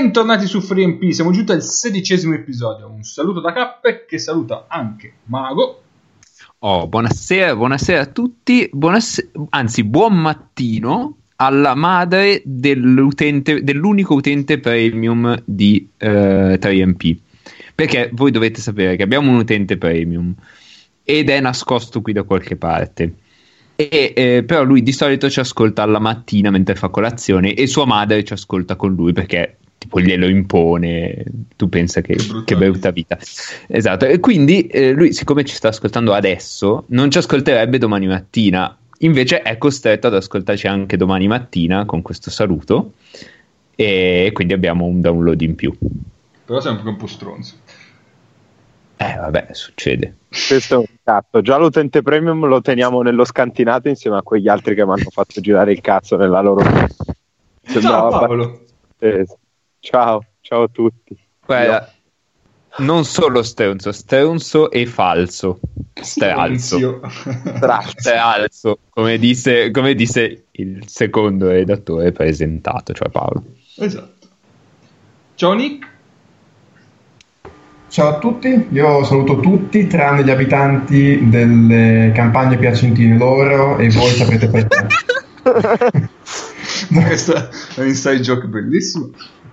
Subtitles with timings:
[0.00, 2.88] Bentornati su FreeMP, siamo giunti al sedicesimo episodio.
[2.88, 5.82] Un saluto da Cappe che saluta anche Mago.
[6.60, 15.88] Oh, buonasera, buonasera a tutti, buonasera, anzi buon mattino alla madre dell'unico utente premium di
[15.96, 17.16] eh, 3MP.
[17.74, 20.32] Perché voi dovete sapere che abbiamo un utente premium
[21.02, 23.14] ed è nascosto qui da qualche parte.
[23.74, 27.84] E, eh, però lui di solito ci ascolta alla mattina mentre fa colazione e sua
[27.84, 31.24] madre ci ascolta con lui perché tipo glielo impone,
[31.56, 33.18] tu pensa che, che, brutta, che brutta vita.
[33.68, 38.76] Esatto, e quindi eh, lui siccome ci sta ascoltando adesso non ci ascolterebbe domani mattina,
[38.98, 42.94] invece è costretto ad ascoltarci anche domani mattina con questo saluto
[43.74, 45.72] e quindi abbiamo un download in più.
[46.44, 47.54] Però sempre un po' stronzo.
[49.00, 50.16] Eh, vabbè, succede.
[50.28, 51.40] Questo è un cazzo.
[51.40, 55.40] Già l'utente premium lo teniamo nello scantinato insieme a quegli altri che mi hanno fatto
[55.40, 56.62] girare il cazzo nella loro.
[57.62, 58.62] Ciao Paolo.
[59.80, 61.16] Ciao, ciao a tutti.
[61.44, 61.94] Guarda,
[62.78, 62.84] Io...
[62.84, 65.60] non solo stronzo, stronzo e falso.
[65.94, 67.00] Stralzo.
[67.96, 73.44] Stralzo, come disse, come disse il secondo redattore presentato, cioè Paolo.
[73.76, 74.26] Esatto.
[75.34, 75.86] Ciao Nick.
[77.88, 84.10] Ciao a tutti, io saluto tutti tranne gli abitanti delle campagne piacentine loro e voi
[84.10, 84.86] sapete perché.
[86.92, 89.10] Questo è un inside joke bellissimo.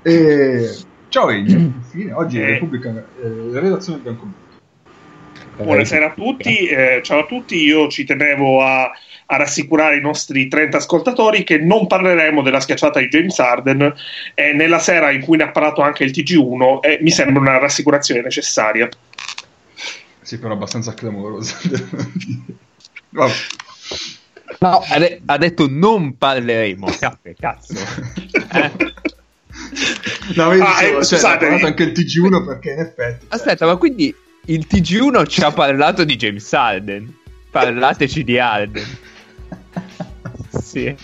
[0.08, 0.78] E...
[1.09, 2.45] Ciao Egli, infine, oggi eh.
[2.45, 4.44] Repubblica, eh, la redazione Biancomuto.
[5.58, 8.92] Buonasera a tutti, eh, ciao a tutti, io ci tenevo a
[9.27, 13.92] a rassicurare i nostri 30 ascoltatori che non parleremo della schiacciata di James Arden
[14.36, 17.58] eh, nella sera in cui ne ha parlato anche il TG1 e mi sembra una
[17.58, 18.88] rassicurazione necessaria.
[20.21, 21.58] Sì, però abbastanza clamorosa.
[23.10, 23.27] no,
[24.60, 26.88] ha, de- ha, detto non parleremo.
[26.99, 27.73] Cappe, cazzo.
[28.54, 28.94] eh.
[30.36, 33.25] No, io ah, dicevo, eh, cioè, ha parlato anche il TG1 perché in effetti...
[33.30, 34.13] Aspetta, ma quindi
[34.45, 37.13] il TG1 ci ha parlato di James Arden?
[37.52, 38.85] Parlateci di Arden
[40.61, 40.95] sì.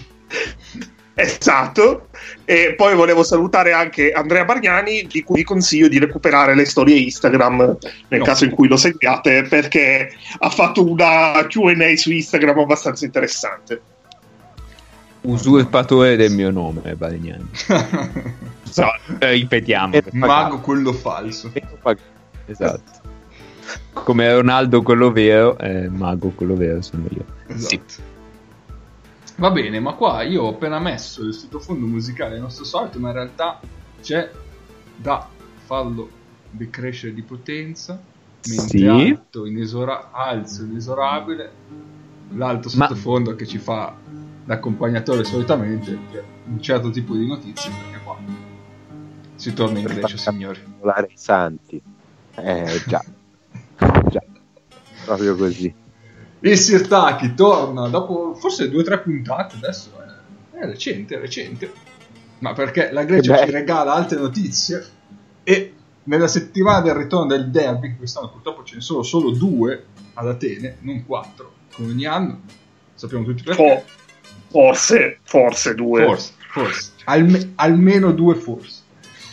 [1.14, 2.08] Esatto,
[2.46, 6.98] e poi volevo salutare anche Andrea Bargnani, di cui vi consiglio di recuperare le storie
[6.98, 7.78] Instagram
[8.08, 8.26] nel no.
[8.26, 13.82] caso in cui lo seguiate, perché ha fatto una QA su Instagram abbastanza interessante.
[15.22, 17.48] Usurpatore del mio nome, Bargnani.
[18.64, 18.86] so,
[19.20, 20.00] ripetiamo.
[20.14, 21.52] Mago quello falso.
[22.46, 23.00] Esatto.
[23.94, 27.26] Come Ronaldo quello vero, eh, Mago quello vero sono io.
[27.48, 27.84] Esatto.
[27.88, 28.02] Sì.
[29.36, 33.16] Va bene, ma qua io ho appena messo il sottofondo musicale nostro solito, ma in
[33.16, 33.60] realtà
[34.02, 34.30] c'è
[34.96, 35.28] da
[35.66, 36.10] farlo
[36.52, 38.00] decrescere di potenza,
[38.48, 38.86] mentre sì.
[38.86, 41.52] alto, inesora- alzo inesorabile,
[42.36, 43.36] l'alto sottofondo ma...
[43.36, 43.96] che ci fa
[44.46, 45.98] l'accompagnatore solitamente,
[46.46, 48.18] un certo tipo di notizie, perché qua
[49.36, 50.60] si torna in Grecia, signori.
[50.60, 51.82] i santi.
[52.36, 53.04] Eh, già.
[54.10, 54.24] già.
[55.06, 55.74] Proprio così.
[56.42, 61.72] Il Sirtaki torna dopo forse due o tre puntate, adesso è, è recente, è recente.
[62.40, 64.84] Ma perché la Grecia ci regala altre notizie
[65.44, 65.74] e
[66.04, 70.78] nella settimana del ritorno del derby, quest'anno purtroppo ce ne sono solo due ad Atene,
[70.82, 72.42] non quattro, come ogni anno.
[72.94, 73.86] Sappiamo tutti perché.
[74.52, 76.06] Forse, forse due.
[76.06, 76.92] Forse, forse.
[77.06, 78.80] Alme- almeno due forse.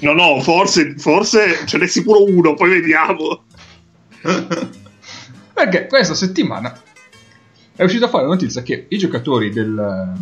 [0.01, 3.45] No, no, forse, forse ce n'è sicuro uno, poi vediamo.
[5.53, 6.81] perché questa settimana
[7.75, 10.13] è uscita fuori la notizia che i giocatori del,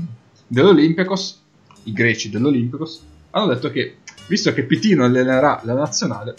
[0.47, 1.43] dell'Olympiacos,
[1.85, 3.99] i greci dell'Olympiacos, hanno detto che,
[4.29, 6.35] visto che Pitino allenerà la nazionale,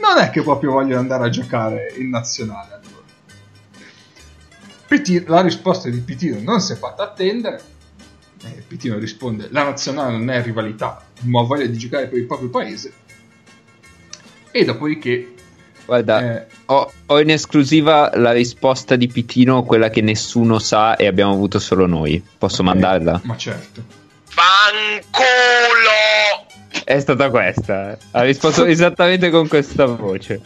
[0.00, 2.74] non è che proprio vogliono andare a giocare in nazionale.
[2.74, 3.04] Allora.
[4.86, 7.78] Pitino, la risposta di Pitino non si è fatta attendere.
[8.44, 12.48] Eh, Pitino risponde: La nazionale non è rivalità, ma voglia di giocare per il proprio
[12.48, 12.92] paese.
[14.50, 15.34] E dopodiché
[15.90, 16.46] Guarda, eh.
[16.66, 21.58] ho, ho, in esclusiva la risposta di Pitino, quella che nessuno sa e abbiamo avuto
[21.58, 22.24] solo noi.
[22.38, 22.74] Posso okay.
[22.74, 23.20] mandarla?
[23.24, 23.82] Ma certo.
[24.22, 25.26] Fanculo!
[26.84, 27.98] È stata questa.
[28.12, 30.40] Ha risposto esattamente con questa voce.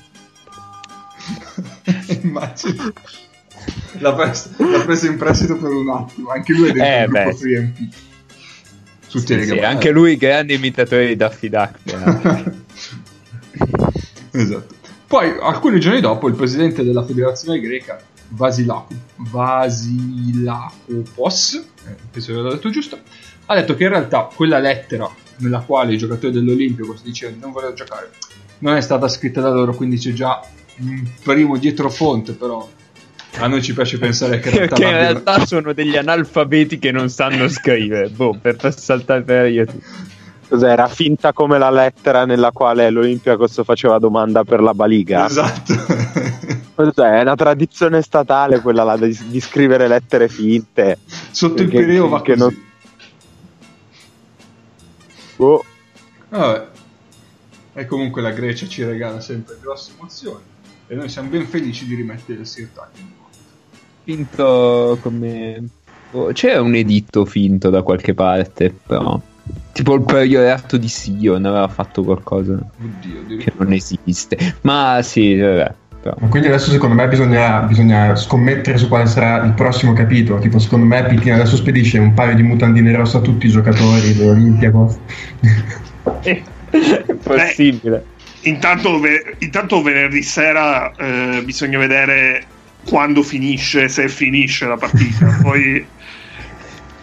[2.22, 2.92] Immagino.
[3.98, 6.30] L'ha, pres- l'ha preso in prestito per un attimo.
[6.30, 7.94] Anche lui è dentro eh, il gruppo 3MP.
[9.06, 9.58] Su sì, Telegram.
[9.58, 11.78] Sì, anche lui grande imitatore di Daffy Duck.
[14.32, 14.74] esatto.
[15.06, 19.02] Poi, alcuni giorni dopo, il presidente della federazione greca, Vasilakopoulos,
[20.36, 21.54] Vasilakopos,
[21.86, 22.98] eh, penso che l'ho detto giusto,
[23.46, 27.52] ha detto che in realtà quella lettera nella quale i giocatori dell'Olimpico si dicevano non
[27.52, 28.10] vogliono giocare
[28.58, 30.40] non è stata scritta da loro, quindi c'è già
[30.78, 32.66] un primo dietro fonte, però
[33.38, 36.90] a noi ci piace pensare che in realtà, che in realtà sono degli analfabeti che
[36.92, 39.66] non sanno scrivere, boh, per saltare per io.
[40.48, 40.88] Cos'era?
[40.88, 45.26] Finta come la lettera nella quale l'Olympiacos faceva domanda per la baliga.
[45.26, 45.72] Esatto.
[46.74, 47.18] Cos'è?
[47.18, 50.98] È una tradizione statale quella là di, di scrivere lettere finte.
[51.30, 52.38] Sotto il Pireo va così.
[52.38, 52.62] non-
[55.36, 55.64] Oh,
[56.28, 56.66] Vabbè.
[57.76, 60.42] E comunque la Grecia ci regala sempre grosse emozioni
[60.86, 63.23] e noi siamo ben felici di rimettere il moto.
[64.04, 65.62] Finto come.
[66.12, 69.20] oh, C'era un editto finto da qualche parte, però.
[69.72, 74.56] Tipo il periodato di Sion aveva fatto qualcosa Oddio, che non esiste.
[74.62, 75.74] Ma sì, vabbè.
[76.00, 76.16] Però.
[76.28, 80.38] Quindi adesso secondo me bisogna, bisogna scommettere su quale sarà il prossimo capitolo.
[80.38, 84.14] Tipo, secondo me Pitina adesso spedisce un paio di mutandine rosse a tutti i giocatori
[84.14, 84.98] dell'Olimpiakos.
[86.20, 86.42] È
[87.22, 88.04] possibile.
[88.42, 92.44] Intanto, ve- intanto venerdì sera eh, bisogna vedere
[92.84, 95.38] quando finisce, se finisce la partita.
[95.42, 95.86] poi,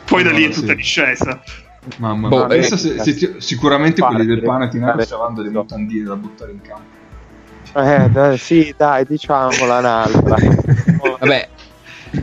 [0.06, 0.75] poi da lì è tutta sì.
[0.75, 1.42] discesa.
[1.98, 5.50] Mamma Boh, mia, pensa eh, se- se ti- sicuramente quelli del Panathinaikos Fare- stavano delle
[5.50, 7.00] mutandine da buttare in campo.
[7.80, 10.36] eh, dai, sì, dai, diciamola un'altra.
[11.19, 11.50] Vabbè,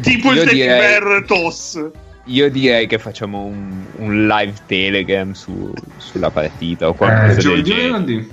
[0.03, 1.91] Tipo il Teddy Toss.
[2.25, 7.39] io direi che facciamo un, un live telegram su- sulla partita o Eh, qualcosa del
[7.39, 8.31] Giovedì venerdì?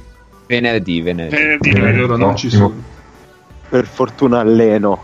[0.48, 1.36] Venerdì, venerdì.
[1.36, 1.98] Venerdì, Eh, venerdì.
[2.00, 2.84] loro non ci sono.
[3.70, 5.04] Per fortuna alleno.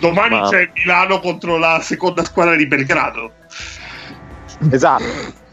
[0.00, 3.32] Domani Ma- c'è Milano contro la seconda squadra di Belgrado.
[4.70, 5.04] Esatto.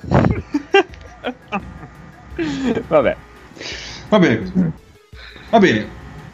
[2.88, 3.16] Vabbè.
[4.10, 4.72] Va bene così.
[5.50, 5.88] Va bene.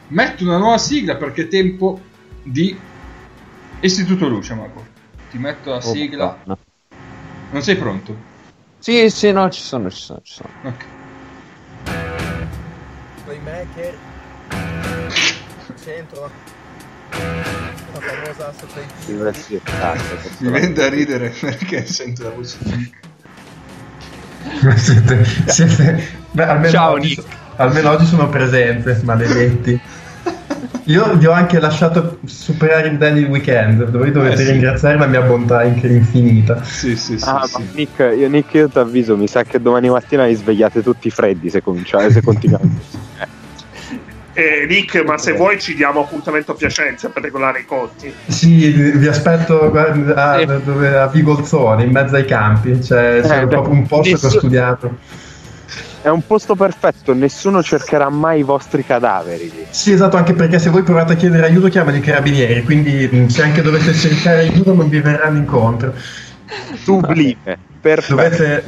[0.08, 2.00] Metto una nuova sigla perché è tempo
[2.44, 2.78] di
[3.80, 4.86] Istituto Luce, Marco.
[5.32, 6.38] Ti metto la sigla.
[6.44, 6.58] No.
[7.50, 8.32] Non sei pronto?
[8.80, 10.50] Sì, sì, no, ci sono, ci sono, ci sono.
[10.64, 10.86] Ok.
[13.24, 13.98] playmaker
[15.82, 16.30] centro
[17.94, 18.54] la famosa.
[20.40, 23.02] Mi viene da ridere perché sento la voce di Nick.
[24.80, 27.24] siete, siete- beh, almeno, Ciao, oggi, Nick.
[27.58, 29.80] almeno oggi sono presente, maledetti.
[30.88, 34.52] Io vi ho anche lasciato superare il daily weekend, voi dovete Eh, sì.
[34.52, 36.62] ringraziare la mia bontà infinita.
[36.64, 37.24] Sì, sì, sì.
[37.26, 37.62] Ah, sì.
[37.62, 41.10] ma Nick, io, Nick, io ti avviso, mi sa che domani mattina vi svegliate tutti
[41.10, 42.68] freddi se cominciate, se continuate.
[44.34, 48.12] Eh, Nick, ma se vuoi ci diamo appuntamento a Piacenza per regolare i conti.
[48.28, 50.34] Sì, vi aspetto a,
[51.04, 54.98] a Vigolzone, in mezzo ai campi, cioè c'è Eh, proprio un posto che ho studiato.
[56.02, 59.66] È un posto perfetto, nessuno cercherà mai i vostri cadaveri lì.
[59.70, 63.28] Sì, esatto, anche perché se voi provate a chiedere aiuto chiamano i carabinieri, quindi mh,
[63.28, 65.94] se anche dovete cercare aiuto non vi verranno incontro.
[66.76, 68.16] Sublime, perfetto.
[68.16, 68.64] Dovete,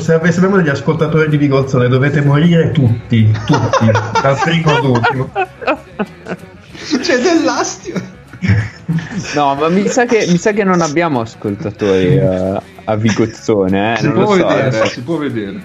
[0.00, 3.86] se, ave- se abbiamo degli ascoltatori di Vigolzone, dovete morire tutti, tutti,
[4.22, 5.30] dal primo all'ultimo.
[7.00, 8.18] C'è dell'astio.
[9.34, 13.96] No, ma mi sa che, mi sa che non abbiamo ascoltatori a, a Vigozzone, eh.
[13.98, 14.46] Si non può lo so.
[14.46, 14.86] vedere, eh.
[14.88, 15.62] si può vedere.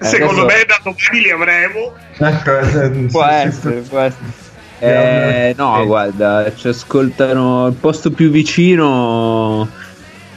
[0.00, 1.92] Eh, Secondo adesso- me da domani li avremo.
[2.18, 4.42] Ecco, eh, Può essere, può essere.
[4.80, 5.86] Eh, no, Eh.
[5.86, 9.68] guarda, ci ascoltano il posto più vicino.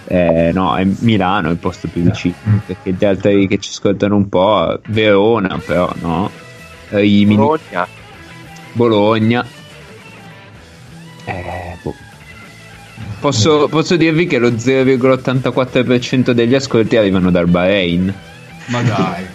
[0.10, 2.36] Eh, no, è Milano il posto più vicino.
[2.48, 2.58] Mm.
[2.66, 6.32] Perché gli altri che ci ascoltano un po', Verona, però no.
[6.90, 7.88] Rimini, Bologna.
[8.72, 9.46] Bologna.
[11.26, 11.94] Eh, boh.
[13.20, 18.14] Posso, posso dirvi che lo 0,84% degli ascolti arrivano dal Bahrain.
[18.68, 19.26] Ma dai.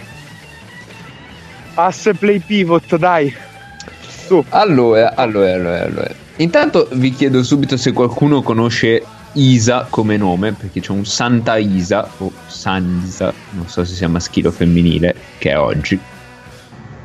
[1.74, 3.34] Asse play pivot, dai.
[4.26, 4.42] Su.
[4.48, 6.10] Allora, allora, allora, allora.
[6.36, 9.02] Intanto vi chiedo subito se qualcuno conosce
[9.34, 14.48] Isa come nome, perché c'è un Santa Isa o Sanisa, non so se sia maschile
[14.48, 15.98] o femminile, che è oggi.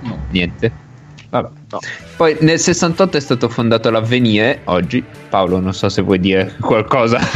[0.01, 0.17] No.
[0.31, 0.85] Niente.
[1.29, 1.49] Vabbè.
[1.71, 1.79] No.
[2.15, 5.03] Poi nel 68 è stato fondato l'Avvenire, oggi.
[5.29, 7.19] Paolo, non so se vuoi dire qualcosa.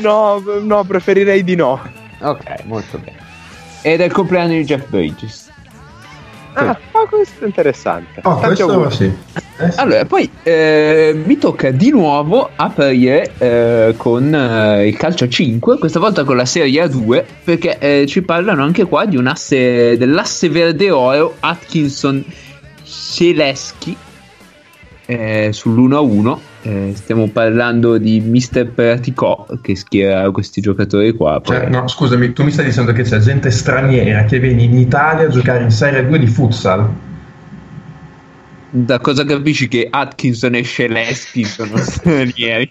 [0.00, 1.80] No, no, preferirei di no.
[2.20, 3.18] Ok, molto bene.
[3.82, 5.49] Ed è il compleanno di Jeff Bridges.
[6.52, 8.20] Ah, ma questo è interessante.
[8.24, 9.04] Oh, Tanti questo sì.
[9.58, 9.78] Eh, sì.
[9.78, 15.98] Allora, poi eh, mi tocca di nuovo aprire eh, con eh, il calcio 5, questa
[15.98, 20.48] volta con la Serie A2, perché eh, ci parlano anche qua di un asse dell'asse
[20.48, 22.24] verde oro Atkinson
[22.84, 23.96] Celeschi
[25.06, 26.38] eh, sull'1-1.
[26.62, 31.40] Eh, stiamo parlando di Mister Praticò che schiera questi giocatori qua.
[31.42, 35.26] Cioè, no, scusami, tu mi stai dicendo che c'è gente straniera che viene in Italia
[35.26, 36.88] a giocare in Serie 2 di futsal?
[38.72, 42.70] Da cosa capisci che Atkinson e Celeschi sono stranieri?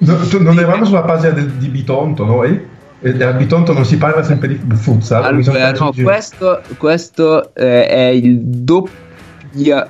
[0.00, 2.68] No, non eravamo sulla pagina del- di Bitonto noi?
[3.02, 5.24] E a Bitonto non si parla sempre di futsal?
[5.24, 9.88] Allora, no, questo, questo eh, è il doppia.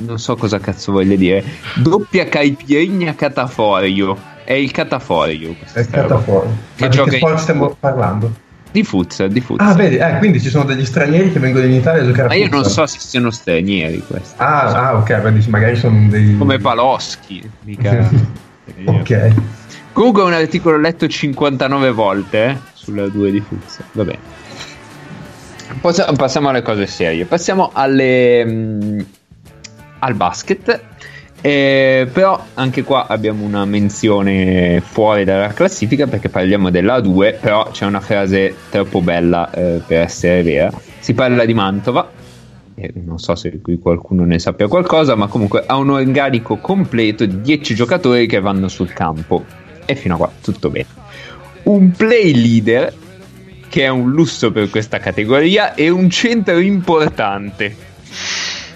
[0.00, 1.44] Non so cosa cazzo voglia dire.
[1.76, 4.16] Doppia caipirinha cataforio.
[4.44, 5.54] È il cataforio.
[5.72, 5.90] È roba.
[5.90, 6.50] cataforio.
[6.74, 8.32] Che Ma di che in- sport stiamo parlando?
[8.72, 9.68] Di futsal, di futsal.
[9.68, 12.26] Ah, vedi, eh, quindi ci sono degli stranieri che vengono in Italia a giocare a
[12.28, 12.88] Ma io non futsal.
[12.88, 14.34] so se siano stranieri questi.
[14.36, 16.36] Ah, ah, ok, vedi, magari sono dei...
[16.38, 17.50] Come Paloschi.
[17.64, 18.08] mica-
[18.84, 19.32] ok.
[19.92, 23.84] Comunque è un articolo letto 59 volte eh, sulla 2 di futsal.
[23.92, 24.18] Va bene.
[26.16, 27.24] Passiamo alle cose serie.
[27.24, 29.00] Passiamo alle, mm,
[30.00, 30.82] al basket.
[31.42, 37.70] Eh, però anche qua abbiamo una menzione fuori dalla classifica perché parliamo della A2, però
[37.70, 40.70] c'è una frase troppo bella eh, per essere vera.
[40.98, 42.10] Si parla di Mantova,
[42.80, 47.26] eh, non so se qui qualcuno ne sappia qualcosa, ma comunque ha un organico completo
[47.26, 49.44] di 10 giocatori che vanno sul campo.
[49.84, 50.86] E fino a qua tutto bene.
[51.64, 52.92] Un play leader,
[53.68, 57.76] che è un lusso per questa categoria, e un centro importante.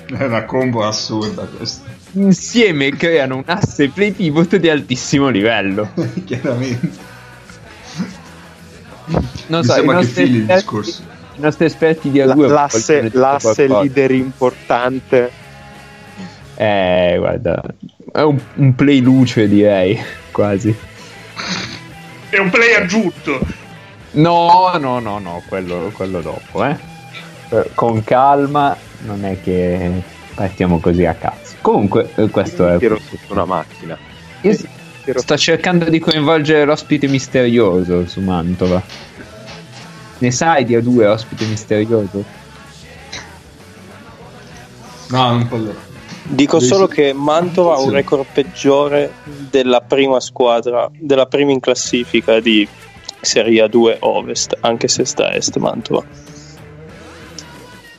[0.07, 1.89] È una combo assurda questa.
[2.13, 5.91] Insieme creano un asse play pivot di altissimo livello.
[6.25, 6.91] Chiaramente.
[9.47, 11.03] Non Mi so, sembra che fili il discorso.
[11.37, 15.31] i nostri esperti di La- A2 l'asse, l'asse leader importante.
[16.57, 17.63] Eh, guarda,
[18.13, 20.75] è un, un play luce direi, quasi.
[22.31, 23.41] È un play aggiunto.
[24.13, 26.77] No, no, no, no, quello, quello dopo, eh.
[27.51, 30.03] Eh, Con calma, non è che
[30.35, 31.57] partiamo così a cazzo.
[31.61, 32.79] Comunque, eh, questo è...
[32.79, 33.97] Tiro sotto una macchina.
[34.43, 34.57] Io
[35.05, 38.83] Tiro- sto cercando di coinvolgere l'ospite misterioso su Mantova.
[40.19, 42.25] Ne sai di A2 ospite misterioso?
[45.09, 45.93] No, non parlo.
[46.27, 49.13] Dico solo che Mantova ha un record peggiore
[49.51, 52.67] della prima squadra, della prima in classifica di
[53.21, 56.03] Serie A2 Ovest, anche se sta a Est Mantova.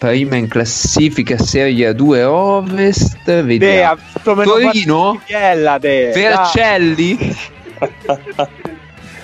[0.05, 3.99] Prima in classifica Serie A2 Ovest, vediamo.
[4.23, 5.19] meno Torino?
[5.25, 6.11] Biella, De.
[6.13, 7.35] Vercelli?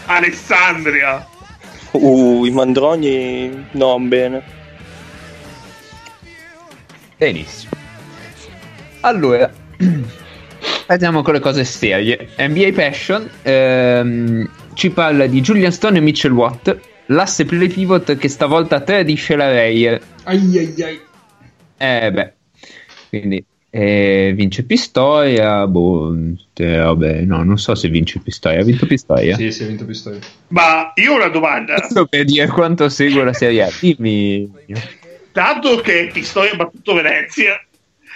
[0.06, 1.24] Alessandria.
[1.92, 4.44] Uh, i Mandroni non bene.
[7.16, 7.74] Benissimo.
[9.02, 9.52] Allora,
[10.88, 12.30] andiamo con le cose serie.
[12.40, 16.76] NBA Passion ehm, ci parla di Julian Stone e Mitchell Watt,
[17.12, 20.02] l'asse play pivot che stavolta tradisce la Reyer.
[20.24, 21.02] Ai ai ai.
[21.78, 22.34] Eh beh,
[23.10, 26.16] quindi eh, vince Pistoia, boh,
[26.54, 29.36] eh, vabbè, no, non so se vince Pistoia, ha vinto Pistoia?
[29.36, 30.20] Sì, si è vinto Pistoia.
[30.50, 31.76] Ma io ho una domanda.
[31.76, 34.52] Questo per dire quanto seguo la Serie A, dimmi.
[35.32, 37.60] Dato che Pistoia ha battuto Venezia,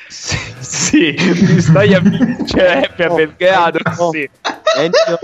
[0.08, 3.80] Sì, sì, Pistoia vincerebbe a Belgrado,
[4.12, 4.30] sì.
[4.78, 5.20] Ennio-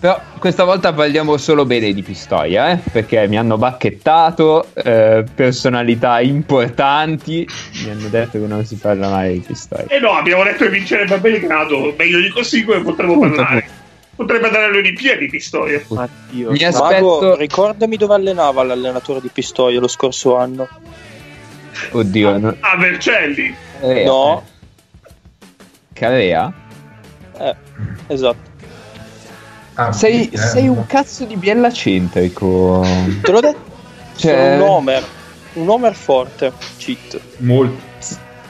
[0.00, 2.78] Però questa volta parliamo solo bene di Pistoia, eh?
[2.90, 7.46] perché mi hanno bacchettato, eh, personalità importanti,
[7.84, 9.84] mi hanno detto che non si parla mai di Pistoia.
[9.88, 11.94] e no, abbiamo detto che vincerebbe a Belgrado.
[11.98, 13.68] Meglio di così come potremmo Appunto, parlare.
[14.16, 15.82] Potrebbe andare alle Olimpiadi Pistoia.
[15.94, 16.50] Addio.
[16.50, 17.36] Mi Mago, aspetto...
[17.36, 20.66] ricordami dove allenava l'allenatore di Pistoia lo scorso anno.
[21.90, 22.56] Oddio, no...
[22.60, 23.54] A Vercelli.
[23.80, 24.44] Carea, No,
[25.04, 25.12] eh.
[25.92, 26.52] Carea?
[27.38, 27.56] eh,
[28.08, 28.48] esatto.
[29.74, 32.84] Ah, Sei, eh, sei un cazzo di biella centrico.
[33.22, 33.68] Te l'ho detto.
[34.16, 35.04] Cioè- Sono un Homer.
[35.54, 36.52] Un Homer forte.
[36.76, 37.20] Cheat.
[37.38, 37.88] Molto.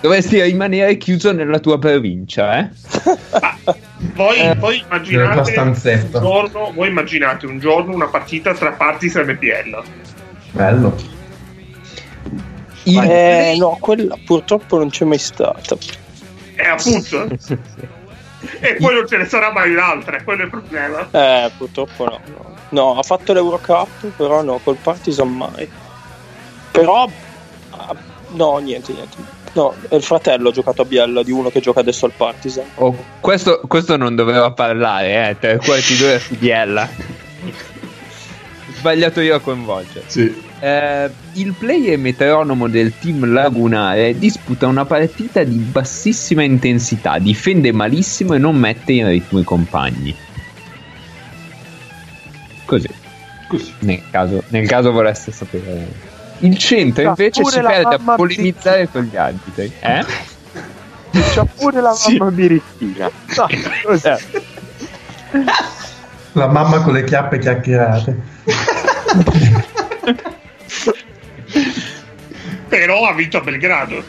[0.00, 2.68] Dovresti rimanere chiuso nella tua provincia, eh?
[4.14, 5.74] Voi, Eh, tua immaginate un
[6.10, 8.70] giorno, voi immaginate un giorno una partita tra
[9.30, 9.82] e Biella.
[10.52, 10.96] Bello.
[12.84, 15.76] Il Eh, no, quella purtroppo non c'è mai stata.
[16.56, 17.28] E appunto,
[18.60, 21.08] e poi non ce ne sarà mai un'altra, quello è il problema.
[21.10, 22.20] Eh, purtroppo no.
[22.24, 25.68] No, No, ha fatto l'Eurocup, però no, col Partizan mai.
[26.70, 27.10] Però,
[27.70, 27.96] ah,
[28.28, 29.16] no, niente, niente.
[29.52, 32.66] No, è il fratello ha giocato a Biella di uno che gioca adesso al Partizan.
[32.76, 35.38] Oh, questo, questo non doveva parlare, eh?
[35.38, 36.88] Tre quarti d'ora su Biella.
[38.74, 40.04] Sbagliato io a coinvolgere.
[40.06, 40.48] Sì.
[40.62, 48.34] Eh, il player metronomo del team lagunare disputa una partita di bassissima intensità, difende malissimo
[48.34, 50.14] e non mette in ritmo i compagni.
[52.66, 52.88] Così,
[53.48, 53.72] Così.
[53.80, 56.08] nel caso, nel caso voleste sapere.
[56.40, 59.72] Il centro invece si perde a polemizzare con gli arbitri.
[59.80, 60.04] Eh?
[61.34, 62.16] C'ha pure la Sì.
[62.18, 63.10] mamma birichina.
[63.36, 63.46] No,
[63.84, 64.16] cos'è?
[66.32, 68.16] La mamma con le chiappe chiacchierate.
[72.70, 74.02] Però ha vinto a Belgrado.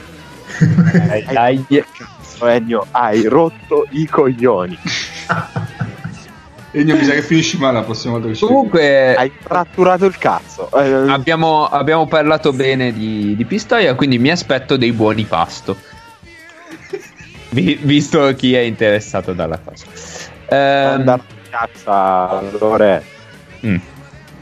[0.93, 1.65] Dai, dai.
[1.67, 4.77] Cazzo, Ennio, hai rotto i coglioni.
[6.73, 10.17] Ennio, mi sa che finisci male la prossima volta che ci Comunque, Hai fratturato il
[10.17, 10.69] cazzo.
[10.71, 15.75] Eh, abbiamo, abbiamo parlato bene di, di Pistoia, quindi mi aspetto dei buoni pasto.
[17.49, 19.85] Vi- visto chi è interessato dalla cosa.
[20.49, 23.03] Ehm, andare piazza Lore.
[23.65, 23.75] Mm,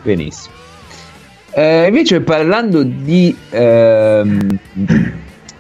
[0.03, 0.57] benissimo.
[1.51, 4.60] Eh, invece parlando di, ehm,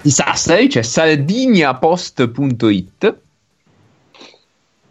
[0.01, 3.17] di Sassari c'è sardiniapost.it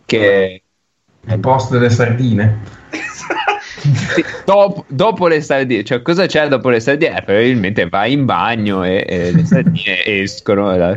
[0.04, 0.62] che
[1.26, 2.76] Il post delle sardine.
[4.14, 7.18] sì, dopo, dopo le sardine, cioè cosa c'è dopo le sardine?
[7.18, 10.64] Eh, probabilmente vai in bagno e, e le sardine escono.
[10.64, 10.96] Vabbè.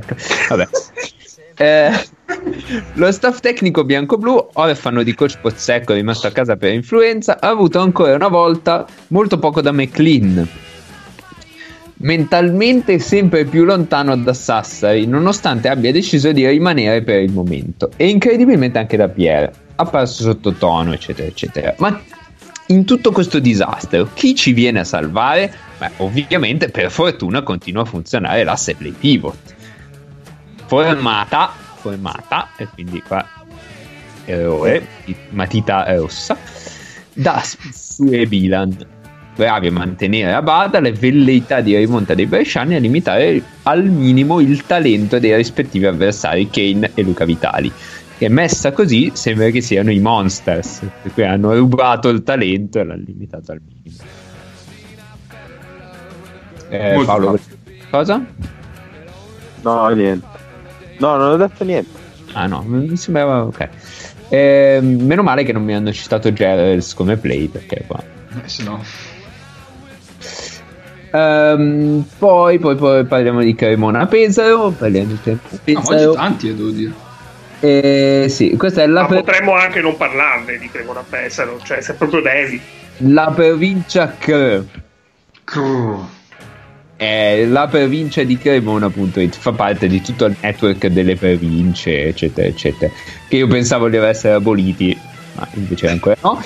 [1.58, 1.92] Eh,
[2.94, 7.80] lo staff tecnico bianco-blu, orfano di coach Pozzecco rimasto a casa per influenza, ha avuto
[7.80, 10.48] ancora una volta molto poco da McLean.
[11.98, 17.92] Mentalmente sempre più lontano da Sassari, nonostante abbia deciso di rimanere per il momento.
[17.96, 21.76] E incredibilmente anche da Pierre, apparso sottotono, eccetera, eccetera.
[21.78, 22.02] Ma
[22.68, 25.54] in tutto questo disastro, chi ci viene a salvare?
[25.78, 29.51] Beh, ovviamente per fortuna continua a funzionare l'asse play pivot
[30.72, 33.28] formata, formata, e quindi qua
[34.24, 34.88] errore,
[35.32, 36.38] matita rossa,
[37.14, 38.78] da Spizzu e Bilan.
[39.36, 43.84] Bravi a mantenere a bada le velleità di rimonta dei bresciani e a limitare al
[43.84, 47.70] minimo il talento dei rispettivi avversari Kane e Luca Vitali.
[48.18, 53.04] Che messa così sembra che siano i Monsters, cui hanno rubato il talento e l'hanno
[53.06, 54.04] limitato al minimo.
[56.70, 57.38] Eh, Paolo,
[57.90, 58.26] cosa?
[59.64, 60.31] No, niente.
[61.02, 61.90] No, non ho detto niente.
[62.34, 63.70] Ah no, mi sembrava ok.
[64.30, 68.02] Eh, meno male che non mi hanno citato Gerals come play perché qua.
[68.44, 68.82] Eh, se no.
[71.14, 74.70] Ehm, poi, poi, poi parliamo di Cremona Pesaro.
[74.70, 76.14] Parliamo di Cremona Ah, ma oggi Pesaro.
[76.14, 76.94] tanti, eh, devo dire.
[77.60, 81.94] Eh, sì, questa è la, Ma potremmo anche non parlarne di Cremona Pesaro, cioè se
[81.96, 82.60] proprio devi.
[82.98, 84.66] la provincia Cre.
[85.44, 85.98] Crrr.
[87.02, 92.92] È la provincia di Cremona.it fa parte di tutto il network delle province, eccetera, eccetera.
[93.28, 94.96] Che io pensavo di essere aboliti,
[95.34, 96.40] ma invece ancora no.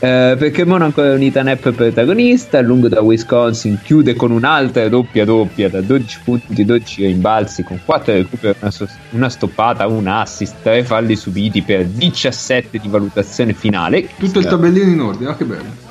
[0.00, 5.70] Eh, per Cremona ancora unita Nep protagonista, lungo da Wisconsin chiude con un'altra doppia doppia
[5.70, 10.84] da 12 punti, 12 rimbalzi con 4 recuperi, una, sos- una stoppata, un assist, 3
[10.84, 14.06] falli subiti per 17 di valutazione finale.
[14.18, 15.83] Tutto il tabellino in ordine, ah, che bello.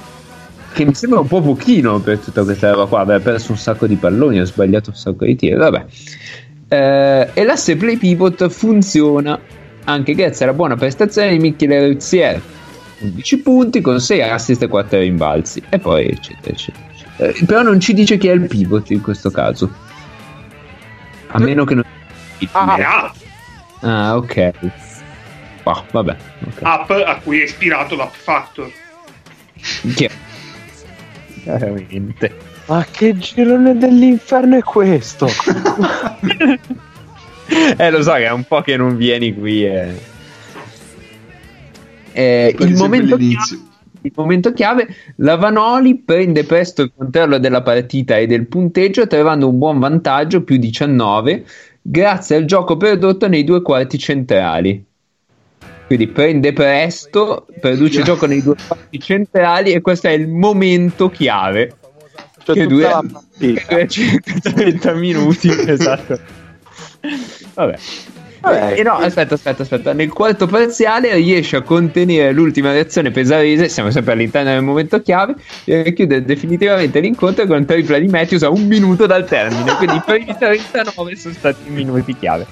[0.74, 3.00] Che mi sembra un po' pochino per tutta questa roba qua.
[3.02, 5.56] Aveva perso un sacco di palloni, ho sbagliato un sacco di tiri.
[5.56, 5.86] Vabbè.
[6.68, 9.40] Eh, e l'asse play pivot funziona
[9.84, 12.42] anche grazie alla buona prestazione di Michele Ruzzier.
[13.00, 15.62] 11 punti con 6 assist e 4 rimbalzi.
[15.70, 17.30] E poi eccetera, eccetera, eccetera.
[17.40, 19.70] Eh, però non ci dice chi è il pivot in questo caso.
[21.28, 21.84] A meno che non.
[22.52, 22.76] Ah.
[22.76, 23.16] È App,
[23.82, 24.52] Ah, ok.
[25.64, 26.16] Ah, vabbè.
[26.48, 26.60] ok.
[26.62, 28.72] App a cui è ispirato l'App Factor.
[29.96, 30.10] Chi è?
[31.44, 32.32] Veramente.
[32.66, 35.28] Ma che girone dell'inferno è questo?
[37.78, 39.66] eh, lo so che è un po' che non vieni qui.
[39.66, 40.12] eh.
[42.14, 43.60] Eh, il, momento chiave,
[44.02, 49.50] il momento chiave, la Vanoli prende presto il controllo della partita e del punteggio, trovando
[49.50, 51.44] un buon vantaggio, più 19,
[51.82, 54.86] grazie al gioco prodotto nei due quarti centrali.
[55.88, 61.76] Quindi prende presto, produce gioco nei due quarti centrali e questo è il momento chiave.
[62.44, 63.62] Cioè, Che due- la partita.
[63.76, 66.20] Che circa 30 minuti, esatto.
[67.54, 67.76] Vabbè.
[68.44, 69.94] Vabbè, Eh, no, aspetta, aspetta, aspetta.
[69.94, 73.70] Nel quarto parziale riesce a contenere l'ultima reazione pesarese.
[73.70, 75.36] Siamo sempre all'interno del momento chiave.
[75.64, 79.74] E chiude definitivamente l'incontro con un tripla di Matthews a un minuto dal termine.
[79.78, 82.46] Quindi i primi 39 sono stati i minuti chiave.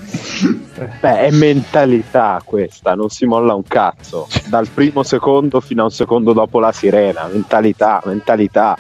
[1.02, 4.30] Beh, è mentalità questa, non si molla un cazzo.
[4.48, 7.28] Dal primo secondo fino a un secondo dopo la sirena.
[7.30, 8.78] Mentalità, mentalità.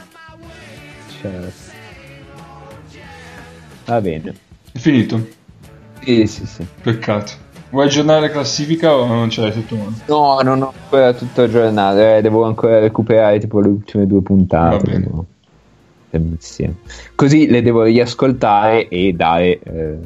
[1.22, 1.70] Certo.
[3.84, 4.34] Va bene.
[4.72, 5.40] È finito.
[6.04, 6.66] Sì, sì, sì.
[6.82, 7.50] Peccato.
[7.70, 9.76] Vuoi aggiornare la classifica o non ce l'hai tutto?
[10.08, 12.00] No, non ho ancora tutto aggiornato.
[12.00, 15.08] Eh, devo ancora recuperare tipo le ultime due puntate.
[16.10, 16.76] Insieme.
[17.16, 19.98] Così le devo riascoltare e dare eh,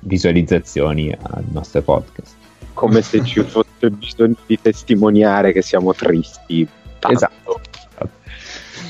[0.00, 2.34] visualizzazioni al nostro podcast.
[2.72, 6.66] Come se ci fosse bisogno di testimoniare che siamo tristi.
[6.98, 7.16] Tanto.
[7.16, 7.60] Esatto.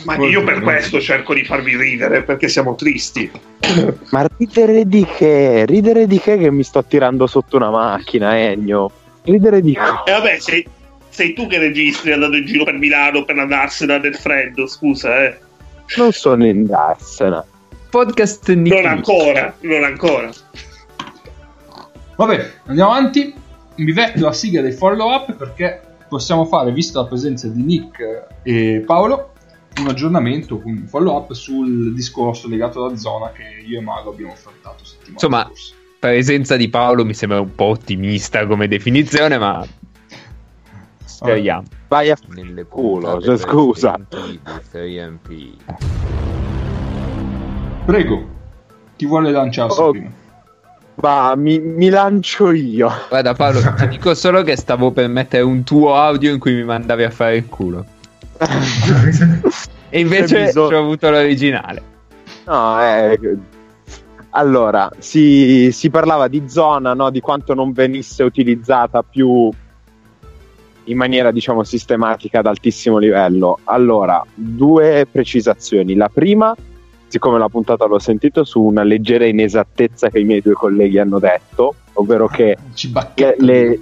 [0.05, 0.65] Ma Molto io per bene.
[0.65, 3.31] questo cerco di farvi ridere perché siamo tristi.
[4.11, 5.65] Ma ridere di che?
[5.67, 8.91] Ridere di che che mi sto tirando sotto una macchina, Ennio?
[9.23, 10.67] Ridere di E vabbè, sei,
[11.09, 15.39] sei tu che registri andando in giro per Milano per andarsene del freddo, scusa, eh.
[15.97, 17.45] Non sono in Darsena.
[17.91, 20.31] Podcast Non Nick ancora, non ancora.
[22.17, 23.35] Vabbè, andiamo avanti.
[23.75, 28.27] Mi metto la sigla dei follow up perché possiamo fare, vista la presenza di Nick
[28.43, 29.32] e Paolo,
[29.81, 34.33] un aggiornamento, un follow up sul discorso legato alla zona che io e Mago abbiamo
[34.33, 35.75] affrontato settimana Insomma, scorsa.
[35.99, 39.67] presenza di Paolo mi sembra un po' ottimista come definizione, ma
[41.05, 41.67] Speriamo.
[41.89, 43.93] Vai a Nelle Culo, cioè, scusa.
[44.09, 45.53] precedenti di 3MP.
[47.85, 48.27] Prego,
[48.97, 49.91] chi vuole lanciarsi Oh.
[49.91, 50.11] prima?
[50.97, 52.91] Ma mi, mi lancio io.
[53.09, 56.65] Guarda Paolo, ti dico solo che stavo per mettere un tuo audio in cui mi
[56.65, 57.85] mandavi a fare il culo.
[59.91, 61.83] E invece bisogno- ho avuto l'originale.
[62.47, 63.19] No, eh,
[64.31, 69.51] allora, si, si parlava di zona, no, di quanto non venisse utilizzata più
[70.85, 73.59] in maniera, diciamo, sistematica ad altissimo livello.
[73.65, 75.95] Allora, due precisazioni.
[75.95, 76.55] La prima,
[77.07, 81.19] siccome la puntata l'ho sentito su una leggera inesattezza che i miei due colleghi hanno
[81.21, 83.79] detto, ovvero che Ci bacchetta Le- le-.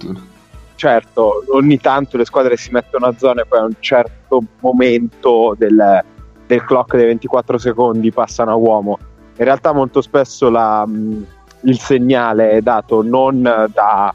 [0.81, 5.53] Certo, ogni tanto le squadre si mettono a zona e poi a un certo momento
[5.55, 6.03] del,
[6.47, 8.97] del clock dei 24 secondi passano a uomo.
[9.37, 11.25] In realtà molto spesso la, mh,
[11.65, 14.11] il segnale è dato non da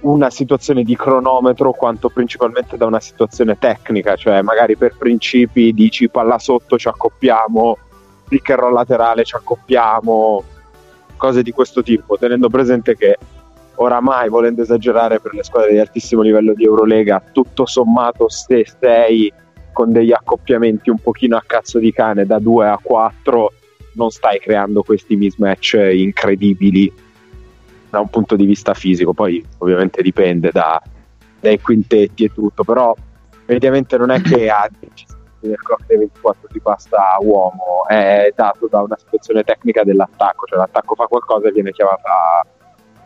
[0.00, 6.10] una situazione di cronometro quanto principalmente da una situazione tecnica, cioè magari per principi dici
[6.10, 7.78] palla sotto ci accoppiamo,
[8.28, 10.44] pick and roll laterale ci accoppiamo,
[11.16, 13.16] cose di questo tipo, tenendo presente che
[13.76, 19.32] oramai, volendo esagerare per le squadre di altissimo livello di Eurolega, tutto sommato se sei
[19.72, 23.52] con degli accoppiamenti un pochino a cazzo di cane da 2 a 4
[23.92, 26.92] non stai creando questi mismatch incredibili
[27.90, 30.82] da un punto di vista fisico, poi ovviamente dipende da-
[31.40, 32.94] dai quintetti e tutto, però
[33.46, 37.86] mediamente non è che a 10 secondi del clock dei 24 si passa a uomo,
[37.86, 42.44] è dato da una situazione tecnica dell'attacco, cioè l'attacco fa qualcosa e viene chiamata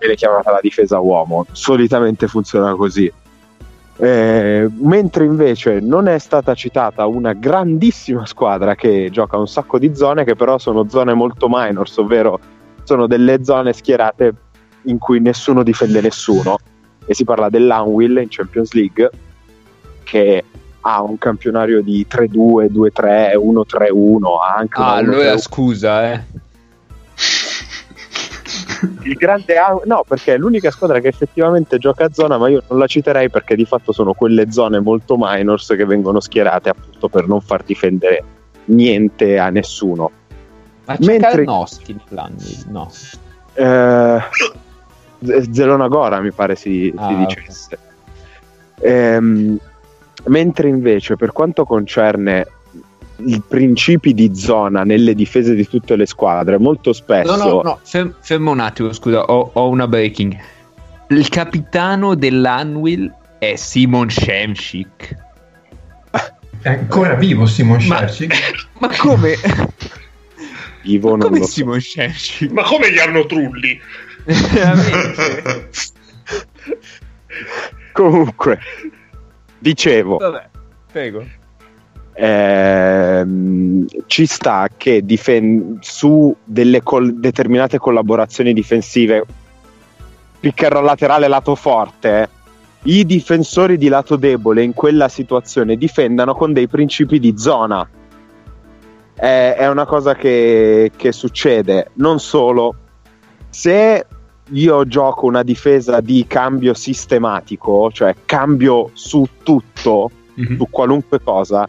[0.01, 1.47] viene chiamata la difesa uomo.
[1.53, 3.13] Solitamente funziona così.
[4.03, 9.95] Eh, mentre invece non è stata citata una grandissima squadra che gioca un sacco di
[9.95, 12.41] zone, che però sono zone molto minors, ovvero
[12.85, 14.33] sono delle zone schierate
[14.85, 16.57] in cui nessuno difende nessuno.
[17.05, 19.11] E si parla dell'Anwil in Champions League,
[20.03, 20.45] che
[20.81, 25.05] ha un campionario di 3-2, 2-3, 1-3-1, ha anche Ah, una 1-3-1.
[25.13, 26.25] allora scusa, eh.
[29.03, 32.63] Il grande Au- no perché è l'unica squadra che effettivamente gioca a zona ma io
[32.69, 37.09] non la citerei perché di fatto sono quelle zone molto minors che vengono schierate appunto
[37.09, 38.23] per non far difendere
[38.67, 40.11] niente a nessuno
[40.85, 42.65] Ma c'è Mentre- nell'Anvil?
[42.69, 42.91] No.
[43.55, 44.21] eh,
[45.53, 47.79] Zelona Gora mi pare si, Ah, si dicesse
[48.83, 49.59] Ehm,
[50.25, 52.47] mentre invece per quanto concerne
[53.25, 57.81] i principi di zona nelle difese di tutte le squadre molto spesso No, no, no,
[57.83, 60.37] ferm- fermo un attimo, scusa, ho, ho una breaking.
[61.09, 65.17] Il capitano dell'Anvil è Simon Shemshik.
[66.63, 68.69] È ancora vivo Simon Ma- Sherchik?
[68.79, 69.35] Ma come?
[70.83, 71.51] vivo non come lo so.
[71.53, 72.51] Simon Shemshik?
[72.51, 73.81] Ma come gli hanno trulli?
[74.25, 75.69] Veramente?
[77.93, 78.59] comunque
[79.59, 80.49] dicevo Vabbè,
[80.93, 81.25] prego.
[82.21, 89.25] Ehm, ci sta che difen- su delle col- determinate collaborazioni difensive
[90.39, 92.29] pick and roll laterale lato forte
[92.85, 97.87] i difensori di lato debole in quella situazione difendano con dei principi di zona.
[99.15, 101.91] È, è una cosa che, che succede.
[101.95, 102.75] Non solo.
[103.51, 104.07] Se
[104.53, 110.57] io gioco una difesa di cambio sistematico cioè cambio su tutto Mhm.
[110.57, 111.69] su qualunque cosa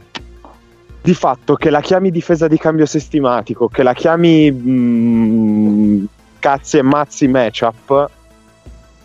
[1.01, 6.03] di fatto che la chiami difesa di cambio sistematico che la chiami mm,
[6.39, 8.09] cazzi e mazzi matchup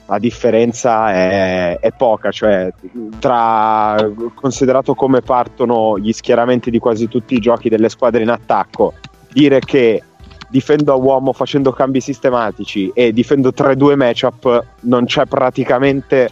[0.09, 2.73] la differenza è, è poca cioè
[3.19, 3.97] tra
[4.35, 8.93] considerato come partono gli schieramenti di quasi tutti i giochi delle squadre in attacco
[9.33, 10.03] dire che
[10.49, 16.31] difendo a uomo facendo cambi sistematici e difendo 3-2 matchup non c'è praticamente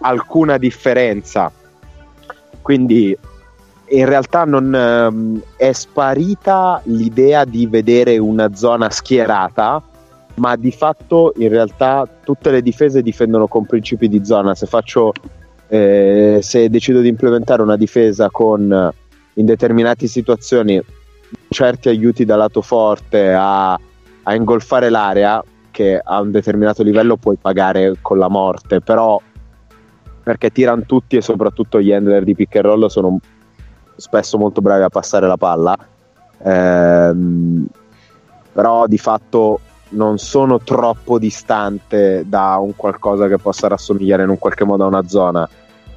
[0.00, 1.50] alcuna differenza.
[2.60, 3.16] Quindi
[3.92, 9.82] in realtà non ehm, è sparita l'idea di vedere una zona schierata
[10.34, 14.54] ma di fatto in realtà tutte le difese difendono con principi di zona.
[14.54, 15.12] Se faccio
[15.68, 18.92] eh, se decido di implementare una difesa con eh,
[19.34, 20.80] in determinate situazioni
[21.48, 27.36] certi aiuti da lato forte a, a ingolfare l'area che a un determinato livello puoi
[27.40, 29.20] pagare con la morte però
[30.22, 33.18] perché tirano tutti e soprattutto gli handler di pick and roll sono
[34.02, 35.76] spesso molto bravi a passare la palla.
[36.44, 37.66] Ehm,
[38.52, 39.60] però di fatto
[39.90, 44.88] non sono troppo distante da un qualcosa che possa rassomigliare in un qualche modo a
[44.88, 45.48] una zona.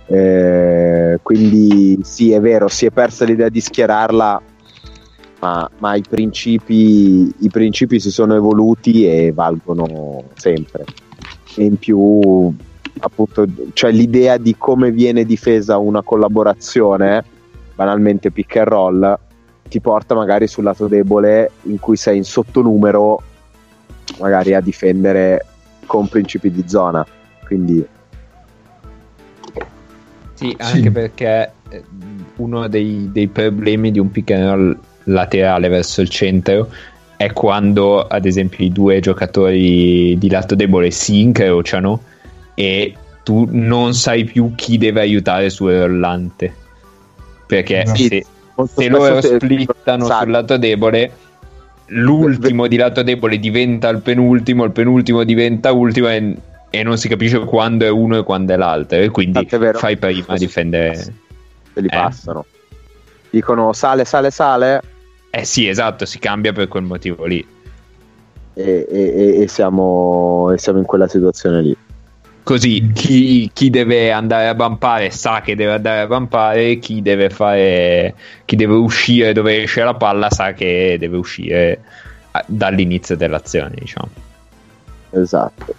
[0.08, 4.40] Eh, quindi sì è vero si è persa l'idea di schierarla
[5.40, 10.86] ma, ma i, principi, i principi si sono evoluti e valgono sempre.
[11.56, 12.54] E in più
[13.00, 17.24] appunto, cioè l'idea di come viene difesa una collaborazione,
[17.76, 19.20] banalmente pick and roll,
[19.68, 23.22] ti porta magari sul lato debole in cui sei in sottonumero,
[24.20, 25.46] magari a difendere
[25.86, 27.06] con principi di zona.
[27.46, 27.86] Quindi
[30.34, 30.92] Sì, anche Sì.
[30.92, 31.84] perché eh,
[32.38, 36.70] uno dei, dei problemi di un pick and roll laterale verso il centro
[37.16, 42.02] è quando, ad esempio, i due giocatori di lato debole si incrociano
[42.54, 46.54] e tu non sai più chi deve aiutare sul rollante.
[47.46, 48.26] Perché Sì, se,
[48.74, 51.12] se loro splittano sul lato debole,
[51.88, 56.36] l'ultimo di lato debole diventa il penultimo, il penultimo diventa ultimo e,
[56.70, 58.98] e non si capisce quando è uno e quando è l'altro.
[58.98, 60.96] E quindi fai prima a difendere.
[60.96, 61.14] se
[61.82, 61.96] li Eh.
[61.96, 62.46] passano.
[63.30, 64.82] Dicono sale, sale, sale
[65.30, 67.46] Eh sì, esatto, si cambia per quel motivo lì.
[68.58, 71.78] e- e- e siamo, e siamo in quella situazione lì.
[72.46, 77.32] Così chi, chi deve andare a bampare sa che deve andare a bampare, chi deve
[77.32, 78.14] fare
[78.46, 81.82] chi deve uscire dove esce la palla sa che deve uscire
[82.32, 84.10] eh, dall'inizio dell'azione, diciamo.
[85.10, 85.74] Esatto.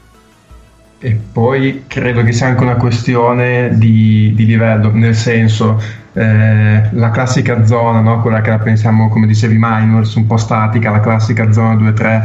[0.98, 5.80] E poi credo che sia anche una questione di, di livello, nel senso
[6.14, 8.20] eh, la classica zona, no?
[8.22, 12.24] quella che la pensiamo come dicevi minors, un po' statica, la classica zona 2-3,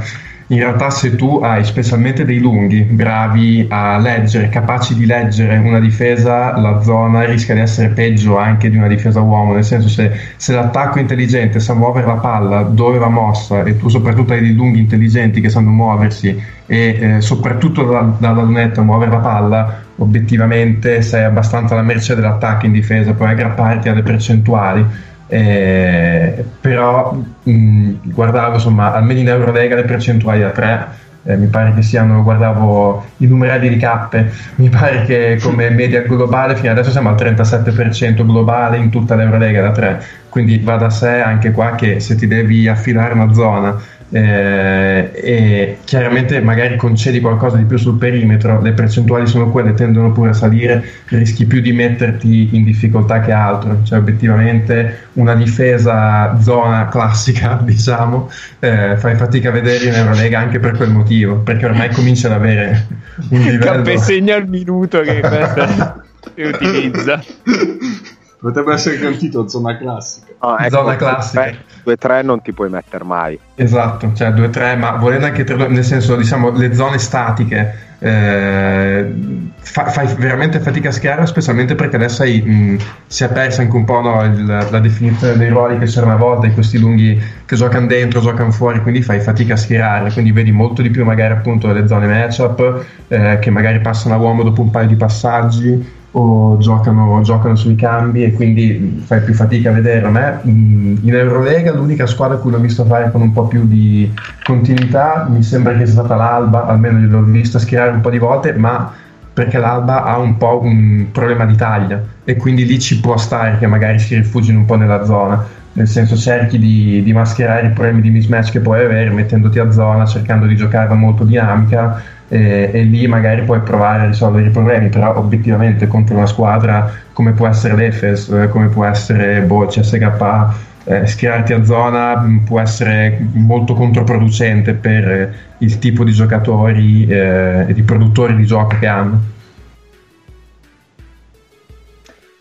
[0.52, 5.80] in realtà se tu hai specialmente dei lunghi, bravi a leggere, capaci di leggere una
[5.80, 10.12] difesa, la zona rischia di essere peggio anche di una difesa uomo, nel senso se,
[10.36, 14.54] se l'attacco intelligente sa muovere la palla dove va mossa e tu soprattutto hai dei
[14.54, 21.02] lunghi intelligenti che sanno muoversi e eh, soprattutto da- dalla lunetta muovere la palla, obiettivamente
[21.02, 24.86] sei abbastanza alla merce dell'attacco in difesa, puoi aggrapparti alle percentuali.
[25.34, 30.88] Eh, però mh, guardavo insomma almeno in Eurolega le percentuali da 3
[31.24, 36.02] eh, mi pare che siano guardavo i numerali di cappe mi pare che come media
[36.02, 40.90] globale fino adesso siamo al 37% globale in tutta l'Eurolega da 3 quindi va da
[40.90, 47.22] sé anche qua che se ti devi affilare una zona eh, e chiaramente magari concedi
[47.22, 51.62] qualcosa di più sul perimetro, le percentuali sono quelle, tendono pure a salire, rischi più
[51.62, 59.16] di metterti in difficoltà che altro, cioè obiettivamente una difesa zona classica, diciamo, eh, fai
[59.16, 62.88] fatica a vedere in Eurolega anche per quel motivo, perché ormai comincia ad avere
[63.30, 63.64] un livello...
[63.64, 66.04] Cappe segna al minuto che questa
[66.36, 67.24] si utilizza.
[68.42, 70.26] Potrebbe essere titolo zona classica.
[70.42, 71.52] No, ecco, Zona classica.
[71.86, 73.40] 2-3 non ti puoi mettere mai.
[73.54, 79.14] Esatto, cioè 2-3, ma volendo anche 3 nel senso, diciamo, le zone statiche eh,
[79.60, 83.76] fa- fai veramente fatica a schierare, specialmente perché adesso hai, mh, si è persa anche
[83.76, 87.22] un po' no, il- la definizione dei ruoli che c'era una volta, di questi lunghi
[87.46, 91.06] che giocano dentro, giocano fuori, quindi fai fatica a schierare, quindi vedi molto di più
[91.06, 94.96] magari appunto le zone matchup eh, che magari passano a uomo dopo un paio di
[94.96, 100.06] passaggi o giocano, giocano sui cambi e quindi fai più fatica a vedere.
[100.06, 104.12] A me in Eurolega l'unica squadra che l'ho visto fare con un po' più di
[104.44, 108.54] continuità mi sembra che sia stata l'Alba, almeno l'ho vista schierare un po' di volte,
[108.54, 108.92] ma
[109.34, 113.58] perché l'Alba ha un po' un problema di taglia e quindi lì ci può stare
[113.58, 115.60] che magari si rifugino un po' nella zona.
[115.74, 119.72] Nel senso cerchi di, di mascherare i problemi di mismatch che puoi avere mettendoti a
[119.72, 124.52] zona, cercando di giocare molto dinamica e, e lì magari puoi provare a risolvere i
[124.52, 129.66] problemi, però obiettivamente contro una squadra come può essere l'Efes, eh, come può essere boh,
[129.66, 136.14] CSKA, eh, schierarti a zona mh, può essere molto controproducente per eh, il tipo di
[136.14, 139.22] giocatori eh, e di produttori di gioco che hanno.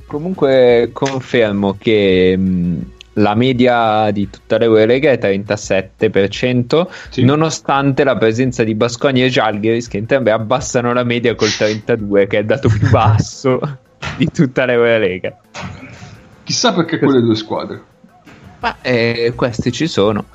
[0.07, 2.79] Comunque confermo che mh,
[3.14, 7.24] la media di tutta l'Eurolega è 37%, Sì.
[7.24, 12.36] nonostante la presenza di Basconia e Žalgiris che entrambe abbassano la media col 32%, che
[12.36, 13.60] è il dato più basso
[14.16, 15.36] di tutta l'Eurolega.
[16.44, 17.82] Chissà perché quelle due squadre.
[18.60, 20.26] Ma eh, questi ci sono.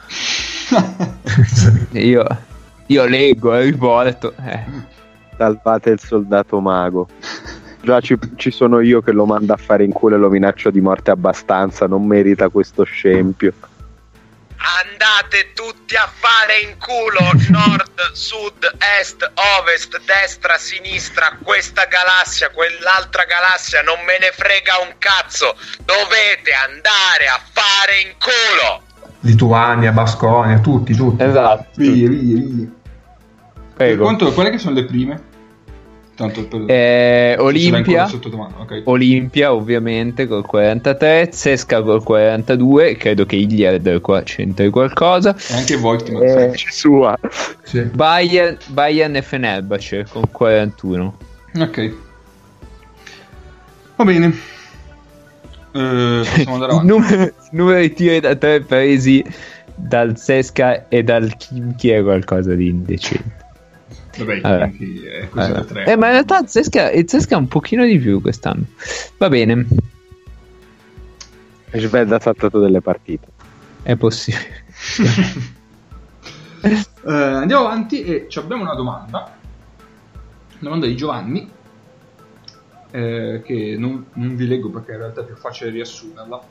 [1.91, 2.25] Io,
[2.87, 4.33] io leggo e riporto.
[4.43, 4.63] Eh.
[5.37, 7.07] Salvate il soldato mago.
[7.85, 10.71] Già ci, ci sono io che lo mando a fare in culo e lo minaccio
[10.71, 13.53] di morte abbastanza, non merita questo scempio.
[14.81, 17.19] Andate tutti a fare in culo
[17.51, 24.95] nord, sud, est, ovest, destra, sinistra, questa galassia, quell'altra galassia, non me ne frega un
[24.97, 25.55] cazzo.
[25.85, 28.81] Dovete andare a fare in culo.
[29.19, 31.21] Lituania, Basconia, tutti, tutti.
[31.21, 31.67] Esatto.
[31.75, 32.67] Via, via, via.
[33.75, 34.03] Prego.
[34.05, 35.33] quanto, quelle che sono le prime?
[36.15, 36.63] Tanto per...
[36.67, 38.07] Eh, Olimpia.
[38.07, 38.83] Sotto domanda, ok.
[38.85, 45.35] Olimpia ovviamente col 43, Zesca col 42, credo che Iliad qua c'entri qualcosa.
[45.35, 46.23] E anche Voigtman.
[46.23, 47.17] Eh, sua.
[47.63, 47.81] Sì.
[47.81, 51.17] Bayern, Bayern e Fenerbahce con 41.
[51.59, 51.93] Ok.
[53.97, 54.33] Va bene.
[55.73, 56.45] Eh, Il
[56.81, 59.21] numero, numero di tiri da tre presi
[59.75, 63.43] dal Sesca e dal Kim chi è qualcosa di indecente.
[64.17, 64.63] Vabbè, Vabbè.
[64.65, 65.51] è così Vabbè.
[65.53, 65.85] da tre.
[65.85, 68.63] Eh, ma in realtà Sesca, il Sesca un pochino di più quest'anno.
[69.17, 69.65] Va bene,
[71.73, 73.27] Sved ha saltato delle partite.
[73.83, 74.63] è possibile.
[77.07, 79.31] Eh, andiamo avanti e ci abbiamo una domanda.
[80.57, 81.47] Domanda di Giovanni.
[82.91, 86.41] eh, che non, non vi leggo perché in realtà è più facile riassumerla.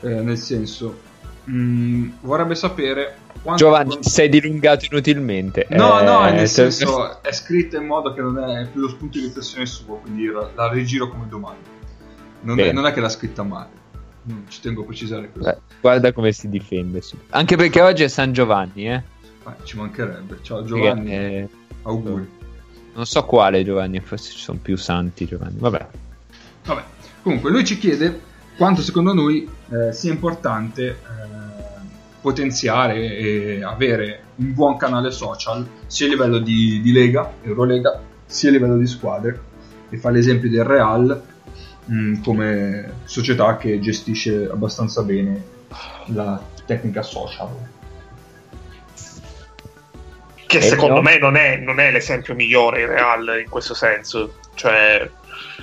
[0.00, 0.98] eh, nel senso,
[1.44, 3.64] mh, vorrebbe sapere quanto.
[3.64, 5.66] Giovanni, ti sei dilungato inutilmente.
[5.70, 8.88] No, Eh, no, nel te- senso è scritta in modo che non è più lo
[8.88, 11.68] spunto di riflessione suo, quindi la, la rigiro come domanda.
[12.42, 13.78] Non è, non è che l'ha scritta male.
[14.30, 15.50] Mm, Ci tengo a precisare questo.
[15.50, 17.00] Eh, Guarda come si difende.
[17.30, 18.94] Anche perché oggi è San Giovanni, eh.
[19.46, 20.38] Eh, ci mancherebbe.
[20.42, 21.48] Ciao Giovanni, Eh,
[21.82, 22.28] auguri.
[22.94, 25.56] non so quale Giovanni, forse ci sono più santi Giovanni.
[25.58, 25.86] Vabbè.
[26.64, 26.82] Vabbè,
[27.22, 28.20] comunque lui ci chiede
[28.60, 30.96] quanto secondo noi eh, sia importante eh,
[32.20, 38.50] potenziare e avere un buon canale social sia a livello di, di Lega, Eurolega, sia
[38.50, 39.40] a livello di squadre.
[39.88, 41.22] E fa l'esempio del Real
[41.86, 45.42] mh, come società che gestisce abbastanza bene
[46.08, 47.48] la tecnica social.
[50.46, 51.00] Che Eh, secondo no.
[51.00, 54.34] me non è, non è l'esempio migliore in Real in questo senso.
[54.52, 55.10] Cioè,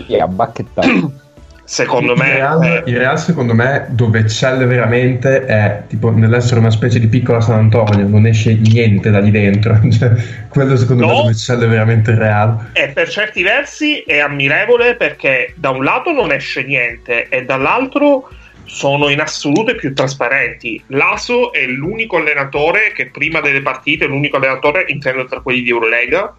[0.07, 1.25] Yeah, bacchettato.
[1.67, 2.33] secondo il, me.
[2.33, 7.07] Real, eh, il Real, secondo me, dove eccelle veramente è tipo nell'essere una specie di
[7.07, 9.77] piccola San Antonio, non esce niente da lì dentro.
[9.97, 10.11] Cioè,
[10.47, 11.11] quello secondo No.
[11.11, 12.69] me dove eccelle veramente il Real.
[12.73, 18.29] E per certi versi è ammirevole perché da un lato non esce niente e dall'altro
[18.63, 20.81] sono in assoluto i più trasparenti.
[20.87, 26.33] Laso è l'unico allenatore che prima delle partite, l'unico allenatore, intendo tra quelli di Eurolega,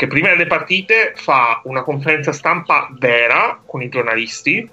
[0.00, 4.66] che prima delle partite fa una conferenza stampa vera con i giornalisti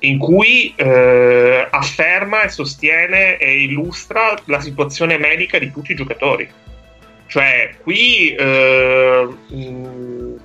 [0.00, 6.50] in cui eh, afferma e sostiene e illustra la situazione medica di tutti i giocatori.
[7.28, 9.28] Cioè, qui eh,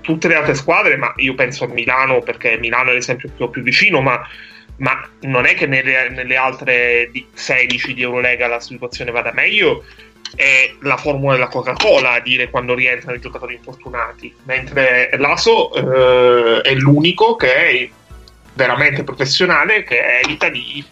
[0.02, 3.64] tutte le altre squadre, ma io penso a Milano perché Milano è l'esempio più, più
[3.64, 4.22] vicino, ma,
[4.76, 9.84] ma non è che nelle, nelle altre di- 16 di Eurolega la situazione vada meglio.
[10.36, 16.62] È la formula della Coca-Cola a dire quando rientrano i giocatori infortunati, mentre Laso eh,
[16.62, 17.90] è l'unico che è
[18.54, 20.84] veramente professionale che evita di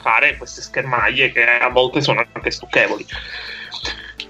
[0.00, 3.06] fare queste schermaglie che a volte sono anche stucchevoli.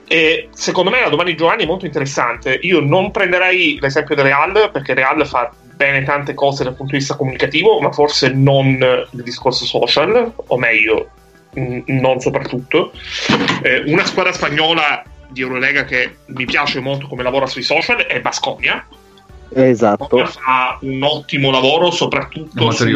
[0.06, 2.58] E secondo me la domanda di Giovanni è molto interessante.
[2.62, 6.98] Io non prenderei l'esempio del Real perché Real fa bene tante cose dal punto di
[6.98, 8.66] vista comunicativo, ma forse non
[9.12, 11.10] il discorso social, o meglio,
[11.54, 12.92] non soprattutto.
[13.62, 18.20] Eh, una squadra spagnola di Eurolega che mi piace molto come lavora sui social è
[18.20, 18.86] Basconia.
[19.52, 20.24] Esatto.
[20.26, 22.86] Fa un ottimo lavoro, soprattutto su,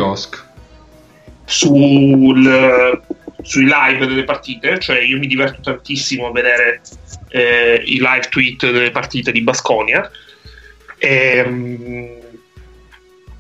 [1.45, 3.03] sul,
[3.43, 6.81] sui live delle partite, cioè io mi diverto tantissimo a vedere
[7.31, 10.09] eh, i live tweet delle partite di Basconia.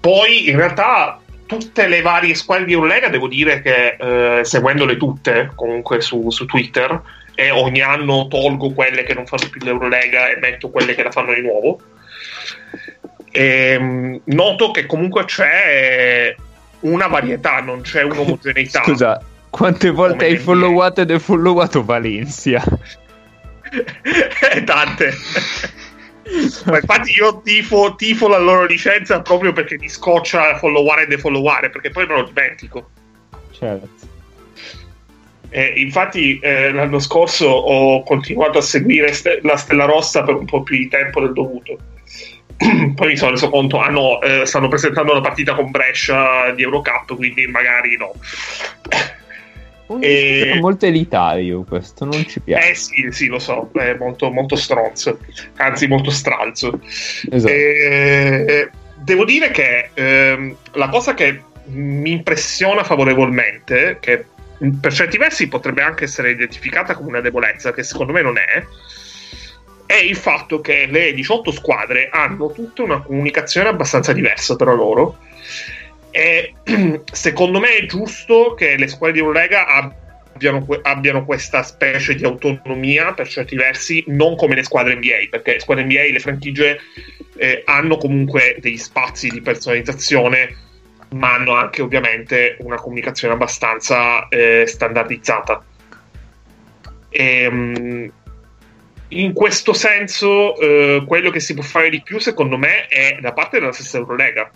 [0.00, 1.20] poi in realtà
[1.58, 6.44] tutte le varie squadre di Eurolega devo dire che eh, seguendole tutte comunque su, su
[6.46, 7.00] Twitter
[7.34, 11.10] e ogni anno tolgo quelle che non fanno più l'Eurolega e metto quelle che la
[11.10, 11.80] fanno di nuovo.
[13.30, 16.34] Ehm, noto che comunque c'è
[16.80, 18.82] una varietà, non c'è un'omogeneità.
[18.84, 22.62] Scusa, quante volte hai followato ed hai followato Valencia?
[23.74, 25.12] Eh, Tante.
[26.66, 31.70] Ma infatti io tifo, tifo la loro licenza proprio perché mi scoccia followare e defolloware,
[31.70, 32.90] perché poi me lo dimentico.
[33.52, 33.88] Certo.
[35.50, 40.46] Eh, infatti eh, l'anno scorso ho continuato a seguire ste- la Stella Rossa per un
[40.46, 41.78] po' più di tempo del dovuto.
[42.56, 46.62] Poi mi sono reso conto, ah no, eh, stanno presentando la partita con Brescia di
[46.62, 48.14] Eurocup, quindi magari no.
[49.86, 52.70] Un E- molto elitario questo, non ci piace.
[52.70, 55.18] Eh sì, sì, lo so, è molto, molto stronzo,
[55.56, 56.80] anzi molto stralzo.
[57.30, 57.52] Esatto.
[57.52, 64.24] Eh, devo dire che ehm, la cosa che mi impressiona favorevolmente, che
[64.80, 68.64] per certi versi potrebbe anche essere identificata come una debolezza, che secondo me non è,
[69.86, 75.18] è il fatto che le 18 squadre hanno tutte una comunicazione abbastanza diversa tra loro.
[76.16, 76.54] E
[77.10, 82.24] secondo me è giusto che le squadre di Eurolega abbiano, que- abbiano questa specie di
[82.24, 86.78] autonomia per certi versi, non come le squadre NBA, perché le squadre NBA, le franchigie
[87.36, 90.56] eh, hanno comunque degli spazi di personalizzazione,
[91.14, 95.64] ma hanno anche ovviamente una comunicazione abbastanza eh, standardizzata.
[97.08, 98.12] Ehm,
[99.08, 103.32] in questo senso, eh, quello che si può fare di più, secondo me, è da
[103.32, 104.48] parte della stessa Eurolega.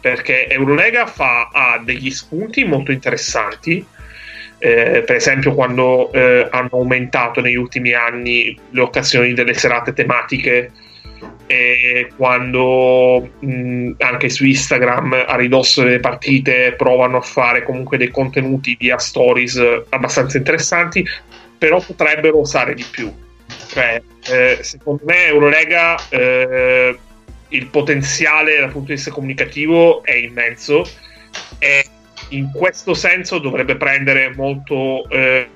[0.00, 3.84] Perché Eurolega fa, ha degli spunti molto interessanti.
[4.58, 10.72] Eh, per esempio, quando eh, hanno aumentato negli ultimi anni le occasioni delle serate tematiche,
[11.46, 18.08] e quando mh, anche su Instagram a ridosso delle partite provano a fare comunque dei
[18.08, 21.04] contenuti via stories abbastanza interessanti,
[21.58, 23.12] però potrebbero usare di più
[23.68, 26.98] cioè, eh, secondo me Eurolega eh,
[27.50, 30.88] il potenziale dal punto di vista comunicativo è immenso
[31.58, 31.84] e
[32.30, 35.48] in questo senso dovrebbe prendere molto eh,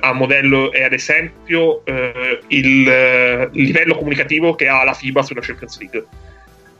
[0.00, 5.40] a modello e ad esempio eh, il, il, livello comunicativo che ha la FIBA sulla
[5.40, 6.06] Champions League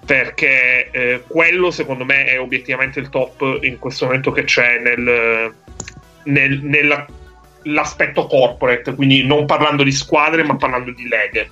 [0.04, 5.52] perché eh, quello secondo me è obiettivamente il top in questo momento che c'è nel,
[6.24, 7.06] nel, nella
[7.64, 11.50] l'aspetto corporate, quindi non parlando di squadre ma parlando di leghe.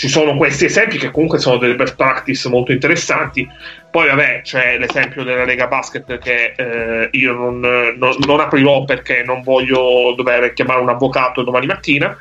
[0.00, 3.46] Ci sono questi esempi che comunque sono delle best practice molto interessanti.
[3.90, 9.22] Poi, vabbè, c'è l'esempio della Lega Basket che eh, io non, non, non, aprirò perché
[9.22, 12.16] non voglio dover chiamare un avvocato domani mattina.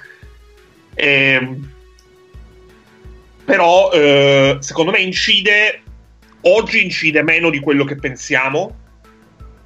[0.94, 1.72] E, ehm,
[3.46, 5.82] però, eh, secondo me, incide
[6.42, 8.76] oggi incide meno di quello che pensiamo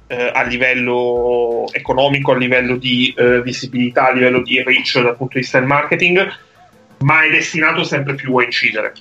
[0.06, 5.32] eh, a livello economico, a livello di eh, visibilità, a livello di reach dal punto
[5.34, 6.42] di vista del marketing,
[6.98, 8.92] ma è destinato sempre più a incidere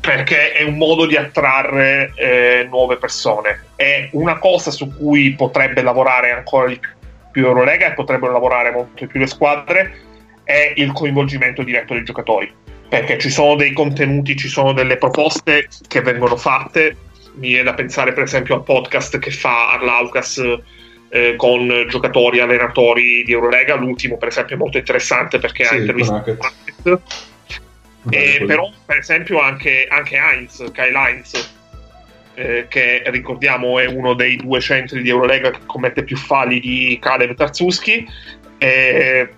[0.00, 3.66] perché è un modo di attrarre eh, nuove persone.
[3.76, 6.80] È una cosa su cui potrebbe lavorare ancora di
[7.30, 10.00] più Eurolega e potrebbero lavorare molto di più le squadre
[10.42, 12.50] è il coinvolgimento diretto dei giocatori.
[12.88, 16.96] Perché ci sono dei contenuti, ci sono delle proposte che vengono fatte
[17.34, 20.42] mi viene da pensare per esempio al podcast che fa Arlaucas
[21.10, 25.76] eh, con giocatori, allenatori di Eurolega, l'ultimo per esempio è molto interessante perché sì, ha
[25.76, 27.02] intervistato
[28.08, 31.54] e però per esempio anche, anche Heinz, Kyle Heinz
[32.34, 36.98] eh, che ricordiamo è uno dei due centri di Eurolega che commette più falli di
[36.98, 38.08] Kalev Tarzuski
[38.56, 39.28] eh,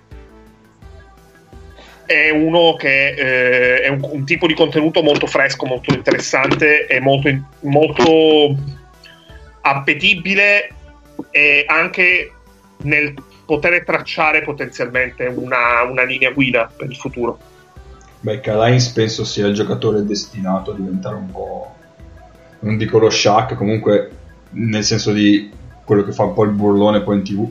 [2.06, 7.00] è uno che eh, è un, un, tipo di contenuto molto fresco, molto interessante e
[7.00, 8.56] molto, molto
[9.62, 10.68] appetibile
[11.30, 12.32] e anche
[12.82, 13.14] nel
[13.44, 17.38] poter tracciare potenzialmente una, una linea guida per il futuro.
[18.20, 21.74] Beh, Kalines penso sia il giocatore destinato a diventare un po',
[22.60, 24.10] non dico lo Shaq, comunque
[24.50, 25.50] nel senso di
[25.84, 27.50] quello che fa un po' il burlone poi in tv,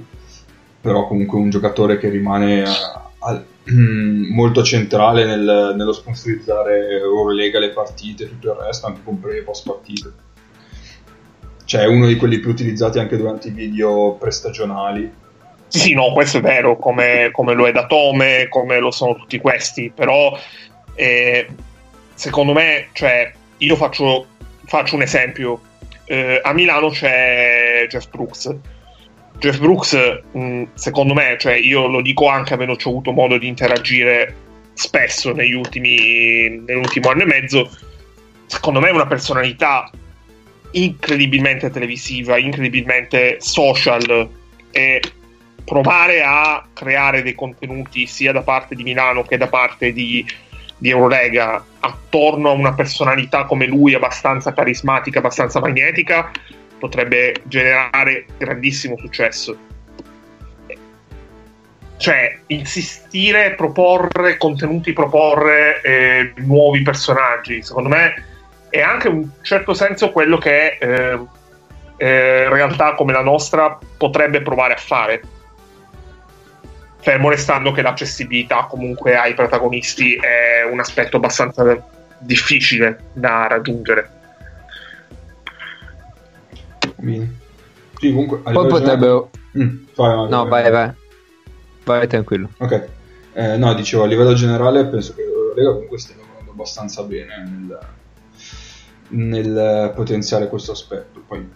[0.79, 3.43] però comunque un giocatore che rimane a, a,
[4.31, 9.39] molto centrale nel, nello sponsorizzare Eurolega le partite e tutto il resto, anche con pre
[9.39, 10.13] e post partite.
[11.71, 15.09] Cioè è uno di quelli più utilizzati anche durante i video prestagionali.
[15.69, 19.39] Sì, no, questo è vero, come, come lo è da Tome, come lo sono tutti
[19.39, 20.37] questi, però
[20.95, 21.47] eh,
[22.13, 24.25] secondo me, cioè, io faccio,
[24.65, 25.61] faccio un esempio.
[26.03, 28.53] Eh, a Milano c'è Jeff Brooks,
[29.39, 34.35] Jeff Brooks, mh, secondo me, cioè io lo dico anche avendo avuto modo di interagire
[34.73, 37.69] spesso negli ultimi, nell'ultimo anno e mezzo,
[38.45, 39.89] secondo me è una personalità
[40.71, 44.29] incredibilmente televisiva, incredibilmente social
[44.71, 45.01] e
[45.63, 50.25] provare a creare dei contenuti sia da parte di Milano che da parte di,
[50.77, 56.31] di Eurolega attorno a una personalità come lui abbastanza carismatica, abbastanza magnetica
[56.79, 59.69] potrebbe generare grandissimo successo.
[61.97, 68.30] Cioè, insistire, proporre contenuti, proporre eh, nuovi personaggi, secondo me
[68.71, 71.19] è anche in un certo senso quello che eh,
[71.97, 75.21] eh, realtà come la nostra potrebbe provare a fare.
[76.99, 81.85] Fermo restando che l'accessibilità comunque ai protagonisti è un aspetto abbastanza
[82.17, 84.09] difficile da raggiungere.
[87.99, 89.29] Sì, comunque, Poi potrebbero...
[89.57, 90.91] Mm, vai, vai, no, vai, vai, vai.
[91.83, 92.49] Vai tranquillo.
[92.57, 92.87] Ok.
[93.33, 97.43] Eh, no, dicevo, a livello generale penso che la Lega comunque stia lavorando abbastanza bene
[97.43, 97.79] nel,
[99.11, 101.23] nel potenziare questo aspetto.
[101.25, 101.49] Poi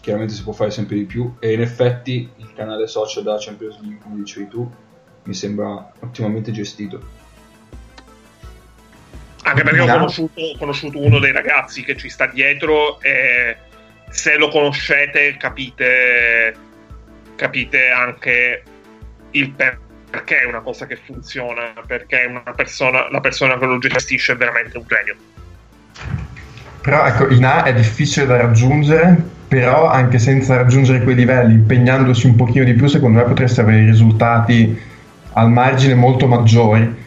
[0.00, 3.80] chiaramente si può fare sempre di più e in effetti il canale social da Champions
[3.80, 4.70] League, come dicevi tu,
[5.24, 7.22] mi sembra ottimamente gestito.
[9.44, 13.56] Anche perché ho conosciuto, ho conosciuto uno dei ragazzi che ci sta dietro e
[14.08, 16.54] se lo conoscete capite,
[17.36, 18.62] capite anche
[19.32, 19.50] il
[20.14, 24.36] perché è una cosa che funziona, perché una persona, la persona che lo gestisce è
[24.36, 25.16] veramente un genio.
[26.84, 29.16] Però ecco, in A è difficile da raggiungere,
[29.48, 33.86] però anche senza raggiungere quei livelli, impegnandosi un pochino di più, secondo me potreste avere
[33.86, 34.78] risultati
[35.32, 37.02] al margine molto maggiori.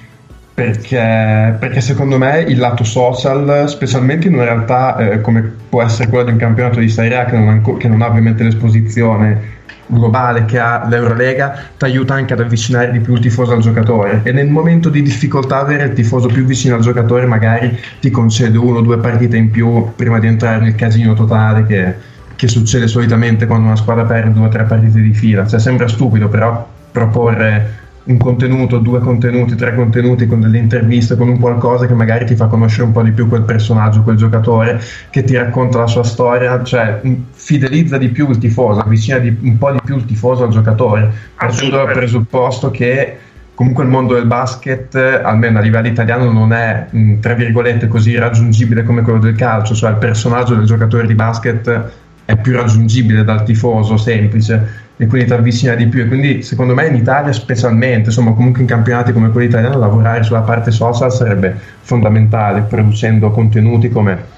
[0.52, 6.10] Perché, perché secondo me il lato social, specialmente in una realtà eh, come può essere
[6.10, 9.57] quello di un campionato di Serie A che non, ha che non ha ovviamente l'esposizione
[9.88, 14.22] globale che ha l'Eurolega ti aiuta anche ad avvicinare di più il tifoso al giocatore.
[14.24, 18.58] E nel momento di difficoltà avere il tifoso più vicino al giocatore magari ti concede
[18.58, 21.96] uno o due partite in più prima di entrare nel casino totale che,
[22.36, 25.48] che succede solitamente quando una squadra perde due o tre partite di fila.
[25.48, 31.28] Cioè sembra stupido però proporre un contenuto, due contenuti, tre contenuti con delle interviste, con
[31.28, 34.82] un qualcosa che magari ti fa conoscere un po' di più quel personaggio, quel giocatore,
[35.10, 39.36] che ti racconta la sua storia, cioè mh, fidelizza di più il tifoso, avvicina di,
[39.42, 43.18] un po' di più il tifoso al giocatore, partendo dal presupposto che
[43.54, 48.16] comunque il mondo del basket, almeno a livello italiano, non è, mh, tra virgolette, così
[48.16, 51.92] raggiungibile come quello del calcio, cioè il personaggio del giocatore di basket
[52.24, 56.02] è più raggiungibile dal tifoso semplice e quindi ti avvicina di più.
[56.02, 60.24] E quindi secondo me in Italia specialmente insomma comunque in campionati come quelli italiani lavorare
[60.24, 64.36] sulla parte social sarebbe fondamentale producendo contenuti come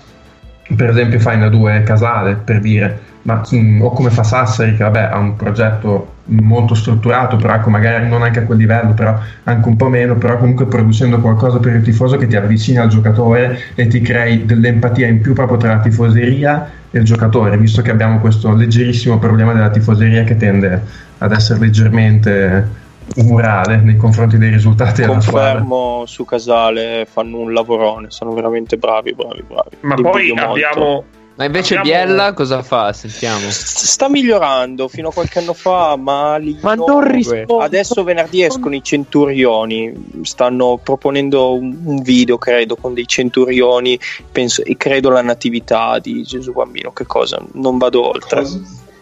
[0.76, 5.10] per esempio Faina 2 Casale per dire ma, mh, o come fa Sassari che vabbè
[5.12, 9.68] ha un progetto molto strutturato però ecco magari non anche a quel livello però anche
[9.68, 13.60] un po' meno però comunque producendo qualcosa per il tifoso che ti avvicina al giocatore
[13.76, 17.92] e ti crei dell'empatia in più proprio tra la tifoseria e il giocatore visto che
[17.92, 20.82] abbiamo questo leggerissimo problema della tifoseria che tende
[21.18, 27.54] ad essere leggermente umorale nei confronti dei risultati della squadra Confermo su Casale, fanno un
[27.54, 29.78] lavorone, sono veramente bravi, bravi, bravi.
[29.82, 31.18] Ma Li poi molto.
[31.40, 32.92] Ma invece abbiamo- Biella cosa fa?
[32.92, 33.50] Sentiamo.
[33.50, 36.60] S- Sta migliorando fino a qualche anno fa, malino.
[36.64, 37.60] Ma non rispondo.
[37.60, 43.98] Adesso venerdì escono i centurioni, stanno proponendo un, un video, credo, con dei centurioni,
[44.30, 47.42] penso, e credo la natività di Gesù Bambino, che cosa?
[47.54, 48.44] Non vado oltre.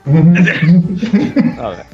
[0.03, 1.85] Vabbè.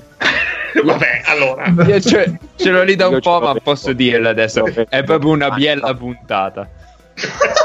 [0.83, 1.73] Vabbè, allora.
[1.87, 4.65] Io ce, ce l'ho lì da un Io po', ma posso dirlo adesso.
[4.89, 6.67] È proprio una biella puntata.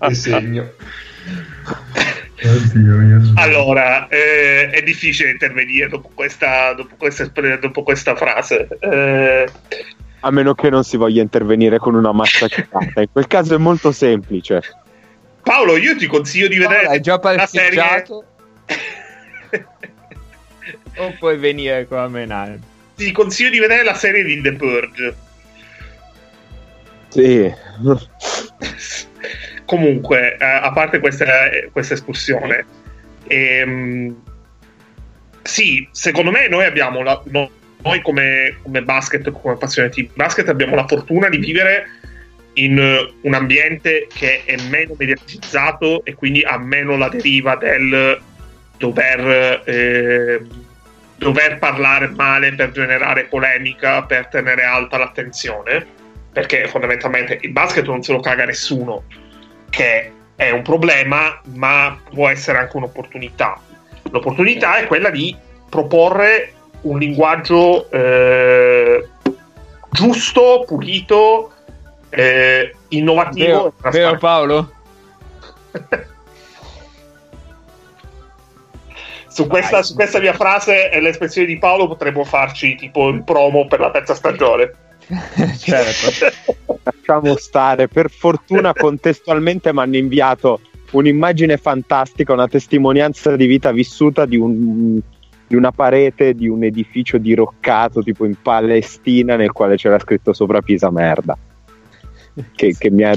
[0.00, 0.70] Che segno.
[2.42, 3.32] Oddio.
[3.36, 8.68] Allora, eh, è difficile intervenire dopo questa, dopo questa, dopo questa frase.
[8.80, 9.46] Eh,
[10.20, 13.00] A meno che non si voglia intervenire con una massacrata.
[13.00, 14.60] In quel caso è molto semplice.
[15.42, 17.78] Paolo, io ti consiglio di vedere hai già la serie.
[17.78, 18.24] parcheggiato?
[20.98, 22.58] O puoi venire qua a menare?
[22.96, 25.14] ti consiglio di vedere la serie di The Purge.
[27.16, 27.50] Sì.
[29.64, 31.24] Comunque, eh, a parte questa,
[31.72, 32.64] questa escursione,
[33.26, 34.14] ehm,
[35.42, 37.50] sì, secondo me noi abbiamo la- no-
[37.82, 41.86] noi come, come basket, come appassionati di basket, abbiamo la fortuna di vivere
[42.54, 48.20] in eh, un ambiente che è meno mediatizzato e quindi ha meno la deriva del
[48.76, 50.40] dover, eh,
[51.16, 56.04] dover parlare male per generare polemica, per tenere alta l'attenzione,
[56.36, 59.04] perché fondamentalmente il basket non se lo caga nessuno,
[59.70, 63.58] che è un problema, ma può essere anche un'opportunità.
[64.10, 65.34] L'opportunità è quella di
[65.70, 69.08] proporre un linguaggio eh,
[69.88, 71.52] giusto, pulito,
[72.10, 73.72] eh, innovativo.
[73.78, 74.72] Vero, vero Paolo?
[79.28, 83.66] Su questa, su questa mia frase e l'espressione di Paolo potremmo farci tipo il promo
[83.66, 84.84] per la terza stagione.
[85.58, 86.78] certo.
[86.82, 87.88] Lasciamo stare.
[87.88, 90.60] Per fortuna, contestualmente mi hanno inviato
[90.92, 95.00] un'immagine fantastica, una testimonianza di vita vissuta di, un-
[95.46, 100.60] di una parete di un edificio diroccato tipo in Palestina nel quale c'era scritto sopra
[100.60, 101.36] Pisa merda.
[102.54, 103.14] Che, che mi ha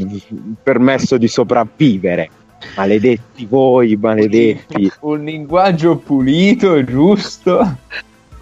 [0.63, 2.29] permesso di sopravvivere.
[2.75, 4.91] Maledetti voi, maledetti.
[5.01, 7.77] Un linguaggio pulito, giusto.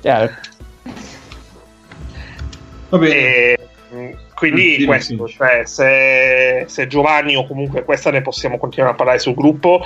[0.02, 0.50] Certo.
[2.90, 3.16] Va bene.
[3.16, 3.58] E,
[3.90, 9.20] mh, quindi questo, cioè, se, se Giovanni o comunque questa ne possiamo continuare a parlare
[9.20, 9.84] sul gruppo.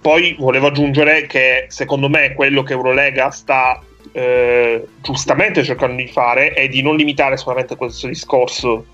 [0.00, 3.82] Poi volevo aggiungere che secondo me quello che Eurolega sta
[4.12, 8.86] eh, giustamente cercando di fare è di non limitare solamente questo discorso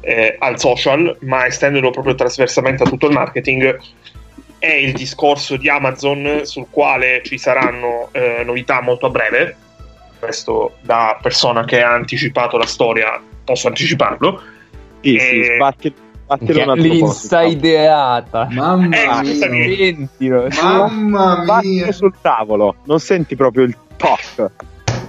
[0.00, 3.80] eh, al social, ma estenderlo proprio trasversalmente a tutto il marketing.
[4.58, 9.56] È il discorso di Amazon sul quale ci saranno eh, novità molto a breve.
[10.32, 14.40] Questo da persona che ha anticipato la storia, posso anticiparlo.
[15.00, 15.92] Sì, sì, Eh, sbatti,
[16.28, 16.72] altro po'.
[16.74, 18.46] L'insaideata.
[18.52, 19.34] Mamma Eh, mia.
[19.34, 20.46] Sentilo.
[20.62, 21.90] Mamma Sbatti mia.
[21.90, 24.50] sul tavolo, non senti proprio il toc.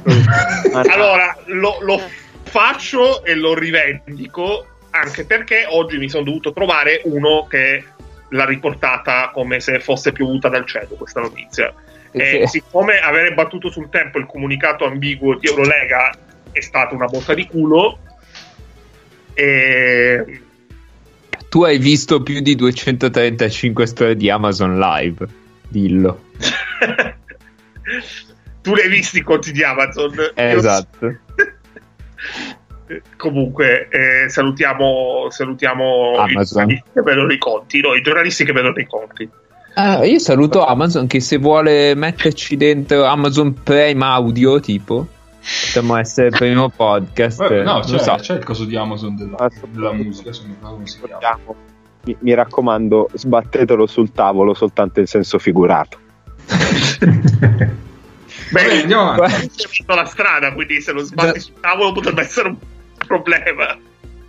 [0.89, 2.01] Allora, lo, lo
[2.41, 7.83] faccio e lo rivendico anche perché oggi mi sono dovuto trovare uno che
[8.29, 11.71] l'ha riportata come se fosse piovuta dal cielo questa notizia.
[12.15, 12.59] E Sì.
[12.59, 16.11] siccome avere battuto sul tempo il comunicato ambiguo di Eurolega
[16.51, 17.97] è stata una botta di culo,
[19.33, 20.41] e
[21.49, 25.27] Tu hai visto più di 235 storie di Amazon Live,
[25.67, 26.25] dillo.
[28.61, 30.13] tu li hai visti i conti di Amazon?
[30.13, 31.17] Io- Esatto.
[33.17, 38.77] Comunque, eh, salutiamo, salutiamo i giornalisti che vedono i conti, no, i giornalisti che vedono
[38.77, 39.27] i conti.
[39.75, 45.07] Ah, io saluto Amazon che se vuole metterci dentro Amazon Prime Audio, tipo,
[45.65, 47.39] potremmo essere il primo podcast.
[47.39, 48.15] Vabbè, no, c'è, so.
[48.15, 49.79] c'è il coso di Amazon della, Assolutamente.
[49.79, 50.29] della musica,
[52.05, 55.97] mi Mi, raccomando, sbattetelo sul tavolo soltanto in senso figurato.
[58.51, 59.65] Vabbè, andiamo avanti.
[59.69, 62.57] Visto la strada, quindi se lo sbatti sul tavolo potrebbe essere un
[63.07, 63.75] problema.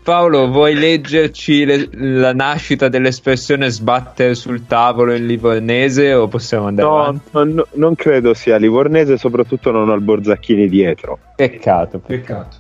[0.05, 6.87] Paolo, vuoi leggerci le- la nascita dell'espressione sbattere sul tavolo in livornese o possiamo andare
[6.89, 7.29] No, avanti?
[7.33, 11.19] non, non credo sia livornese, soprattutto non ho il Borzacchini dietro.
[11.35, 12.01] Peccato.
[12.01, 12.57] Peccato.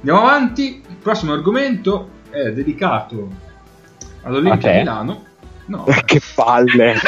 [0.00, 0.82] Andiamo avanti.
[0.86, 3.28] Il prossimo argomento è dedicato
[4.22, 4.78] all'Olimpia te?
[4.78, 5.24] Milano.
[5.66, 6.94] No, che palle!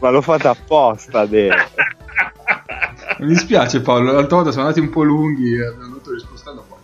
[0.00, 1.48] Ma l'ho fatta apposta, De.
[3.20, 5.56] mi dispiace Paolo, l'altra volta sono andati un po' lunghi
[6.12, 6.76] e abbiamo dovuto rispostare da qua.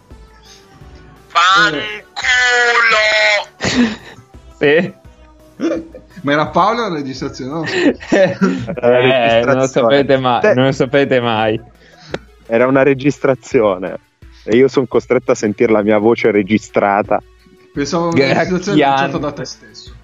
[1.27, 1.85] Fanculo!
[4.57, 4.93] Sì.
[6.23, 7.51] Ma era Paolo la registrazione?
[7.51, 7.65] No?
[7.65, 10.41] Eh, non lo sapete mai.
[10.41, 11.61] Te- Non lo sapete mai.
[12.47, 13.99] Era una registrazione.
[14.45, 17.21] E io sono costretto a sentire la mia voce registrata.
[17.75, 19.95] Pensavo una registrazione lanciata da te stesso.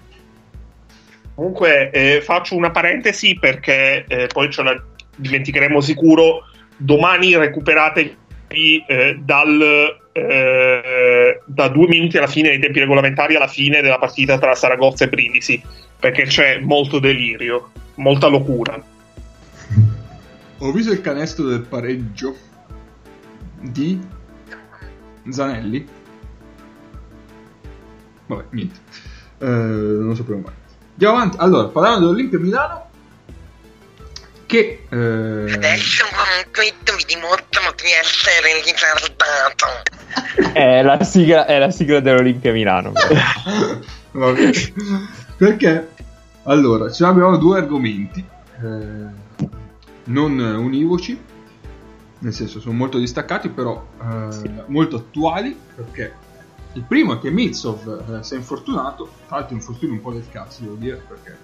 [1.33, 4.79] Comunque, eh, faccio una parentesi perché eh, poi ce la
[5.15, 6.43] dimenticheremo sicuro.
[6.75, 7.33] Domani
[8.51, 9.61] recuperatevi eh, dal,
[10.11, 15.05] eh, da due minuti alla fine dei tempi regolamentari alla fine della partita tra Saragozza
[15.05, 15.61] e Brindisi
[15.99, 18.81] perché c'è molto delirio, molta locura.
[20.57, 22.35] Ho visto il canestro del pareggio
[23.59, 23.99] di
[25.29, 25.87] Zanelli.
[28.27, 28.79] Vabbè, niente.
[29.39, 30.53] Eh, non lo sapevo mai.
[30.93, 31.37] Andiamo avanti.
[31.39, 32.89] Allora, parlando dell'Olimpia Milano,
[34.51, 40.51] che eh, Adesso con questo vi dimostrano di essere ritardato.
[40.51, 42.91] È la sigla, è la sigla dell'Olimpia Milano.
[44.11, 44.51] Vabbè.
[45.37, 45.89] Perché
[46.43, 48.21] allora ci abbiamo due argomenti
[48.61, 49.45] eh,
[50.05, 51.17] non univoci,
[52.19, 55.57] nel senso sono molto distaccati, però eh, molto attuali.
[55.75, 56.13] Perché
[56.73, 60.27] il primo è che Mitsov eh, si è infortunato, tra l'altro infortunio un po' del
[60.29, 61.37] cazzo, devo dire, perché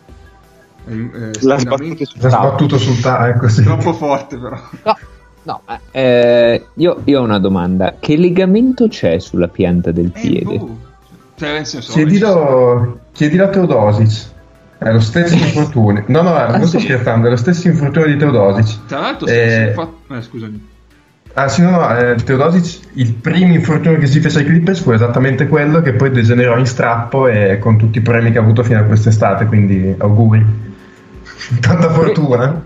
[0.87, 3.63] è L'ha sbattuto sul L'ha sbattuto sul tavolo, ecco sì.
[3.63, 4.57] troppo forte, però.
[4.83, 4.97] No,
[5.43, 5.61] no,
[5.91, 7.95] eh, io, io ho una domanda.
[7.99, 10.57] Che legamento c'è sulla pianta del Eh, piede?
[10.57, 10.77] boh.
[11.35, 14.35] Cioè, senso, Chiedilo, chiedilo a Teodosic.
[14.79, 16.03] È lo stesso infortunio.
[16.07, 16.85] No, no, Ah, non sto sì?
[16.85, 18.85] scherzando, è lo stesso infortunio di Teodosic.
[18.87, 20.67] Tra l'altro, Eh, fa- eh, scusami.
[21.33, 24.91] Ah sì, no, no, eh, Teodosic, il primo infortunio che si fece ai Clippers fu
[24.91, 28.63] esattamente quello che poi degenerò in strappo e con tutti i problemi che ha avuto
[28.63, 30.45] fino a quest'estate, quindi auguri.
[31.61, 32.65] Tanta fortuna.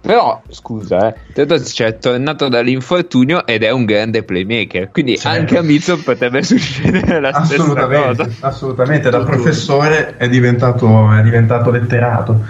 [0.00, 4.90] Però, scusa, eh, Teodosic è tornato dall'infortunio ed è un grande playmaker.
[4.92, 5.36] Quindi Certo.
[5.40, 8.46] anche a Mitchell potrebbe succedere la stessa assolutamente, cosa.
[8.46, 12.40] assolutamente, da professore è diventato, è diventato letterato.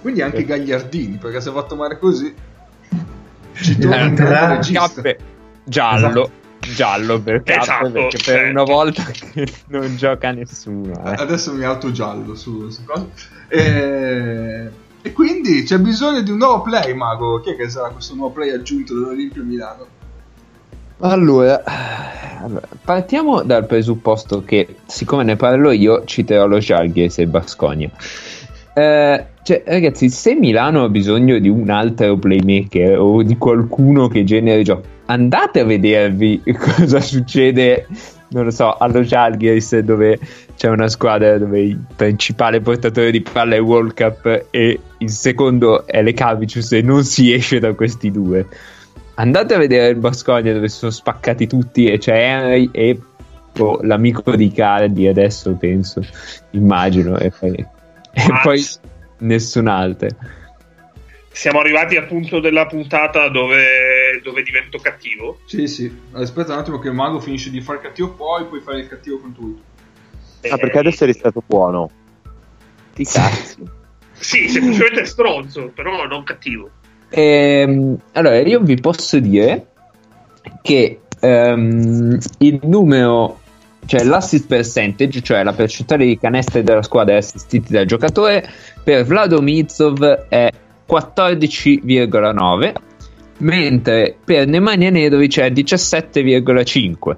[0.00, 2.34] Quindi anche Gagliardini, perché si è fatto male così.
[3.52, 4.86] Ci Eh, torna un grande tra- regista.
[4.94, 5.18] Cappe
[5.64, 6.30] giallo,
[6.74, 8.50] giallo per Esatto, perché per certo.
[8.50, 10.92] una volta che non gioca nessuno.
[11.04, 11.14] eh.
[11.16, 12.82] Adesso mi auto giallo su, su.
[13.48, 14.70] E...
[15.02, 17.40] e quindi c'è bisogno di un nuovo play, Mago.
[17.40, 19.86] Chi è che sarà questo nuovo play aggiunto dall'Olimpia Milano?
[21.00, 21.62] Allora,
[22.82, 27.88] partiamo dal presupposto che, siccome ne parlo io, citerò lo Jalgies e Basconia.
[28.74, 34.22] Eh, cioè, ragazzi, se Milano ha bisogno di un altro playmaker o di qualcuno che
[34.22, 37.86] generi gioco, andate a vedervi cosa succede,
[38.28, 40.18] non lo so, allo Jalgies dove
[40.54, 45.86] c'è una squadra dove il principale portatore di palla è World Cup e il secondo
[45.86, 48.46] è Lekavicius e non si esce da questi due.
[49.14, 53.00] Andate a vedere il Basconia dove sono spaccati tutti e c'è Henry e
[53.54, 56.02] boh, l'amico di Cardi adesso penso,
[56.50, 57.54] immagino, e poi,
[58.12, 58.62] e poi
[59.18, 60.08] nessun altro.
[61.30, 65.38] Siamo arrivati al punto della puntata dove, dove divento cattivo.
[65.46, 65.92] Sì, sì.
[66.12, 69.18] Aspetta un attimo che il Mago finisce di fare cattivo, poi puoi fare il cattivo
[69.18, 69.60] con tu.
[70.50, 71.90] Ah, perché adesso eri stato buono.
[72.94, 73.62] Ti cazzi.
[74.14, 76.70] Sì, semplicemente stronzo, però non cattivo.
[77.10, 79.66] Ehm, allora, io vi posso dire
[80.62, 83.40] che ehm, il numero
[83.88, 88.46] cioè l'assist percentage, cioè la percentuale di canestri della squadra assistiti dal giocatore,
[88.84, 90.50] per Vlado Mitsov è
[90.86, 92.72] 14,9,
[93.38, 97.16] mentre per Nemanja Nedovic è 17,5.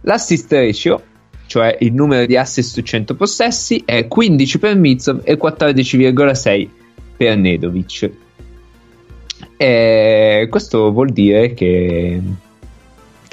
[0.00, 1.02] L'assist ratio,
[1.46, 6.68] cioè il numero di assist su 100 possessi, è 15 per Mitsov e 14,6
[7.16, 8.10] per Nedovic.
[9.56, 12.20] E questo vuol dire che,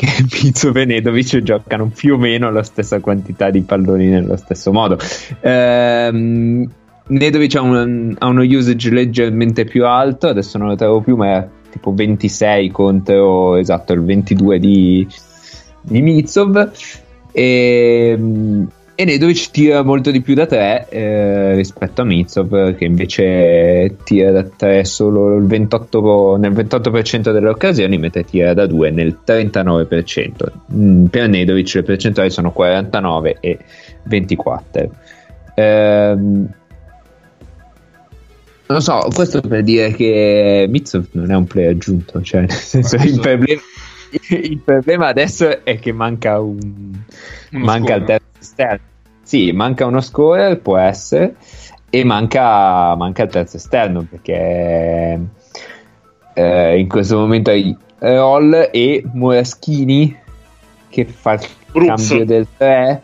[0.04, 4.72] che Mitsov e Nedovic giocano più o meno la stessa quantità di palloni nello stesso
[4.72, 4.98] modo.
[5.42, 6.70] Ehm,
[7.06, 11.38] Nedovic ha, un, ha, uno usage leggermente più alto, adesso non lo trovo più, ma
[11.38, 15.08] è tipo 26 contro esatto il 22 di,
[15.82, 16.72] di Mitsov.
[17.32, 18.18] E,
[18.96, 24.32] e Nedovic tira molto di più da 3 eh, rispetto a Mitsov che invece tira
[24.32, 30.32] da 3 solo il 28, nel 28% delle occasioni mentre tira da 2 nel 39%
[30.74, 33.58] mm, per Nedovic le percentuali sono 49 e
[34.04, 34.92] 24
[35.56, 36.18] eh,
[38.66, 42.96] non so, questo per dire che Mitsov non è un player aggiunto, cioè nel senso
[42.96, 43.62] il problema,
[44.30, 46.92] il problema adesso è che manca un
[47.52, 48.00] Uno manca scorer.
[48.00, 48.86] il terzo esterno.
[49.24, 51.36] Sì, manca uno scorer, può essere,
[51.90, 55.20] e manca, manca il terzo esterno perché
[56.34, 60.18] eh, in questo momento hai Roll e Muraschini
[60.90, 62.08] che fa il Brooks.
[62.08, 63.02] cambio del 3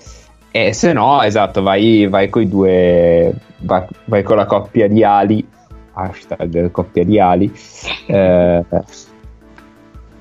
[0.52, 5.04] e se no, esatto, vai, vai con i due, vai, vai con la coppia di
[5.04, 5.48] ali,
[5.94, 7.52] hashtag coppia di ali,
[8.08, 8.66] eh,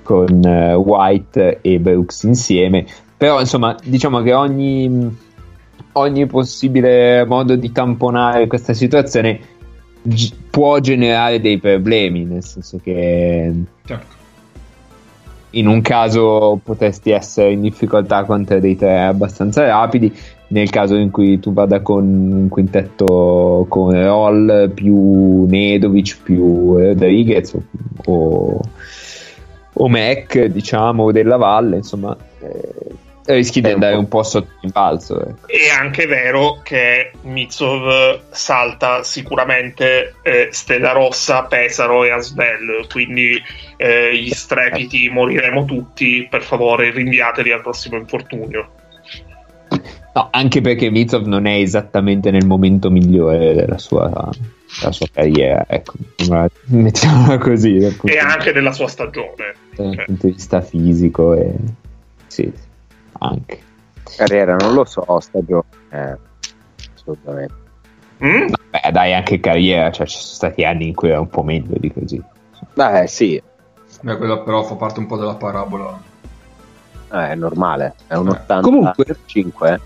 [0.09, 2.87] con eh, White e Brooks insieme.
[3.15, 5.15] Però insomma, diciamo che ogni,
[5.93, 9.39] ogni possibile modo di tamponare questa situazione
[10.01, 13.53] gi- può generare dei problemi, nel senso che
[13.85, 14.17] Certo.
[15.51, 20.11] in un caso potresti essere in difficoltà contro dei tre abbastanza rapidi,
[20.49, 27.53] nel caso in cui tu vada con un quintetto con Roll più Nedovic più Rodriguez
[27.53, 27.63] o,
[28.07, 28.61] o,
[29.79, 34.23] o Mac, diciamo, o della Valle, insomma, eh, rischi di È un andare un po'
[34.23, 35.21] sotto il balzo.
[35.21, 35.47] Ecco.
[35.47, 43.41] È anche vero che Mitsov salta sicuramente eh, Stella Rossa, Pesaro e Asvel, quindi
[43.77, 48.71] eh, gli strepiti moriremo tutti, per favore rinviateli al prossimo infortunio.
[50.15, 54.31] No, anche perché Mitsov non è esattamente nel momento migliore della sua,
[54.81, 55.93] della sua carriera, ecco,
[56.65, 57.77] mettiamola così.
[57.77, 59.67] E di- anche della sua stagione.
[59.83, 61.55] Dal punto di vista fisico e
[62.27, 62.53] sì,
[63.21, 63.61] anche.
[64.17, 65.65] Carriera, non lo so, stagione.
[65.91, 66.17] Eh,
[66.95, 67.55] assolutamente.
[68.25, 68.47] mm?
[68.71, 71.77] Beh, dai, anche carriera, cioè ci sono stati anni in cui era un po' meglio
[71.79, 72.23] di così.
[72.75, 73.41] Beh, sì,
[74.03, 75.99] Beh, quello però fa parte un po' della parabola.
[77.13, 77.95] eh, è normale.
[78.07, 78.31] È un Eh.
[78.31, 79.81] 85.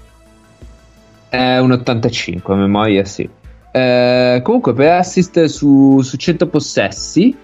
[1.29, 3.29] È un 85 a memoria, sì.
[3.71, 7.35] Eh, comunque, per assist su, su 100 possessi,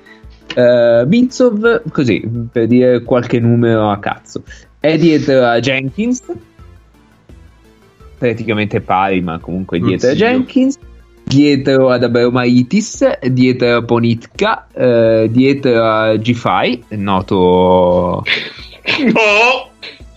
[0.55, 4.42] eh, Mitsov, così per dire qualche numero a cazzo,
[4.80, 6.22] è dietro a Jenkins,
[8.18, 10.30] praticamente pari, ma comunque dietro a Consiglio.
[10.30, 10.78] Jenkins.
[11.28, 18.22] Dietro ad Abromaitis, dietro a Ponitka, eh, dietro a G5, noto
[19.05, 19.68] No,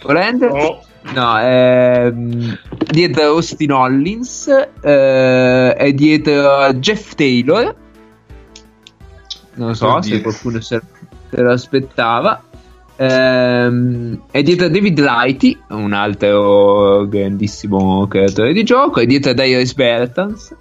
[0.03, 0.47] volente.
[0.47, 0.79] no.
[1.13, 2.57] No, ehm,
[2.91, 4.47] dietro a Austin Hollins
[4.83, 7.75] eh, e dietro a Jeff Taylor.
[9.55, 10.15] Non so Oddio.
[10.15, 10.81] se qualcuno se,
[11.29, 12.43] se lo aspettava.
[12.95, 18.99] Ehm, e dietro a David Lighty, un altro grandissimo creatore di gioco.
[18.99, 20.55] E dietro a Darius Bertans.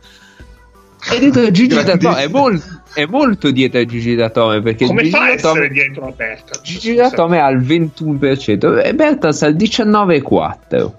[1.12, 1.82] E dietro a Gigi.
[1.82, 2.22] Datome.
[2.22, 2.62] È, mol-
[2.94, 4.60] è molto dietro a Gigi Datome.
[4.62, 6.58] Perché Come Gigi fa a essere dietro a Berta?
[6.62, 10.90] Gigi Datome al 21% e Bertans al 19,4%.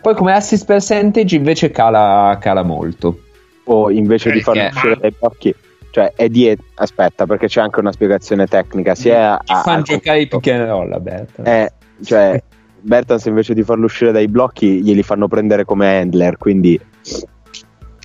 [0.00, 3.20] Poi come assist percentage invece cala, cala molto.
[3.64, 5.54] O invece di farlo Perché- uscire dai blocchi,
[5.90, 6.64] cioè è dietro.
[6.74, 8.94] Aspetta, perché c'è anche una spiegazione tecnica.
[8.94, 11.48] Sia a, Fanno giocare i pick and roll a Bertans.
[11.48, 11.72] Eh,
[12.02, 12.42] cioè,
[12.80, 16.36] Bertans invece di farlo uscire dai blocchi, glieli fanno prendere come handler.
[16.36, 16.80] Quindi,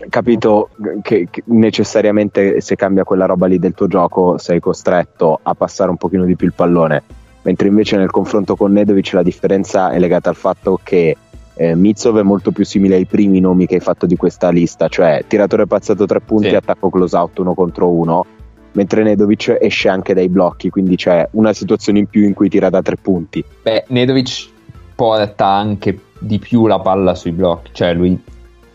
[0.09, 0.69] capito
[1.01, 5.89] che, che necessariamente se cambia quella roba lì del tuo gioco, sei costretto a passare
[5.89, 7.03] un pochino di più il pallone.
[7.43, 11.17] Mentre invece nel confronto con Nedovic la differenza è legata al fatto che
[11.55, 14.87] eh, Mitsov è molto più simile ai primi nomi che hai fatto di questa lista,
[14.87, 16.55] cioè tiratore pazzato tre punti, Sì.
[16.55, 18.25] attacco close out uno contro uno,
[18.73, 22.69] mentre Nedovic esce anche dai blocchi, quindi c'è una situazione in più in cui tira
[22.69, 23.43] da tre punti.
[23.61, 24.49] Beh, Nedovic
[24.95, 28.19] porta anche di più la palla sui blocchi, cioè lui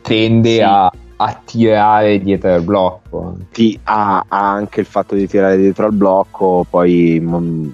[0.02, 0.60] tende Sì.
[0.60, 0.84] a,
[1.20, 3.36] a tirare dietro il blocco.
[3.50, 7.68] Ti- ha, ha anche il fatto di tirare dietro al blocco, poi mm,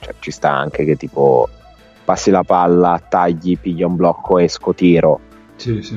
[0.00, 1.48] cioè, ci sta anche che tipo
[2.10, 5.20] passi la palla, tagli, piglia un blocco, esco, tiro.
[5.54, 5.96] Sì, sì.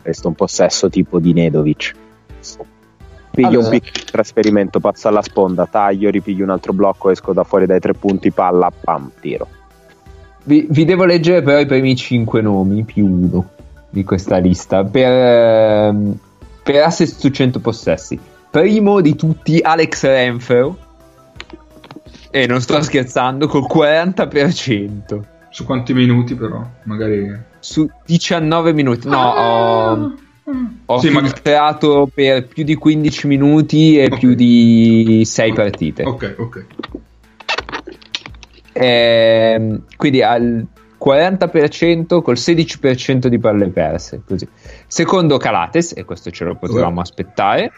[0.00, 1.94] Questo è un possesso tipo di Nedovic.
[3.30, 3.64] Piglio Allora.
[3.64, 7.80] un piccolo trasferimento, passo alla sponda, taglio, ripiglio un altro blocco, esco da fuori dai
[7.80, 9.46] tre punti, palla, pam, tiro.
[10.44, 13.50] Vi, vi devo leggere però i primi 5 nomi più uno
[13.90, 16.16] di questa lista per, ehm,
[16.62, 18.18] per assist su 100 possessi.
[18.48, 20.76] Primo di tutti Alex Renfro
[22.30, 25.20] e non sto scherzando col 40%
[25.50, 26.64] Su quanti minuti però?
[26.84, 27.36] Magari...
[27.58, 29.08] su 19 minuti.
[29.08, 30.12] No, ho,
[30.86, 34.18] ho Sì, magari- filtrato per più di 15 minuti e Ok.
[34.18, 36.04] più di 6 partite.
[36.04, 36.66] Ok, ok.
[38.72, 40.66] Ehm, quindi al
[41.02, 44.22] 40% col 16% di palle perse.
[44.26, 44.46] Così.
[44.86, 47.72] Secondo Calates, e questo ce lo potevamo aspettare.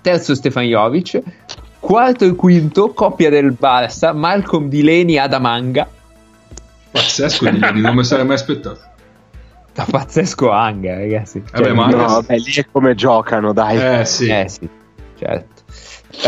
[0.00, 1.20] Terzo Stefan Jovic.
[1.80, 5.88] Quarto e quinto, coppia del Barça, Malcolm Delaney Adamanga.
[6.90, 8.80] Pazzesco, di, di non me sarei mai aspettato.
[9.72, 11.40] Da pazzesco Anga, ragazzi.
[11.40, 14.00] Vabbè, Cioè, ma- No, vabbè, lì è come giocano, dai.
[14.00, 14.28] Eh sì.
[14.28, 14.68] Eh sì,
[15.18, 15.62] certo.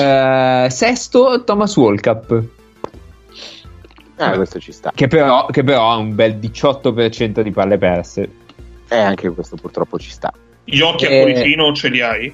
[0.00, 2.42] Eh, sesto, Thomas Walkup.
[4.16, 4.92] Eh, questo ci sta.
[4.94, 8.30] Che però, che però ha un bel 18% di palle perse.
[8.88, 10.32] E anche questo purtroppo ci sta.
[10.64, 11.18] Gli occhi Eh.
[11.20, 12.32] a cuoricino ce li hai?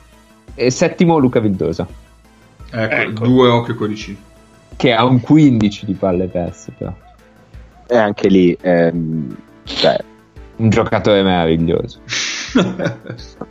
[0.54, 1.86] E settimo, Luca Vildosa.
[2.70, 3.24] Ecco, Ecco.
[3.26, 4.18] due occhi e cuoricini.
[4.76, 6.92] che ha un 15 di palle perse però.
[7.86, 9.96] E anche lì, ehm, cioè,
[10.56, 12.00] un giocatore meraviglioso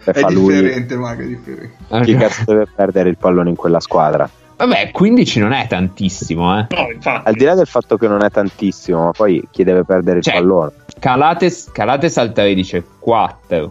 [0.04, 1.76] è fa lui, differente, Maga, è differente.
[2.04, 4.30] chi cazzo deve perdere il pallone in quella squadra?
[4.58, 6.66] vabbè 15 non è tantissimo eh.
[6.70, 7.28] No, infatti.
[7.28, 10.24] Al di là del fatto che non è tantissimo, ma poi chi deve perdere il
[10.24, 10.72] Cioè, pallone?
[11.00, 13.70] Calates, Calates al 13,4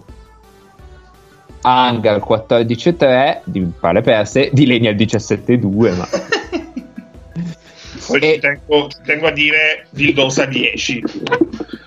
[1.69, 6.07] Anga al 14,3 di palle perse di Legna al 17,2 ma
[8.07, 11.03] Poi E- ci, tengo, ci tengo a dire Vildosa 10.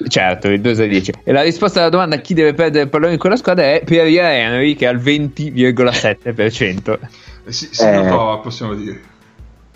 [0.09, 3.19] certo il 2 10 e la risposta alla domanda chi deve perdere il pallone in
[3.19, 6.99] quella squadra è Pierre Henry che ha il 20,7%
[7.45, 8.01] Eh, sì, sì, Eh.
[8.01, 8.99] no, possiamo dire.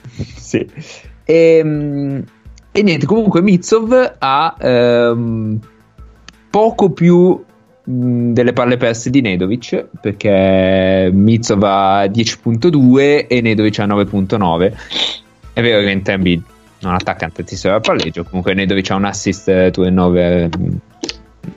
[0.36, 0.68] sì.
[1.24, 1.58] E,
[2.72, 5.60] e niente, comunque Mitsov ha ehm,
[6.50, 7.42] poco più
[7.86, 14.74] delle palle perse di Nedovic perché Mitsov ha 10.2 e Nedovic ha 9.9.
[15.54, 16.42] È vero che entrambi
[16.80, 20.50] non attaccano tantissimo al palleggio, comunque Nedovic ha un assist eh, 2 9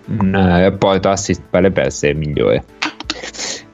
[0.07, 2.65] un eh, rapporto assist palle perse migliore.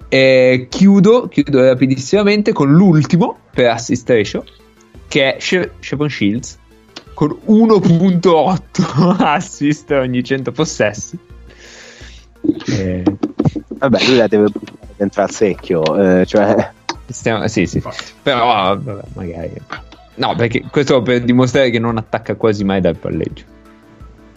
[0.09, 4.45] E chiudo, chiudo rapidissimamente con l'ultimo per assist ratio
[5.09, 6.59] che è She- Shevon Shields
[7.15, 11.19] con 1.8 assist ogni 100 possessi.
[12.69, 13.03] Eh,
[13.69, 16.71] Vabbè, lui la deve buttare dentro al secchio, eh, cioè,
[17.07, 17.77] stiamo- sì, sì.
[17.77, 18.05] Infatti.
[18.23, 19.51] Però vabbè, magari.
[20.15, 23.45] No, perché questo per dimostrare che non attacca quasi mai dal palleggio.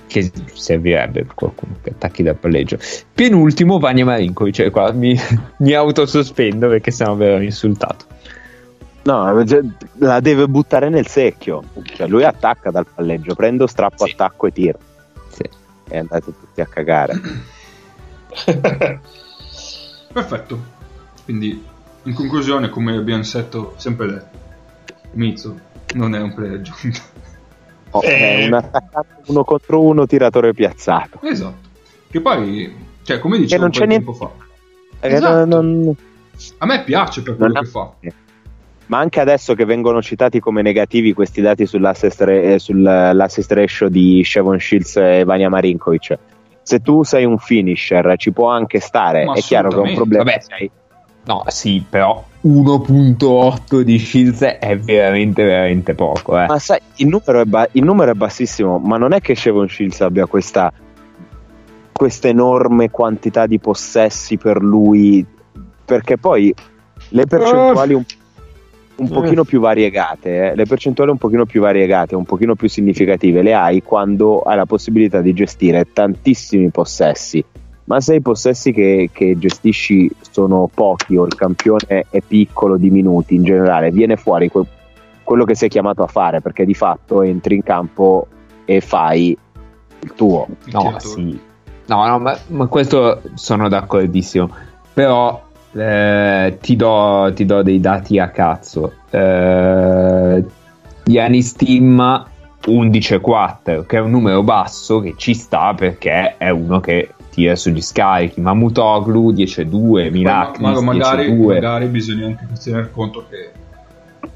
[0.07, 2.77] Che servirebbe per qualcuno che attacchi dal palleggio.
[3.13, 4.53] Penultimo, Vania Marinkovic.
[4.55, 5.15] Cioè, qua mi,
[5.59, 8.05] mi autosospendo perché sennò verrò insultato.
[9.03, 9.59] no, cioè,
[9.99, 11.63] la deve buttare nel secchio.
[11.83, 14.11] Cioè, lui attacca dal palleggio, prendo, strappo, Sì.
[14.13, 14.79] attacco e tiro.
[15.29, 15.43] Sì.
[15.89, 17.19] E andate tutti a cagare.
[20.13, 20.59] Perfetto.
[21.23, 21.63] Quindi,
[22.03, 24.37] in conclusione, come abbiamo setto- sempre detto,
[25.13, 25.57] Mizzo
[25.95, 26.99] non è un player aggiunto.
[27.91, 28.39] Oh, Eh.
[28.41, 31.19] È un attaccante uno contro uno, tiratore piazzato.
[31.23, 31.63] esatto.
[32.09, 34.29] Che poi, cioè, come dicevo non un po' c'è di tempo fa,
[34.99, 35.45] Eh, Esatto.
[35.45, 35.95] non-
[36.57, 37.93] a me piace per non quello ha- che fa.
[38.87, 43.89] Ma anche adesso che vengono citati come negativi questi dati sull'assist, ra- eh, sull'assist ratio
[43.89, 46.17] di Shevon Shields e Vania Marinkovic,
[46.65, 49.93] se tu sei un finisher ci può anche stare, Ma è chiaro che è un
[49.93, 50.23] problema.
[50.23, 50.39] Vabbè.
[50.41, 50.71] sei-
[51.27, 56.39] No, sì, però 1.8 di Shields è veramente, veramente poco.
[56.39, 56.47] Eh.
[56.47, 59.67] Ma sai, il numero, è ba- il numero è bassissimo, ma non è che Shevon
[59.67, 60.71] Shields abbia questa,
[61.91, 65.23] questa enorme quantità di possessi per lui,
[65.85, 66.53] perché poi
[67.09, 68.03] le percentuali un,
[68.97, 73.41] un pochino più variegate, eh, le percentuali un pochino più variegate, un pochino più significative,
[73.41, 77.43] le hai quando hai la possibilità di gestire tantissimi possessi.
[77.85, 82.89] Ma se i possessi che, che gestisci sono pochi o il campione è piccolo di
[82.89, 84.65] minuti in generale, viene fuori quel-
[85.23, 88.27] quello che sei chiamato a fare perché di fatto entri in campo
[88.63, 89.37] e fai
[89.99, 90.47] il tuo.
[90.65, 91.39] il No, sì.
[91.87, 94.49] No, no, ma, ma questo sono d'accordissimo.
[94.93, 95.44] Però
[95.75, 98.93] eh, ti, do, ti do dei dati a cazzo.
[99.09, 100.43] Eh,
[101.05, 102.25] Yanis Tim
[102.65, 107.81] 11,4, che è un numero basso che ci sta perché è uno che tira sugli
[107.81, 108.41] scarichi.
[108.41, 111.53] Mamutoglu 10,2, Poi, Milaknis ma- magari, 10,2.
[111.53, 113.51] magari bisogna anche tener conto che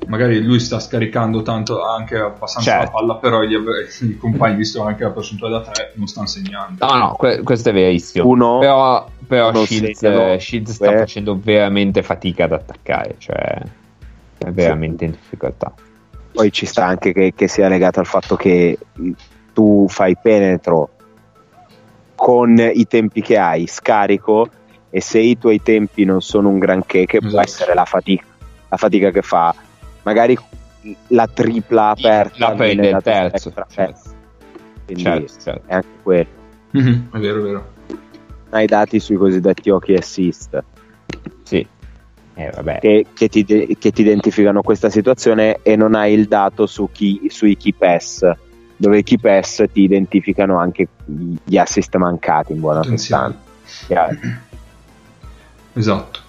[0.07, 2.85] magari lui sta scaricando tanto anche abbastanza Certo.
[2.85, 3.55] la palla, però gli,
[4.05, 6.85] i compagni, visto anche la percentuale da 3, non stanno segnando.
[6.85, 8.27] No, no, que- questo è verissimo.
[8.27, 9.65] Uno, Però, però eh,
[10.39, 10.97] Shields sta due.
[10.97, 13.61] facendo veramente fatica ad attaccare, cioè
[14.39, 15.71] è veramente in difficoltà.
[16.31, 18.77] poi ci sta anche che, che sia legato al fatto che
[19.53, 20.89] tu fai penetro
[22.15, 24.49] con i tempi che hai, scarico,
[24.89, 27.43] e se i tuoi tempi non sono un granché, che può Esatto.
[27.43, 28.23] essere la fatica,
[28.69, 29.53] la fatica che fa,
[30.03, 30.35] magari
[31.07, 33.81] la tripla aperta La prende il terzo, certo.
[33.81, 34.17] eh.
[34.85, 35.61] Quindi Certo, certo.
[35.67, 36.27] è anche quello.
[36.71, 37.77] Mhm, È vero, è vero.
[38.49, 40.63] Hai dati sui cosiddetti occhi assist
[41.43, 41.65] Sì.
[42.35, 42.79] Eh, vabbè.
[42.79, 47.27] che, che ti, che ti identificano questa situazione e non hai il dato su chi,
[47.27, 48.25] sui key pass
[48.77, 50.87] dove i key pass ti identificano anche
[51.43, 53.47] gli assist mancati in buona sostanza
[53.87, 54.17] Chiaro.
[55.73, 56.19] Esatto.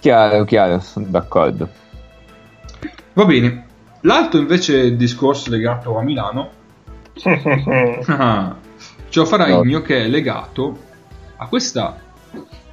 [0.00, 1.68] Chiaro, chiaro, sono d'accordo.
[3.14, 3.64] Va bene.
[4.02, 6.50] L'altro invece discorso legato a Milano
[8.06, 8.56] ah,
[9.12, 9.64] lo farà No.
[9.64, 10.78] Igno che è legato
[11.36, 11.98] a questa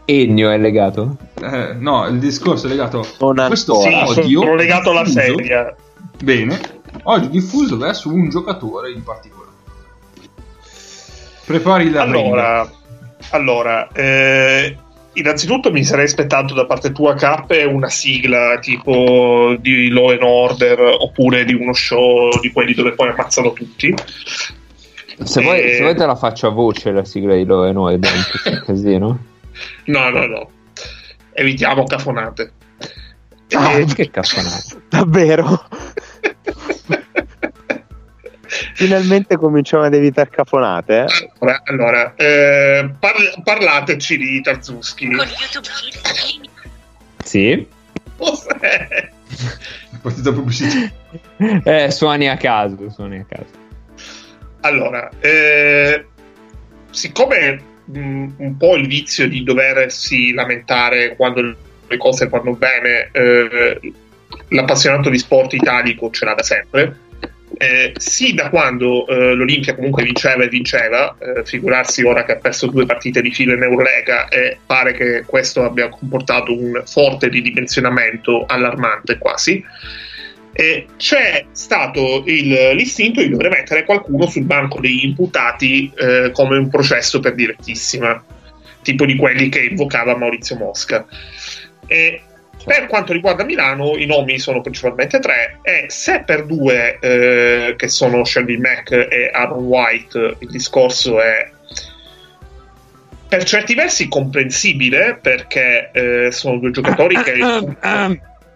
[0.05, 1.17] Ennio è legato?
[1.41, 5.73] eh, no, il discorso è legato Non a questo sì, odio sono legato alla sedia.
[6.21, 6.59] Bene,
[7.03, 9.51] odio diffuso verso un giocatore in particolare.
[11.45, 12.69] Prepari la Allora,
[13.31, 14.77] allora eh,
[15.13, 20.79] innanzitutto mi sarei aspettato da parte tua, K, una sigla tipo di Law and Order
[20.99, 23.93] oppure di uno show di quelli dove poi ammazzano tutti.
[25.23, 25.73] Se, vuoi, Eh.
[25.75, 29.19] se vuoi te la faccio a voce la sigla di Love in questo casino.
[29.85, 30.49] No, no, no.
[31.33, 32.51] Evitiamo cafonate.
[33.55, 34.81] Ah, Eh, che cazzonato.
[34.89, 35.67] davvero
[38.73, 41.31] finalmente cominciamo ad evitare cafonate eh?
[41.39, 45.07] Allora, allora, eh, par- parlateci di Tarzuski.
[45.07, 45.67] Con YouTube.
[47.23, 47.67] Sì?
[48.17, 49.09] Cos'è?
[50.01, 50.91] partita pubblicità.
[51.63, 53.61] Eh, suoni a caso, suoni a caso.
[54.65, 56.05] Allora, eh,
[56.89, 61.41] siccome mh, un po' il vizio di doversi lamentare quando
[61.85, 63.79] le cose vanno bene, eh,
[64.49, 66.97] l'appassionato di sport italico ce l'ha da sempre.
[67.57, 72.37] Eh, sì, da quando eh, l'Olimpia comunque vinceva e vinceva, eh, figurarsi ora che ha
[72.37, 77.27] perso due partite di fila in Eurolega e pare che questo abbia comportato un forte
[77.27, 79.63] ridimensionamento allarmante quasi.
[80.55, 86.57] E c'è stato il- l'istinto di dover mettere qualcuno sul banco degli imputati eh, come
[86.57, 88.23] un processo per direttissima,
[88.83, 91.07] tipo di quelli che invocava Maurizio Mosca.
[91.87, 92.21] E
[92.63, 97.87] per quanto riguarda Milano, i nomi sono principalmente tre, e se per due, eh, che
[97.87, 101.49] sono Shelby Mack e Aaron White, il discorso è
[103.27, 107.39] per certi versi comprensibile, perché eh, sono due giocatori che...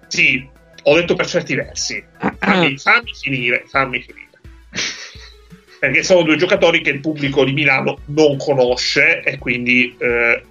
[0.07, 0.47] Sì,
[0.89, 2.01] ho detto per certi versi.
[2.39, 4.27] Fammi, fammi finire, fammi finire.
[5.79, 10.41] Perché sono due giocatori che il pubblico di Milano non conosce e quindi eh,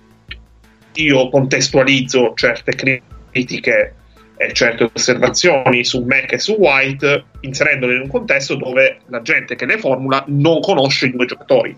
[0.92, 3.94] io contestualizzo certe critiche
[4.36, 9.56] e certe osservazioni su Mac e su White inserendole in un contesto dove la gente
[9.56, 11.76] che le formula non conosce i due giocatori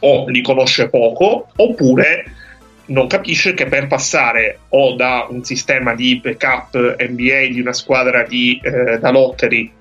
[0.00, 2.24] o li conosce poco oppure
[2.86, 8.24] non capisce che per passare o da un sistema di backup NBA di una squadra
[8.24, 9.72] di, eh, da lottery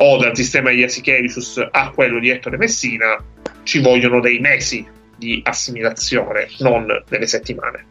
[0.00, 3.22] o dal sistema di Asikevicius a quello di Ettore Messina
[3.64, 4.86] ci vogliono dei mesi
[5.16, 7.84] di assimilazione, non delle settimane.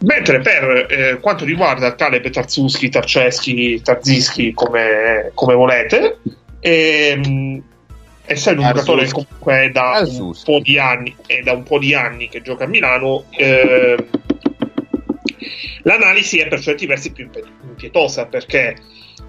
[0.00, 6.18] Mentre per eh, quanto riguarda tale Petarzuski, Tarceschi, Tarzischi, come, come volete,
[6.60, 7.62] ehm,
[8.26, 11.78] essendo un giocatore che comunque è da un po' di anni, è da un po'
[11.78, 14.06] di anni che gioca a Milano, ehm,
[15.82, 17.28] l'analisi è per certi versi più
[17.66, 18.76] impietosa perché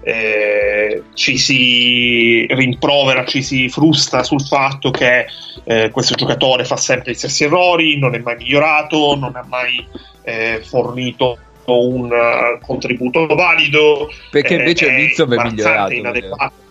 [0.02, 5.26] eh, ci si rimprovera, ci si frusta sul fatto che
[5.64, 9.86] eh, questo giocatore fa sempre gli stessi errori, non è mai migliorato, non ha mai
[10.22, 14.08] eh, fornito un eh, contributo valido.
[14.30, 15.92] Perché eh, invece è Mizzo è migliorato.
[15.92, 16.66] inadeguato.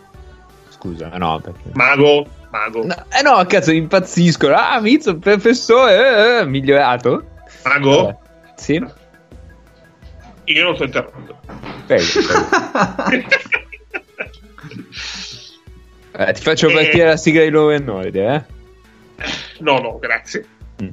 [0.88, 1.70] Scusa, no, perché...
[1.74, 4.56] Mago, mago, No, eh no, cazzo, impazziscono.
[4.56, 7.26] Ah, Mizzo, professore, eh, eh, migliorato.
[7.66, 8.10] mago.
[8.10, 8.16] Eh,
[8.56, 8.84] sì,
[10.46, 11.38] Io non sto interrompendo.
[11.86, 12.04] prego,
[13.06, 13.26] prego.
[16.20, 16.74] Eh, ti faccio Eh.
[16.74, 18.46] partire la sigla di Love and Order, eh?
[19.60, 20.46] No, no, grazie.
[20.82, 20.88] Mm.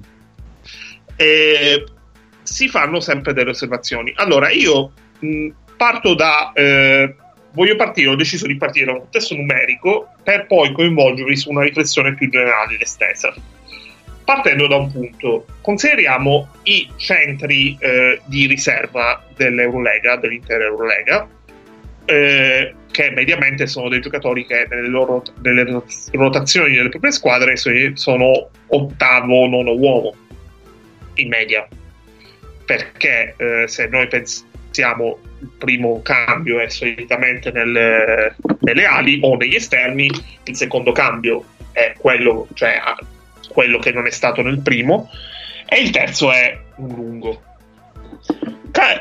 [1.16, 1.84] E
[2.42, 4.12] si fanno sempre delle osservazioni.
[4.16, 6.53] Allora, io mh, parto da.
[6.55, 7.16] eh,
[7.55, 11.62] voglio partire, ho deciso di partire da un contesto numerico per poi coinvolgervi su una
[11.62, 13.34] riflessione più generale ed estesa.
[14.24, 21.28] Partendo da un punto, consideriamo i centri eh, di riserva dell'Eurolega, dell'intera Eurolega,
[22.07, 27.57] eh, che mediamente sono dei giocatori che nelle loro nelle rot- rotazioni delle proprie squadre
[27.57, 30.14] so- sono ottavo, nono uomo
[31.14, 31.66] in media.
[32.64, 39.55] Perché eh, se noi pensiamo il primo cambio è solitamente nelle, nelle ali o negli
[39.55, 40.11] esterni,
[40.45, 42.80] il secondo cambio è quello, cioè,
[43.49, 45.11] quello che non è stato nel primo,
[45.66, 47.42] e il terzo è un lungo.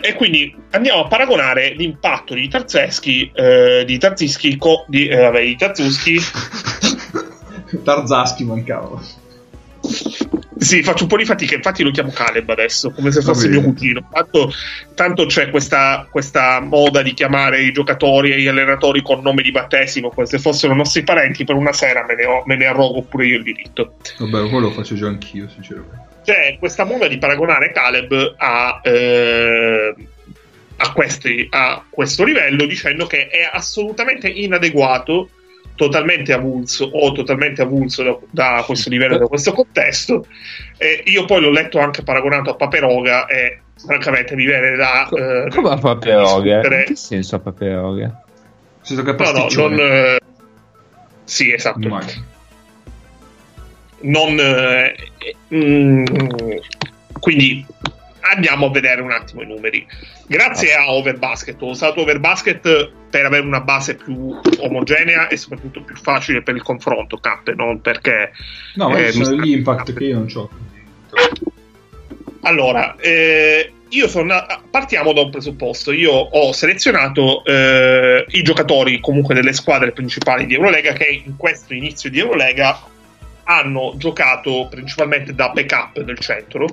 [0.01, 5.43] E quindi andiamo a paragonare l'impatto di Tarzeschi, eh, di Tarzischi, co- di, eh, vabbè,
[5.43, 6.19] di Tarzuschi.
[7.83, 9.01] Tarzaschi mancava.
[10.57, 13.61] Sì, faccio un po' di fatica, infatti lo chiamo Caleb adesso, come se fosse mio
[13.61, 14.07] cugino.
[14.09, 14.51] Tanto,
[14.95, 19.51] tanto c'è questa, questa moda di chiamare i giocatori e gli allenatori con nome di
[19.51, 23.01] battesimo, come se fossero nostri parenti, per una sera me ne, ho- me ne arrogo
[23.01, 23.95] pure io il diritto.
[24.19, 26.11] Vabbè, quello lo faccio già anch'io, sinceramente.
[26.23, 29.95] c'è questa moda di paragonare Caleb a, eh,
[30.77, 35.29] a, questi- a questo livello dicendo che è assolutamente inadeguato
[35.75, 40.25] totalmente avulso o totalmente avulso da, da questo livello da questo contesto
[40.77, 45.49] e io poi l'ho letto anche paragonato a Paperoga e francamente mi viene da eh,
[45.49, 46.61] Come a Paperoga?
[46.61, 48.05] In che senso a Paperoga?
[48.05, 48.15] Nel
[48.81, 50.19] senso che no no non eh,
[51.23, 52.25] sì esatto Immagino.
[54.01, 54.95] non eh,
[55.53, 56.05] mm,
[57.19, 57.65] quindi
[58.31, 59.85] andiamo a vedere un attimo i numeri
[60.27, 65.95] grazie a Overbasket ho usato Overbasket per avere una base più omogenea e soprattutto più
[65.95, 68.31] facile per il confronto cappe non perché
[68.75, 70.49] No, ma eh, ci sono gli impact che io non ho.
[72.41, 75.91] Allora, eh, io sono, partiamo da un presupposto.
[75.91, 81.73] Io ho selezionato eh, i giocatori comunque delle squadre principali di Eurolega che in questo
[81.73, 82.79] inizio di Eurolega
[83.45, 86.67] hanno giocato principalmente da backup del centro,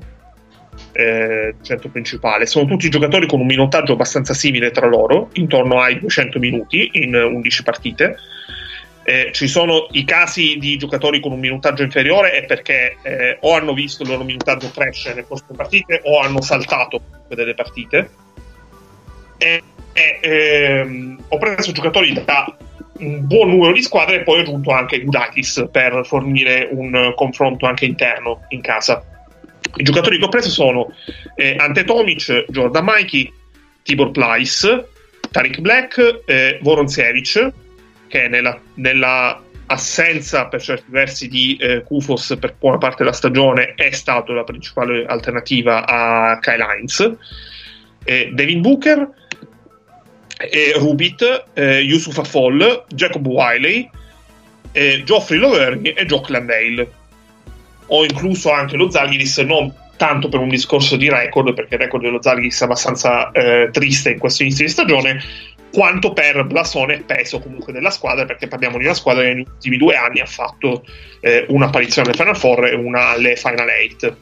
[0.93, 2.47] eh, centro principale.
[2.47, 7.15] Sono tutti giocatori con un minutaggio abbastanza simile tra loro, intorno ai 200 minuti in
[7.15, 8.17] 11 partite.
[9.03, 13.55] Eh, ci sono i casi di giocatori con un minutaggio inferiore è perché eh, o
[13.55, 18.11] hanno visto il loro minutaggio crescere nelle prossime partite o hanno saltato delle partite.
[19.39, 19.63] E,
[19.93, 22.57] ehm, ho preso giocatori da
[22.99, 27.67] un buon numero di squadre e poi ho aggiunto anche Gudakis per fornire un confronto
[27.67, 29.03] anche interno in casa.
[29.77, 30.93] I giocatori che ho preso sono
[31.37, 33.33] eh, Ante Tomic, Jordan Mikey,
[33.83, 34.89] Tibor Plyce,
[35.31, 37.53] Tariq Black, eh, Voronzevich,
[38.09, 43.75] che nella, nella assenza per certi versi di eh, Kufos per buona parte della stagione
[43.75, 47.13] è stato la principale alternativa a Kyle Hines,
[48.05, 49.09] eh, Devin Booker,
[50.39, 53.89] eh, Rubit, eh, Yusuf Afol, Jacob Wiley,
[54.73, 56.99] eh, Geoffrey Loverny e Jock Landale.
[57.93, 62.03] Ho incluso anche lo Zalgiris non tanto per un discorso di record, perché il record
[62.03, 65.23] dello Zalgiris è abbastanza eh, triste in questo inizio di stagione,
[65.71, 69.47] quanto per blasone e peso comunque della squadra, perché parliamo di una squadra che negli
[69.47, 70.85] ultimi due anni ha fatto
[71.21, 74.17] eh, un'apparizione alle Final Four e una alle Final Eight.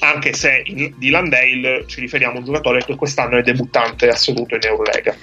[0.00, 4.54] Anche se in, di Landale ci riferiamo a un giocatore che quest'anno è debuttante assoluto
[4.54, 5.14] in Eurolega.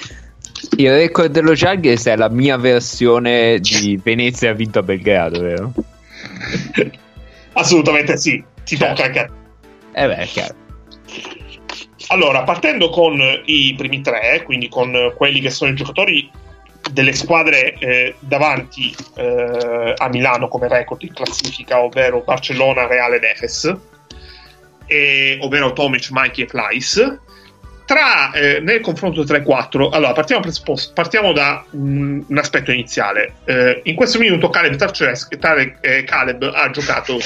[0.78, 5.74] Il record dello Jalgiris è la mia versione di Venezia ha vinto a Belgrado, vero?
[7.56, 9.32] Assolutamente sì, ti tocca anche a te.
[9.94, 10.56] Eh beh, è chiaro.
[12.08, 16.30] Allora, partendo con i primi tre, quindi con quelli che sono i giocatori
[16.92, 23.24] delle squadre eh, davanti eh, a Milano come record in classifica, ovvero Barcellona, Reale ed
[23.24, 23.76] Efes,
[24.86, 27.20] e, ovvero Tomic, Mikey e Plyce.
[27.86, 30.44] Tra, eh, nel confronto 3-4, allora partiamo,
[30.94, 33.36] partiamo da un, un aspetto iniziale.
[33.46, 37.20] Eh, in questo minuto Caleb, Tarces- Tarek- eh, Caleb ha giocato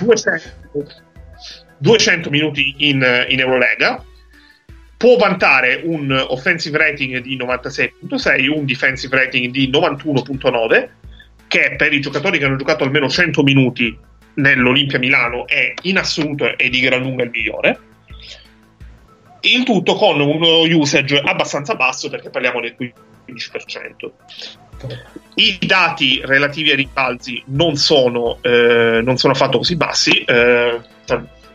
[0.00, 0.40] 200,
[1.76, 4.02] 200 minuti in, in Eurolega,
[4.96, 10.88] può vantare un offensive rating di 96.6, un defensive rating di 91.9,
[11.48, 13.96] che per i giocatori che hanno giocato almeno 100 minuti
[14.34, 17.78] nell'Olimpia Milano è in assoluto e di gran lunga il migliore.
[19.40, 24.10] Il tutto con uno usage abbastanza basso perché parliamo del 15%.
[25.34, 30.22] I dati relativi ai rimbalzi non sono, eh, non sono affatto così bassi.
[30.24, 30.80] Eh,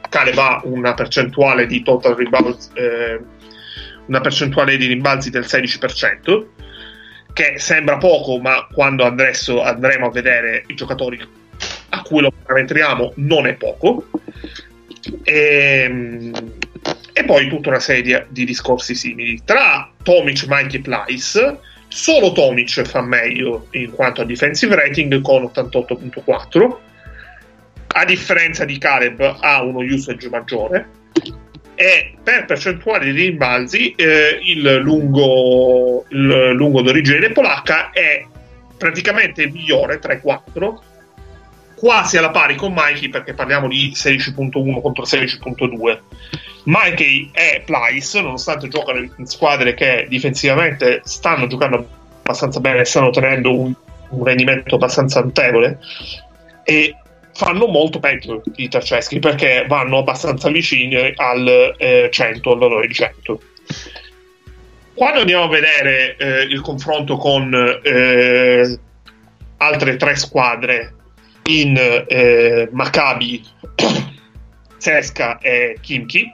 [0.10, 3.19] Caleb ha una percentuale di total rebounds, eh,
[4.05, 6.47] una percentuale di rimbalzi del 16%,
[7.34, 11.19] che sembra poco, ma quando adesso andremo a vedere i giocatori
[11.89, 14.07] a cui lo parametriamo non è poco.
[15.23, 16.31] E,
[17.14, 19.41] e poi tutta una serie di, di discorsi simili.
[19.45, 25.43] Tra Tomic, Mikey e Plyce, solo Tomic fa meglio in quanto a defensive rating con
[25.43, 26.91] 88.4
[27.95, 31.01] a differenza di Caleb ha uno usage maggiore.
[31.76, 38.26] E per percentuale di rimbalzi eh, il, lungo, il lungo d'origine polacca è
[38.77, 40.84] praticamente il migliore tra i quattro.
[41.76, 45.99] Quasi alla pari con Mikey perché parliamo di 16.1 contro 16.2
[46.65, 51.88] Mikey e Plyce nonostante giocano in squadre che difensivamente stanno giocando
[52.22, 53.73] abbastanza bene stanno ottenendo un,
[54.10, 55.80] un rendimento abbastanza notevole
[56.64, 56.95] e
[57.34, 62.94] fanno molto peggio i Tarceschi perché vanno abbastanza vicini al eh, 100, al valore di
[62.94, 63.41] 100.
[64.94, 67.52] Quando andiamo a vedere eh, il confronto con
[67.84, 68.80] eh,
[69.57, 70.94] altre tre squadre
[71.45, 71.76] in
[72.07, 73.44] eh, Maccabi,
[74.77, 76.31] Sesca e Kimchi,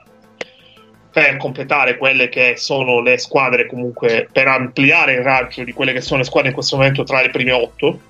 [1.12, 6.00] per completare quelle che sono le squadre comunque per ampliare il raggio di quelle che
[6.00, 8.00] sono le squadre in questo momento tra le prime otto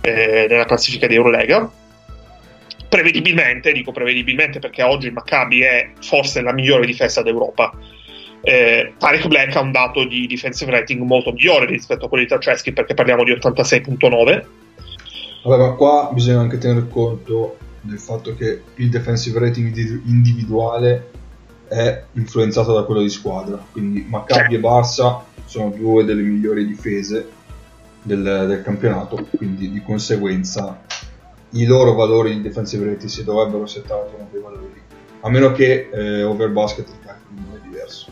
[0.00, 1.70] eh, nella classifica di Eurolega
[2.88, 7.72] prevedibilmente, dico prevedibilmente perché oggi il Maccabi è forse la migliore difesa d'Europa.
[8.40, 12.30] Eh, Tarek Black ha un dato di defensive rating molto migliore rispetto a quello di
[12.30, 14.44] Tarceschi perché parliamo di 86.9.
[15.44, 19.74] Vabbè, ma qua bisogna anche tener conto del fatto che il defensive rating
[20.06, 21.10] individuale
[21.68, 23.62] è influenzato da quello di squadra.
[23.70, 27.28] Quindi Maccabi e Barça sono due delle migliori difese
[28.02, 30.80] del, del campionato, quindi di conseguenza
[31.50, 34.82] i loro valori di defensive rating si dovrebbero settare con quei valori.
[35.20, 38.10] A meno che eh, Overbasket calcolo è diverso.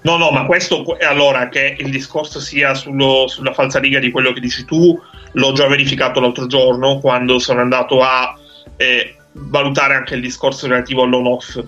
[0.00, 4.32] No, no, ma questo allora che il discorso sia sullo, sulla falsa riga di quello
[4.32, 4.98] che dici tu,
[5.32, 8.38] l'ho già verificato l'altro giorno quando sono andato a
[8.76, 11.60] eh, valutare anche il discorso relativo all'on-off.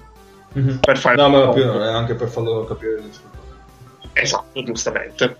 [0.59, 0.79] Mm-hmm.
[0.79, 3.03] Per fare no, ma più, è anche per farlo capire.
[4.13, 5.37] Esatto, giustamente.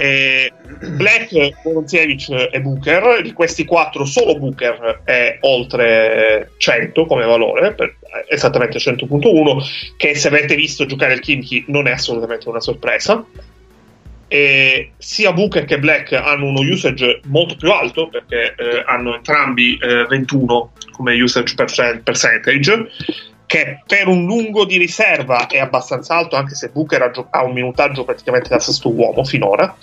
[0.00, 0.52] E
[0.96, 7.74] Black, Boronziewicz e Booker, di questi quattro solo Booker è oltre 100 come valore,
[8.28, 13.24] esattamente 100.1, che se avete visto giocare il Kimchi non è assolutamente una sorpresa.
[14.28, 19.78] E sia Booker che Black hanno uno usage molto più alto perché eh, hanno entrambi
[19.78, 21.54] eh, 21 come usage
[22.04, 22.88] percentage
[23.48, 27.42] che per un lungo di riserva è abbastanza alto, anche se Booker ha, gio- ha
[27.42, 29.74] un minutaggio praticamente da sesto uomo finora.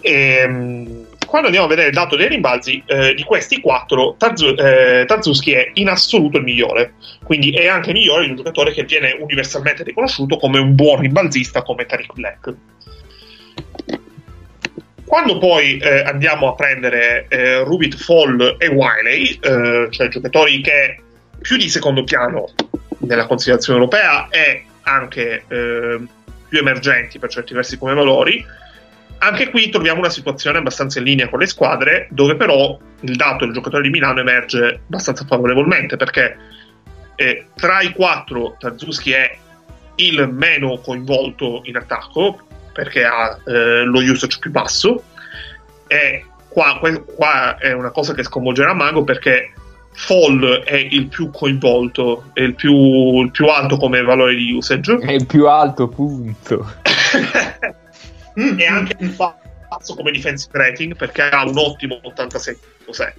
[0.00, 4.56] E, ehm, quando andiamo a vedere il dato dei rimbalzi, eh, di questi quattro, Tarzu-
[4.60, 6.94] eh, Tarzuski è in assoluto il migliore,
[7.24, 11.62] quindi è anche migliore di un giocatore che viene universalmente riconosciuto come un buon rimbalzista
[11.62, 12.54] come Tariq Black.
[15.04, 21.00] Quando poi eh, andiamo a prendere eh, Rubit Fall e Wiley, eh, cioè giocatori che
[21.46, 22.48] più di secondo piano
[22.98, 26.00] nella considerazione europea e anche eh,
[26.48, 28.44] più emergenti per certi versi come valori.
[29.18, 33.44] Anche qui troviamo una situazione abbastanza in linea con le squadre, dove però il dato
[33.44, 36.36] del giocatore di Milano emerge abbastanza favorevolmente perché
[37.14, 39.38] eh, tra i quattro Tarzuski è
[39.96, 42.40] il meno coinvolto in attacco
[42.72, 45.04] perché ha eh, lo usage più basso
[45.86, 46.80] e qua,
[47.14, 49.52] qua, è una cosa che sconvolgerà Mago perché
[49.96, 54.98] Fall è il più coinvolto, è il più, il più alto come valore di usage.
[54.98, 56.74] È il più alto, punto.
[58.36, 63.12] e anche il basso come defensive rating perché ha un ottimo 86.7.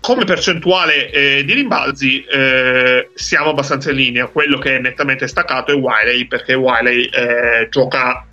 [0.00, 4.26] Come percentuale eh, di rimbalzi eh, siamo abbastanza in linea.
[4.26, 8.26] Quello che è nettamente staccato è Wiley perché Wiley eh, gioca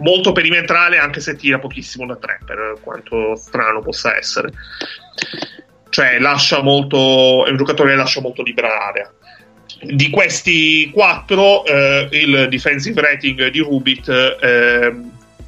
[0.00, 4.52] molto perimetrale anche se tira pochissimo da tre per quanto strano possa essere
[5.90, 9.12] cioè lascia molto, è un giocatore che lascia molto libera l'area.
[9.80, 14.92] Di questi quattro, eh, il defensive rating di Rubit eh,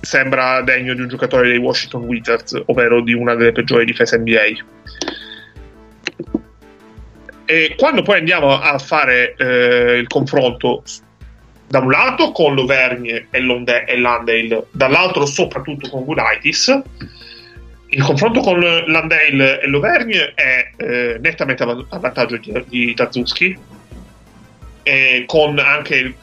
[0.00, 4.64] sembra degno di un giocatore dei Washington Wizards, ovvero di una delle peggiori difese NBA.
[7.44, 10.84] E quando poi andiamo a fare eh, il confronto
[11.66, 13.38] da un lato con l'Auvergne e,
[13.86, 16.82] e Landale, dall'altro soprattutto con Gulaitis,
[17.90, 22.94] il confronto con Landale e l'Auvergne è eh, nettamente a vantaggio di, di
[24.82, 26.14] e con anche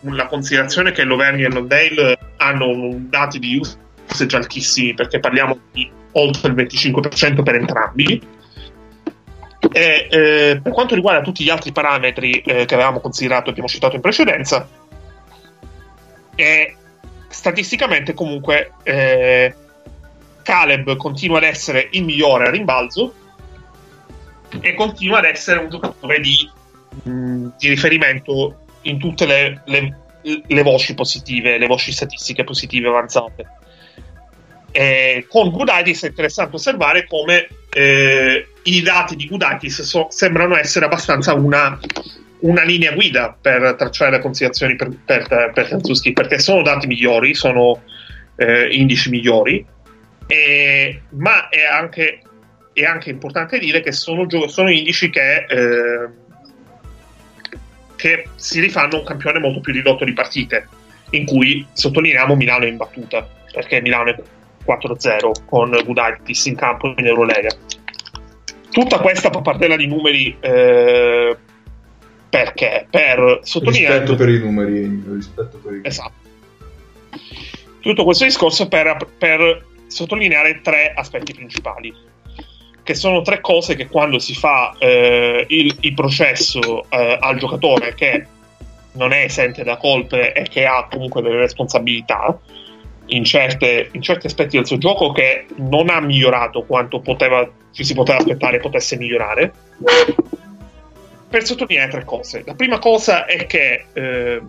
[0.00, 6.48] la considerazione che l'Auvergne e Landale hanno dati di usage altissimi, perché parliamo di oltre
[6.48, 8.22] il 25% per entrambi.
[9.72, 13.68] E, eh, per quanto riguarda tutti gli altri parametri eh, che avevamo considerato e abbiamo
[13.68, 14.68] citato in precedenza,
[17.28, 19.54] statisticamente comunque eh,
[20.46, 23.12] Caleb continua ad essere il migliore a rimbalzo
[24.60, 26.48] e continua ad essere un giocatore di,
[27.08, 29.96] mm, di riferimento in tutte le, le,
[30.46, 33.46] le, voci positive, le voci statistiche positive avanzate.
[34.70, 40.84] E con Gooditis è interessante osservare come eh, i dati di Gudaitis so- sembrano essere
[40.84, 41.76] abbastanza una,
[42.40, 45.80] una linea guida per tracciare le considerazioni per, per, per
[46.12, 47.82] perché sono dati migliori, sono
[48.36, 49.74] eh, indici migliori,
[50.26, 52.20] e, ma è anche,
[52.72, 56.08] è anche, importante dire che sono, gio- sono indici che, eh,
[57.96, 60.68] che si rifanno a un campione molto più ridotto di partite,
[61.10, 64.22] in cui sottolineiamo Milano in battuta, perché Milano è
[64.64, 67.50] 4-0 con Gudaitis in campo in Eurolega.
[68.70, 71.36] Tutta questa pappardella di numeri eh,
[72.28, 72.86] perché?
[72.90, 76.24] Per sottolineare Rispetto per i numeri, rispetto per i Esatto.
[77.80, 81.94] Tutto questo discorso per, per sottolineare tre aspetti principali,
[82.82, 87.94] che sono tre cose che quando si fa eh, il, il processo eh, al giocatore
[87.94, 88.26] che
[88.92, 92.38] non è esente da colpe e che ha comunque delle responsabilità
[93.06, 97.84] in, certe, in certi aspetti del suo gioco che non ha migliorato quanto poteva, ci
[97.84, 99.52] si poteva aspettare potesse migliorare
[101.28, 102.42] per sottolineare tre cose.
[102.46, 104.40] La prima cosa è che eh,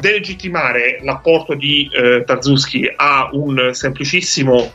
[0.00, 4.72] delegittimare l'apporto di eh, Tarzuski a un semplicissimo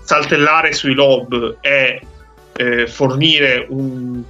[0.00, 2.00] saltellare sui lob e
[2.56, 4.22] eh, fornire un,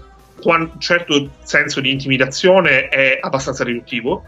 [0.43, 4.24] un certo senso di intimidazione è abbastanza riduttivo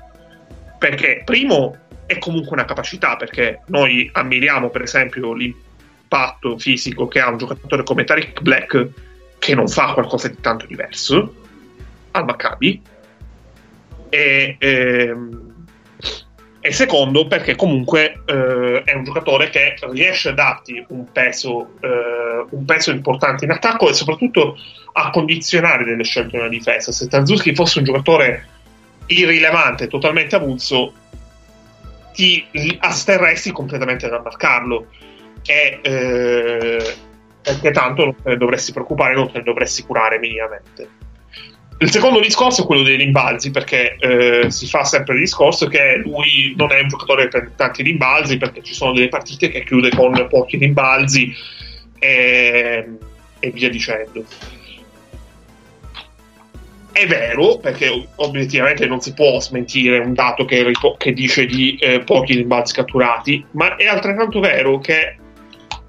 [0.78, 1.76] perché primo
[2.06, 7.84] è comunque una capacità perché noi ammiriamo per esempio l'impatto fisico che ha un giocatore
[7.84, 8.88] come Tariq Black
[9.38, 11.34] che non fa qualcosa di tanto diverso
[12.12, 12.82] al Maccabi
[14.08, 15.49] e, ehm,
[16.62, 22.44] e secondo perché comunque eh, è un giocatore che riesce a darti un peso, eh,
[22.50, 24.58] un peso importante in attacco e soprattutto
[24.92, 26.92] a condizionare delle scelte nella difesa.
[26.92, 28.46] Se Tanzuski fosse un giocatore
[29.06, 30.92] irrilevante, totalmente avulso
[32.12, 32.46] ti
[32.78, 34.88] asterresti completamente dal marcarlo
[35.46, 36.94] e, eh,
[37.40, 40.88] perché tanto non te ne dovresti preoccupare non te ne dovresti curare minimamente
[41.82, 45.96] il secondo discorso è quello dei rimbalzi, perché eh, si fa sempre il discorso che
[45.96, 49.88] lui non è un giocatore per tanti rimbalzi, perché ci sono delle partite che chiude
[49.88, 51.32] con pochi rimbalzi
[51.98, 52.86] e,
[53.38, 54.24] e via dicendo.
[56.92, 62.00] È vero, perché obiettivamente non si può smentire un dato che, che dice di eh,
[62.00, 65.16] pochi rimbalzi catturati, ma è altrettanto vero che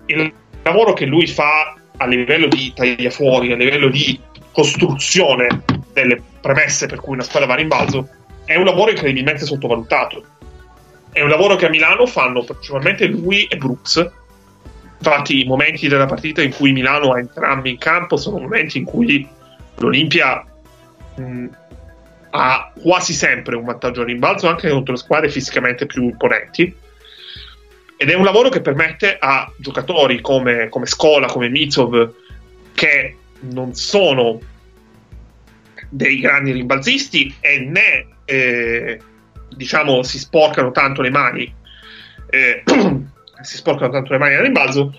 [0.05, 4.17] il lavoro che lui fa a livello di tagliafuori, a livello di
[4.51, 5.63] costruzione
[5.93, 8.07] delle premesse per cui una squadra va a rimbalzo,
[8.45, 10.23] è un lavoro incredibilmente sottovalutato.
[11.11, 14.09] È un lavoro che a Milano fanno principalmente lui e Brooks.
[14.97, 18.85] Infatti, i momenti della partita in cui Milano ha entrambi in campo sono momenti in
[18.85, 19.27] cui
[19.77, 20.45] l'Olimpia
[21.15, 21.45] mh,
[22.31, 26.73] ha quasi sempre un vantaggio a rimbalzo anche contro squadre fisicamente più imponenti.
[27.97, 32.13] Ed è un lavoro che permette a giocatori come, come Scola, come Mitsov,
[32.73, 34.39] che non sono
[35.89, 38.99] dei grandi rimbalzisti e né eh,
[39.55, 41.53] diciamo si sporcano tanto le mani
[42.31, 42.63] eh,
[43.43, 44.93] si sporcano tanto le mani al rimbalzo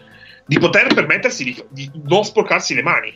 [0.47, 3.15] di poter permettersi di, di, non sporcarsi le mani.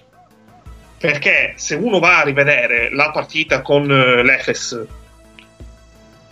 [0.99, 4.85] Perché se uno va a rivedere la partita con eh, l'Efes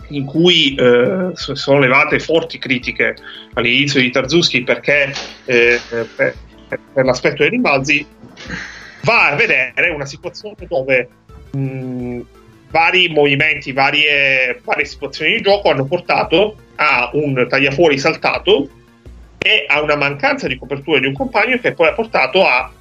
[0.09, 3.15] in cui eh, sono levate forti critiche
[3.53, 5.13] all'inizio di Tarzuski perché
[5.45, 6.35] eh, per,
[6.67, 8.05] per l'aspetto dei rimbalzi
[9.05, 11.07] va a vedere una situazione dove
[11.51, 12.19] mh,
[12.71, 18.67] vari movimenti, varie, varie situazioni di gioco hanno portato a un tagliafuori saltato
[19.37, 22.71] e a una mancanza di copertura di un compagno che poi ha portato a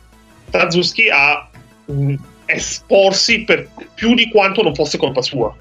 [0.51, 1.49] Tazuski a
[1.85, 2.15] mh,
[2.47, 5.55] esporsi per più di quanto non fosse colpa sua.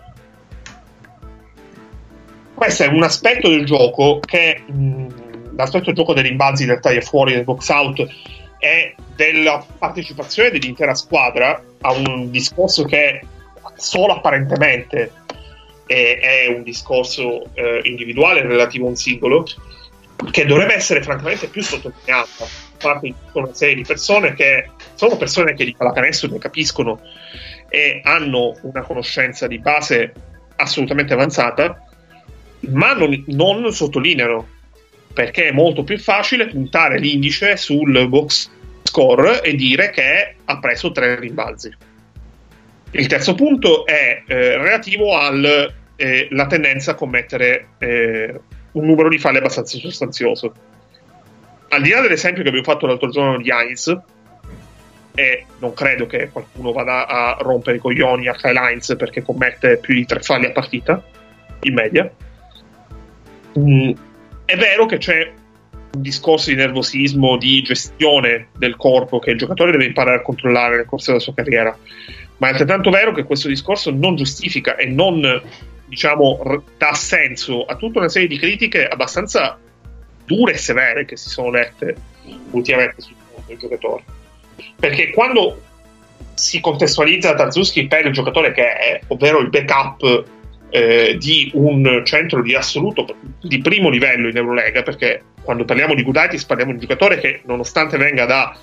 [2.54, 7.34] Questo è un aspetto del gioco che mh, l'aspetto del gioco dei rimbalzi del tagliafuori
[7.34, 8.08] del box out
[8.64, 13.20] e della partecipazione dell'intera squadra a un discorso che
[13.76, 15.12] solo apparentemente
[15.86, 19.46] è, è un discorso eh, individuale relativo a un singolo,
[20.32, 25.18] che dovrebbe essere francamente più sottolineato da parte di una serie di persone che sono
[25.18, 27.02] persone che di pallacanestro ne capiscono
[27.68, 30.14] e hanno una conoscenza di base
[30.56, 31.86] assolutamente avanzata,
[32.70, 34.48] ma non, non sottolineano
[35.14, 38.53] perché è molto più facile puntare l'indice sul box
[38.84, 41.76] score e dire che ha preso tre rimbalzi.
[42.92, 48.40] Il terzo punto è eh, relativo alla eh, tendenza a commettere eh,
[48.74, 50.54] un numero di falli abbastanza sostanzioso.
[51.70, 53.98] Al di là dell'esempio che abbiamo fatto l'altro giorno di Heinz,
[55.16, 59.78] e non credo che qualcuno vada a rompere i coglioni a Kyle Heinz perché commette
[59.78, 61.04] più di tre falli a partita
[61.62, 62.12] in media.
[63.58, 63.92] Mm,
[64.46, 65.32] è vero che c'è
[65.94, 70.78] un discorso di nervosismo, di gestione del corpo che il giocatore deve imparare a controllare
[70.78, 71.78] nel corso della sua carriera.
[72.38, 75.42] Ma è altrettanto vero che questo discorso non giustifica e non
[75.86, 79.60] diciamo dà senso a tutta una serie di critiche abbastanza
[80.26, 81.96] dure e severe che si sono lette
[82.52, 84.04] ultimamente sul mondo del giocatore.
[84.80, 85.62] Perché quando
[86.34, 90.26] si contestualizza Tarzuski per il giocatore che è, ovvero il backup
[90.76, 93.06] eh, di un centro di assoluto
[93.40, 97.42] di primo livello in Eurolega, perché quando parliamo di Gudaitis parliamo di un giocatore che
[97.46, 98.58] nonostante venga da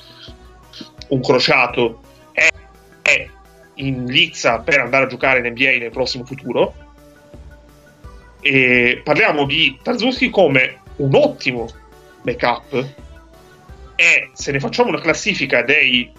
[1.10, 2.00] un crociato
[2.32, 2.48] è,
[3.02, 3.28] è
[3.74, 6.74] in lizza per andare a giocare in NBA nel prossimo futuro.
[8.40, 11.68] E parliamo di Tarzuski come un ottimo
[12.22, 12.86] backup.
[13.94, 16.10] E se ne facciamo una classifica dei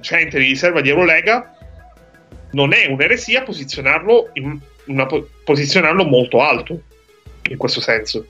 [0.00, 1.57] centri di riserva di Eurolega
[2.52, 5.06] non è un'eresia posizionarlo, in una,
[5.44, 6.82] posizionarlo molto alto
[7.48, 8.26] in questo senso.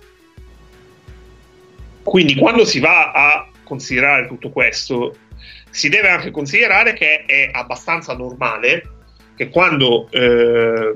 [2.02, 5.14] Quindi quando si va a considerare tutto questo
[5.70, 8.82] si deve anche considerare che è abbastanza normale
[9.36, 10.92] che quando eh,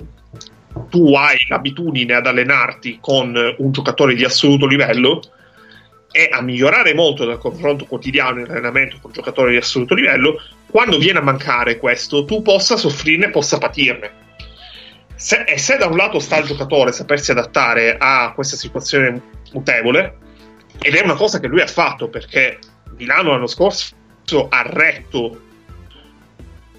[0.89, 5.21] tu hai l'abitudine ad allenarti con un giocatore di assoluto livello
[6.13, 10.41] e a migliorare molto dal confronto quotidiano in allenamento con un giocatore di assoluto livello,
[10.71, 14.21] quando viene a mancare questo, tu possa soffrirne, possa patirne.
[15.17, 19.21] Se, e se da un lato sta il giocatore sapersi adattare a questa situazione
[19.53, 20.19] mutevole,
[20.81, 22.59] ed è una cosa che lui ha fatto perché
[22.97, 23.95] Milano l'anno scorso
[24.49, 25.41] ha retto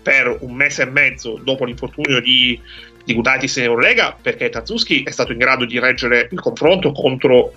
[0.01, 2.59] per un mese e mezzo dopo l'infortunio di,
[3.05, 7.53] di Gudaitis in Eurolega perché Tazuski è stato in grado di reggere il confronto contro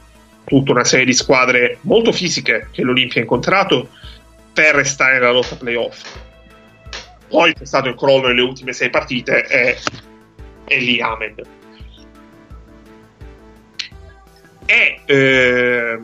[0.46, 3.90] tutta una serie di squadre molto fisiche che l'Olimpia ha incontrato
[4.52, 6.18] per restare nella lotta playoff.
[7.28, 9.76] Poi c'è stato il crollo nelle ultime sei partite e,
[10.64, 11.34] e lì amen.
[14.64, 15.98] E, eh,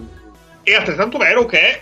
[0.63, 1.81] è altrettanto vero che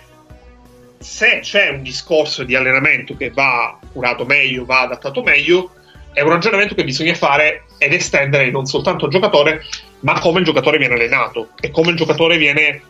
[0.97, 5.73] se c'è un discorso di allenamento che va curato meglio, va adattato meglio,
[6.13, 9.63] è un ragionamento che bisogna fare ed estendere non soltanto al giocatore,
[10.01, 12.81] ma come il giocatore viene allenato e come il giocatore viene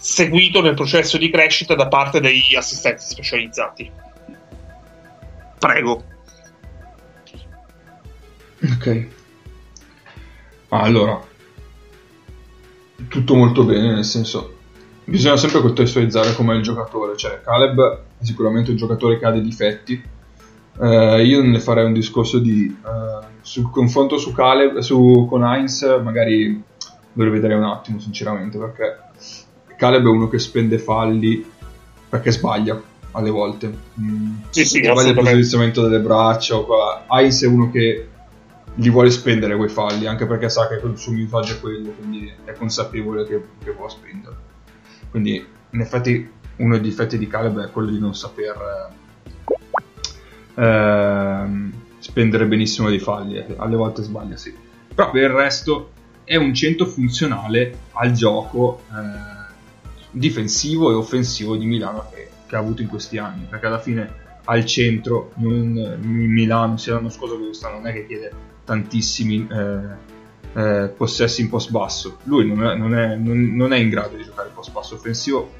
[0.00, 3.90] seguito nel processo di crescita da parte degli assistenti specializzati.
[5.58, 6.04] Prego.
[8.62, 9.06] Ok.
[10.68, 11.20] Allora,
[13.08, 14.56] tutto molto bene, nel senso,
[15.04, 19.40] bisogna sempre contestualizzare com'è il giocatore, cioè Caleb è sicuramente un giocatore che ha dei
[19.40, 20.02] difetti,
[20.80, 25.82] eh, io ne farei un discorso di uh, sul confronto su Caleb, su, con Heinz,
[26.02, 26.62] magari
[27.12, 28.98] lo rivedrei un attimo sinceramente perché
[29.76, 31.44] Caleb è uno che spende falli
[32.08, 32.80] perché sbaglia
[33.12, 33.72] alle volte.
[34.00, 37.04] Mm, sì, sì, sbaglia il posizionamento delle braccia o qua.
[37.08, 38.08] Heinz è uno che
[38.74, 42.32] li vuole spendere quei falli anche perché sa che il suo minutaggio è quello quindi
[42.44, 44.36] è consapevole che, che può spendere.
[45.10, 48.90] Quindi in effetti uno dei difetti di Caleb è quello di non saper
[50.58, 54.54] ehm, spendere benissimo dei falli alle volte sbaglia sì
[54.94, 55.92] però per il resto
[56.24, 59.52] è un centro funzionale al gioco eh,
[60.10, 64.26] difensivo e offensivo di Milano che, che, ha avuto in questi anni perché alla fine
[64.44, 68.32] al centro in Milano sia l'anno scorso che quest'anno non è che chiede
[68.64, 70.16] tantissimi eh,
[70.54, 72.18] eh, possessi in post basso.
[72.24, 75.50] Lui non è, non, è, non, non è, in grado di giocare post basso offensivo,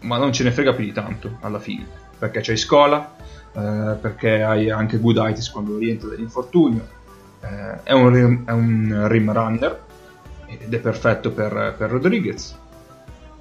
[0.00, 1.86] ma non ce ne frega più di tanto alla fine,
[2.18, 3.15] perché c'hai Scola,
[3.56, 6.86] eh, perché hai anche Gooditis quando rientra dall'infortunio.
[7.40, 9.84] Eh, è, un rim, è, un rim, runner
[10.46, 12.58] ed è perfetto per, per Rodriguez.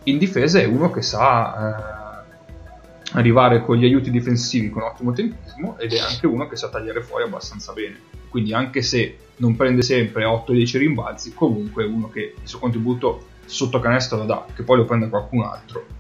[0.04, 5.78] In difesa è uno che sa eh, arrivare con gli aiuti difensivi con ottimo tempismo
[5.78, 8.00] ed è anche uno che sa tagliare fuori abbastanza bene.
[8.30, 13.26] Quindi anche se non prende sempre 8-10 rimbalzi, comunque è uno che il suo contributo
[13.46, 15.95] sotto canestro lo dà, che poi lo prende qualcun altro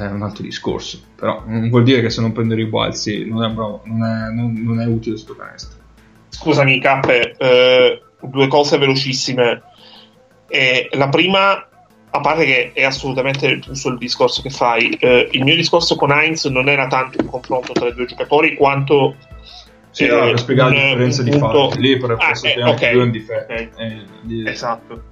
[0.00, 1.00] è un altro discorso.
[1.14, 4.52] Però non vuol dire che se non prende rimbalzi non è, bravo, non è, non,
[4.62, 5.80] non è utile sto canestro.
[6.28, 9.62] Scusami, Cappe, eh, due cose velocissime.
[10.48, 11.52] Eh, la prima,
[12.10, 16.10] a parte che è assolutamente giusto il discorso che fai, eh, il mio discorso con
[16.10, 19.16] Heinz non era tanto un confronto tra i due giocatori quanto
[19.90, 21.72] sì, no, per spiegare la differenza di fatto.
[21.76, 22.92] Lì per ah, eh, okay.
[22.94, 23.52] due difetto.
[23.52, 23.70] Okay.
[23.76, 24.50] Eh.
[24.50, 25.04] Esatto.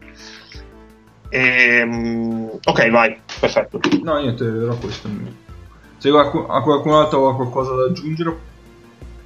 [1.30, 3.80] Ehm, ok, vai, perfetto.
[4.02, 5.08] No, niente, era questo.
[5.98, 8.36] Se a qualcun altro ha qualcosa da aggiungere?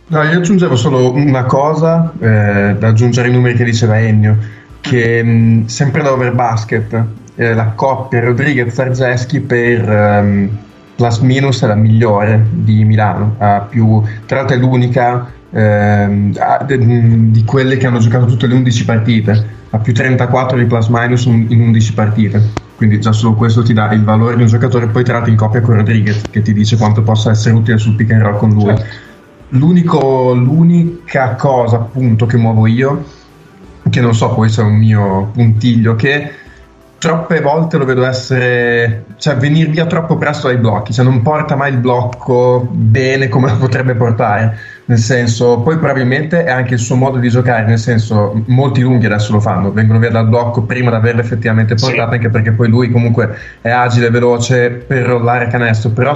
[0.06, 4.36] No, io aggiungevo solo una cosa eh, da aggiungere ai numeri che diceva Ennio,
[4.80, 7.04] che mh, sempre da Overbasket,
[7.36, 10.58] eh, la coppia Rodriguez-Zarzeschi per um,
[10.94, 17.44] plus minus è la migliore di Milano, ha più, tra l'altro è l'unica ehm, di
[17.44, 21.60] quelle che hanno giocato tutte le 11 partite, ha più 34 di plus minus in
[21.60, 22.50] 11 partite.
[22.76, 25.60] quindi già solo questo ti dà il valore di un giocatore poi tratto in coppia
[25.60, 28.64] con Rodriguez che ti dice quanto possa essere utile sul pick and roll con lui.
[28.64, 28.84] Certo.
[29.50, 33.04] L'unico- l'unica cosa appunto che muovo io,
[33.88, 36.32] che non so, può essere un mio puntiglio, che
[36.98, 41.54] troppe volte lo vedo essere, cioè venire via troppo presto dai blocchi, cioè non porta
[41.54, 46.80] mai il blocco bene come lo potrebbe portare, nel senso, poi probabilmente è anche il
[46.80, 50.62] suo modo di giocare, nel senso, molti lunghi adesso lo fanno, vengono via dal blocco
[50.62, 51.86] prima di averlo effettivamente Sì.
[51.86, 56.12] portato, anche perché poi lui comunque è agile, veloce per rollare canestro, però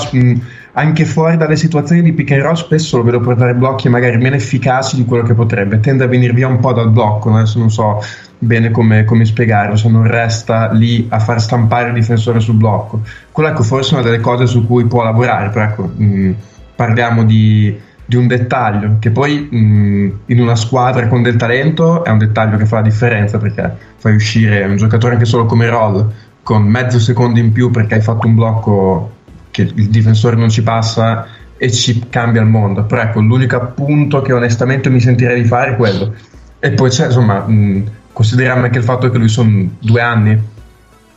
[0.72, 4.36] anche fuori dalle situazioni di pick and roll spesso lo vedo portare blocchi magari meno
[4.36, 7.70] efficaci di quello che potrebbe, tende a venire via un po' dal blocco, adesso non
[7.70, 8.02] so
[8.38, 13.00] bene come, come spiegarlo, se non resta lì a far stampare il difensore sul blocco.
[13.32, 16.34] Quello ecco forse è una delle cose su cui può lavorare, però ecco, mh,
[16.76, 17.76] parliamo di,
[18.08, 22.56] di un dettaglio che poi mh, in una squadra con del talento è un dettaglio
[22.56, 26.10] che fa la differenza perché fai uscire un giocatore anche solo come roll
[26.42, 29.12] con mezzo secondo in più perché hai fatto un blocco
[29.50, 31.26] che il difensore non ci passa
[31.58, 32.84] e ci cambia il mondo.
[32.84, 36.14] Però ecco, l'unico appunto che onestamente mi sentirei di fare è quello.
[36.58, 40.40] E poi c'è, insomma, mh, consideriamo anche il fatto che lui sono due anni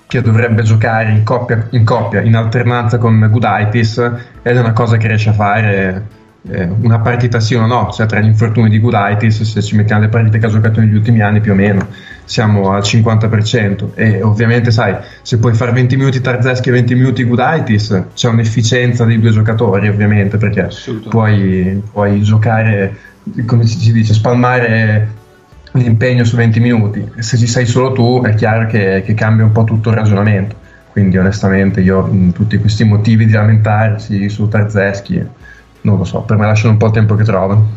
[0.08, 3.98] che dovrebbe giocare in coppia, in, coppia, in alternanza con Gudaitis
[4.42, 6.20] ed è una cosa che riesce a fare
[6.50, 10.02] eh, una partita sì o no, cioè tra gli infortuni di Gudaitis, se ci mettiamo
[10.02, 11.88] le partite che ha giocato negli ultimi anni più o meno
[12.32, 17.24] siamo al 50% e ovviamente sai, se puoi fare 20 minuti Tarzeschi e 20 minuti
[17.26, 20.70] Gudaitis c'è un'efficienza dei due giocatori ovviamente perché
[21.10, 22.96] puoi, puoi giocare,
[23.46, 25.20] come si dice, spalmare
[25.74, 27.12] l'impegno su 20 minuti.
[27.20, 30.56] Se ci sei solo tu è chiaro che, che cambia un po' tutto il ragionamento.
[30.92, 35.22] Quindi onestamente io tutti questi motivi di lamentarsi su Tarzeschi,
[35.82, 37.70] non lo so, per me lasciano un po' il tempo che trovano.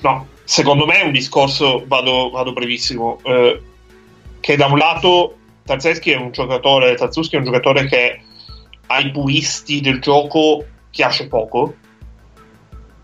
[0.00, 3.62] No, secondo me è un discorso, vado, vado brevissimo, eh,
[4.40, 5.34] che da un lato
[5.64, 8.20] Tarzeschi è un giocatore, Tarzuski è un giocatore che
[8.86, 11.74] ai puristi del gioco piace poco,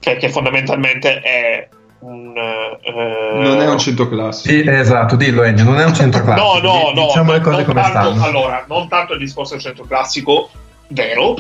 [0.00, 1.68] cioè che fondamentalmente è
[2.00, 2.34] un...
[2.36, 4.48] eh, Non è un centro classico.
[4.52, 6.60] Sì, esatto, dillo Ennio, non è un centro No, classico.
[6.66, 7.06] no, di- no.
[7.06, 8.24] Diciamo le non- cose come tanto- stanno.
[8.24, 10.50] Allora, non tanto il discorso del centro classico,
[10.88, 11.34] vero,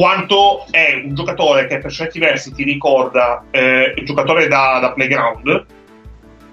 [0.00, 4.92] quanto è un giocatore che per certi versi ti ricorda eh, il giocatore da, da
[4.92, 5.66] playground,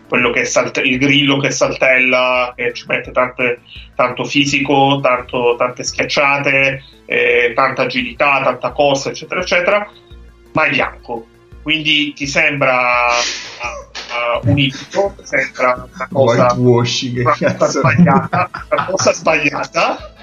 [0.09, 3.61] quello che salte- il grillo che saltella, che ci mette tante-
[3.95, 9.89] tanto fisico, tanto- tante schiacciate, eh, tanta agilità, tanta corsa, eccetera, eccetera,
[10.51, 11.27] ma è bianco.
[11.63, 13.07] Quindi ti sembra
[14.43, 14.73] uh, un ti
[15.23, 16.53] sembra una cosa
[17.21, 20.15] una cosa sbagliata, una cosa sbagliata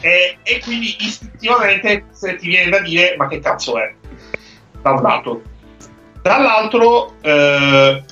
[0.00, 3.94] e, e quindi istintivamente ti viene da dire ma che cazzo è?
[4.80, 5.42] Da un lato.
[6.22, 8.02] Dall'altro eh,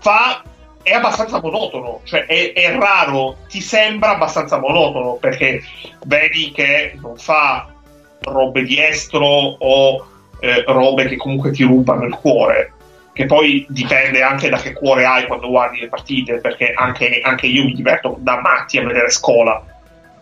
[0.00, 0.42] fa
[0.82, 5.62] è abbastanza monotono cioè è, è raro ti sembra abbastanza monotono perché
[6.04, 7.72] vedi che non fa
[8.20, 10.06] robe di estro o
[10.40, 12.73] eh, robe che comunque ti rubano il cuore
[13.14, 17.46] che poi dipende anche da che cuore hai quando guardi le partite, perché anche, anche
[17.46, 19.64] io mi diverto da matti a vedere scuola,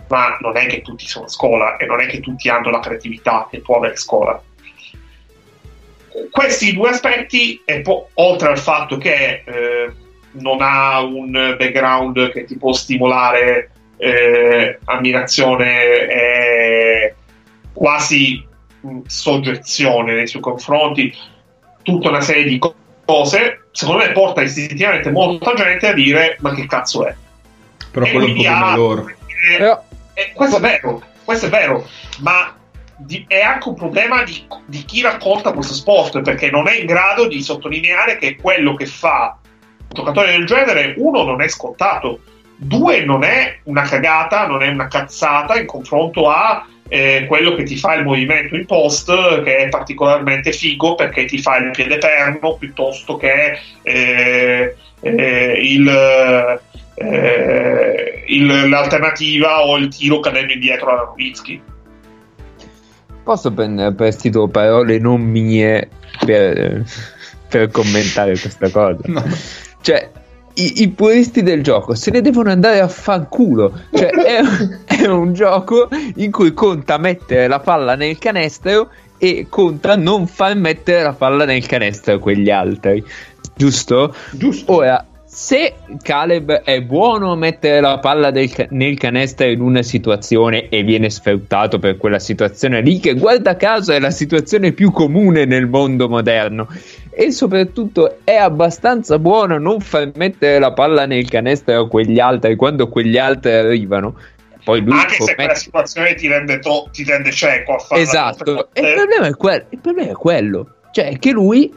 [0.08, 2.80] ma non è che tutti sono a scuola e non è che tutti hanno la
[2.80, 4.40] creatività che può avere scuola.
[6.30, 9.92] Questi due aspetti, e poi, oltre al fatto che eh,
[10.32, 17.14] non ha un background che ti può stimolare eh, ammirazione e
[17.72, 18.46] quasi
[18.80, 21.10] mh, soggezione nei suoi confronti,
[21.82, 22.74] tutta una serie di co-
[23.12, 27.14] cose, secondo me porta istintivamente molta gente a dire ma che cazzo è?
[27.90, 29.08] Però E quello è un problema ha- loro.
[29.08, 29.82] eh, Però-
[30.14, 31.86] eh, questo è vero, questo è vero,
[32.20, 32.54] ma
[32.96, 36.86] di- è anche un problema di, di chi racconta questo sport perché non è in
[36.86, 42.20] grado di sottolineare che quello che fa un giocatore del genere, uno, non è scontato,
[42.56, 47.62] due, non è una cagata, non è una cazzata in confronto a eh, quello che
[47.62, 51.96] ti fa il movimento in post, che è particolarmente figo perché ti fa il piede
[51.96, 55.88] perno piuttosto che eh, eh, il,
[56.96, 61.62] eh, il- l'alternativa o il tiro cadendo indietro alla Nowitzki.
[63.24, 65.88] Posso prendere prestito parole non mie
[66.26, 66.82] per,
[67.48, 68.98] per commentare questa cosa?
[69.04, 69.24] No.
[69.80, 70.10] Cioè,
[70.64, 73.80] i, i puristi del gioco se ne devono andare a fanculo.
[73.92, 74.40] Cioè, è,
[74.84, 80.56] è un gioco in cui conta mettere la palla nel canestro e conta non far
[80.56, 83.04] mettere la palla nel canestro quegli altri.
[83.54, 84.14] Giusto?
[84.32, 84.72] Giusto.
[84.72, 85.72] Ora, se
[86.02, 91.08] Caleb è buono a mettere la palla ca- nel canestro in una situazione e viene
[91.08, 96.06] sfruttato per quella situazione lì, che guarda caso è la situazione più comune nel mondo
[96.06, 96.68] moderno,
[97.10, 102.20] e soprattutto è abbastanza buono a non far mettere la palla nel canestro a quegli
[102.20, 104.14] altri quando quegli altri arrivano.
[104.62, 108.68] Poi lui Anche se quella situazione ti rende, to- ti rende cieco a fare Esatto,
[108.74, 111.72] e il problema, è que- il problema è quello, cioè che lui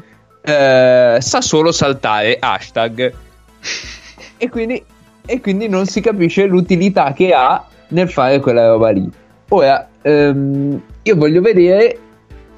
[0.48, 3.24] eh, sa solo saltare hashtag
[4.38, 4.84] e quindi,
[5.26, 9.10] e quindi non si capisce l'utilità che ha nel fare quella roba lì.
[9.50, 12.00] Ora, ehm, io voglio vedere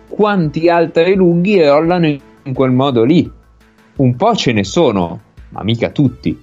[0.07, 3.29] quanti altri lunghi rollano in, quel modo lì.
[3.97, 5.19] Un po' ce ne sono,
[5.49, 6.39] ma mica tutti.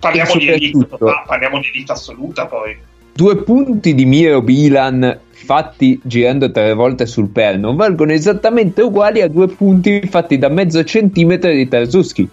[0.00, 2.76] Parliamo di, elite, ah, parliamo di elite assoluta poi.
[3.14, 9.28] Due punti di Miro Bilan fatti girando tre volte sul perno valgono esattamente uguali a
[9.28, 12.28] due punti fatti da mezzo centimetro di Tarzuski.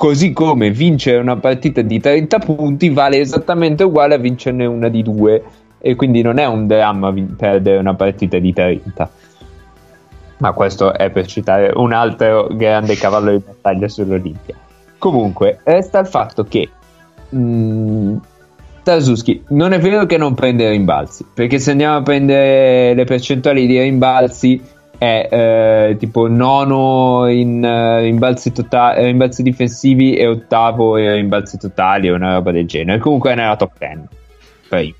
[0.00, 5.02] Così come vincere una partita di 30 punti vale esattamente uguale a vincerne una di
[5.02, 5.42] due.
[5.78, 9.10] E quindi non è un dramma perdere una partita di 30.
[10.38, 14.54] Ma questo è per citare un altro grande cavallo di battaglia sull'Olimpia.
[14.96, 16.66] Comunque, resta il fatto che
[17.28, 18.16] mh,
[18.82, 23.66] Tarzuski non è vero che non prende rimbalzi, perché se andiamo a prendere le percentuali
[23.66, 24.62] di rimbalzi
[25.00, 31.56] è eh, tipo nono in eh, rimbalzi, tota- eh, rimbalzi difensivi e ottavo in rimbalzi
[31.56, 32.98] totali o una roba del genere.
[32.98, 33.98] Comunque è nella top 10
[34.68, 34.94] primo.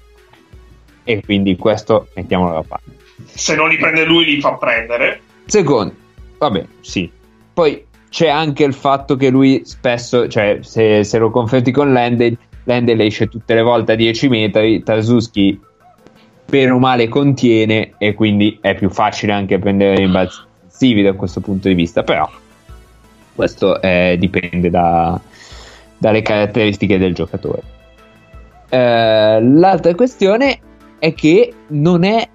[1.05, 2.97] E quindi questo mettiamolo da parte.
[3.27, 5.21] Se non li prende lui, li fa prendere.
[5.45, 5.93] Secondo,
[6.39, 7.11] vabbè, sì.
[7.53, 12.39] Poi c'è anche il fatto che lui spesso, cioè se, se lo confronti con Landel,
[12.65, 15.61] Landel esce tutte le volte a 10 metri, Tarzuski
[16.51, 20.49] bene o male contiene e quindi è più facile anche prendere rimbalzi
[21.03, 22.29] da questo punto di vista, però
[23.35, 25.19] questo eh, dipende da-
[25.97, 27.63] dalle caratteristiche del giocatore.
[28.69, 30.59] Eh, l'altra questione
[30.99, 32.29] è che non è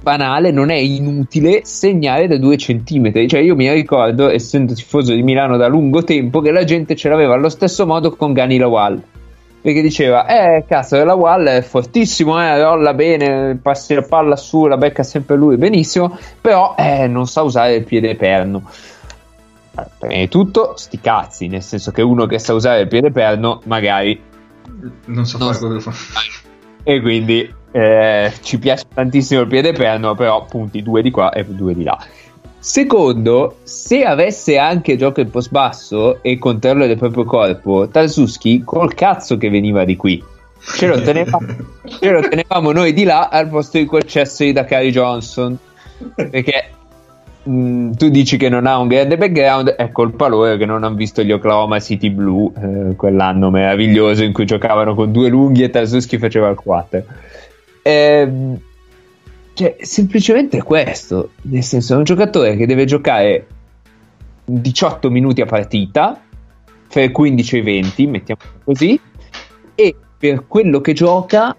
[0.00, 3.28] banale, non è inutile segnare da due centimetri.
[3.28, 7.08] Cioè, io mi ricordo, essendo tifoso di Milano da lungo tempo, che la gente ce
[7.08, 9.02] l'aveva allo stesso modo con Gani Lawal.
[9.62, 14.64] Perché diceva, eh, cazzo, la Wall è fortissimo, eh, rolla bene, passi la palla su,
[14.66, 18.62] la becca sempre lui, benissimo, però eh, non sa usare il piede perno.
[19.74, 23.10] Allora, Prima di tutto, sti cazzi, nel senso che uno che sa usare il piede
[23.10, 24.18] perno, magari
[25.06, 25.66] Non so Non fare so.
[25.66, 25.92] quello che fa.
[26.82, 31.44] e quindi eh, ci piace tantissimo il piede perno, però punti due di qua e
[31.44, 31.98] due di là.
[32.60, 38.92] Secondo, se avesse anche gioco in post basso e controllo del proprio corpo, Tarzuski col
[38.92, 40.22] cazzo che veniva di qui.
[40.76, 41.46] Ce lo, tenevamo,
[41.88, 45.56] ce lo tenevamo noi di là al posto di quel cesso di Dakari Johnson.
[46.14, 46.70] Perché
[47.44, 50.96] mh, tu dici che non ha un grande background, è colpa loro che non hanno
[50.96, 55.70] visto gli Oklahoma City Blue, eh, quell'anno meraviglioso in cui giocavano con due lunghi e
[55.70, 57.04] Tarzuski faceva il 4.
[57.82, 58.60] Ehm,
[59.60, 61.32] cioè, semplicemente questo.
[61.42, 63.46] Nel senso, è un giocatore che deve giocare
[64.46, 66.18] 18 minuti a partita,
[66.94, 68.98] i 15 e i 20, mettiamo così,
[69.74, 71.54] e per quello che gioca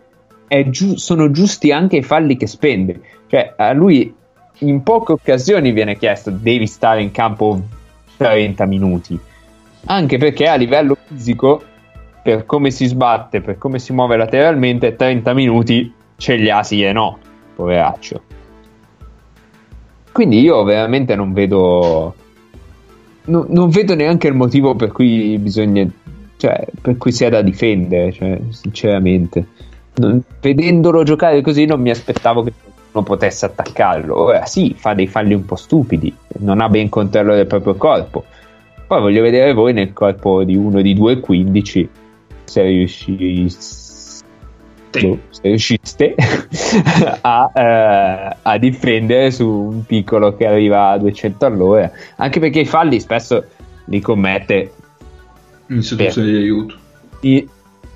[0.70, 3.02] giu- sono giusti anche i falli che spende.
[3.28, 4.12] Cioè, a lui
[4.58, 7.62] in poche occasioni viene chiesto devi stare in campo
[8.18, 9.20] 30 minuti.
[9.86, 11.62] Anche perché a livello fisico,
[12.24, 16.84] per come si sbatte, per come si muove lateralmente, 30 minuti ce li ha sì
[16.84, 17.18] e no,
[17.62, 18.22] poveraccio.
[20.12, 22.16] Quindi io veramente non vedo.
[23.26, 25.88] no- non vedo neanche il motivo per cui bisogna.
[26.38, 29.46] cioè, per cui sia da difendere, cioè, sinceramente.
[29.96, 32.54] Non- vedendolo giocare così non mi aspettavo che
[32.92, 34.20] qualcuno potesse attaccarlo.
[34.20, 38.26] Ora sì, fa dei falli un po' stupidi, non ha ben controllo del proprio corpo.
[38.88, 41.88] Poi voglio vedere voi nel corpo di uno di 2,15
[42.44, 43.91] se riusciste, se
[45.42, 46.16] riusciste
[47.22, 51.92] a, eh, a difendere su un piccolo che arriva a 200 all'ora.
[52.18, 53.46] Anche perché i falli spesso
[53.86, 54.74] li commette
[55.68, 56.76] In situazioni di aiuto.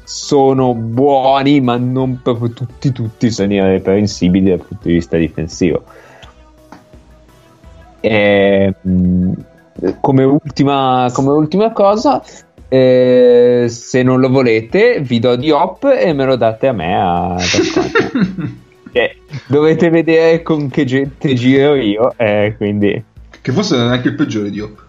[0.03, 5.83] sono buoni, ma non proprio tutti, tutti sono irreprensibili dal punto di vista difensivo.
[7.99, 9.31] E, mh,
[9.99, 12.23] come, ultima, come ultima cosa,
[12.67, 16.95] eh, se non lo volete, vi do di hop e me lo date a me.
[16.95, 17.37] A,
[18.91, 19.17] Eh,
[19.47, 23.03] dovete vedere con che gente giro io, eh, quindi
[23.41, 24.83] che forse non è neanche il peggiore di Hop.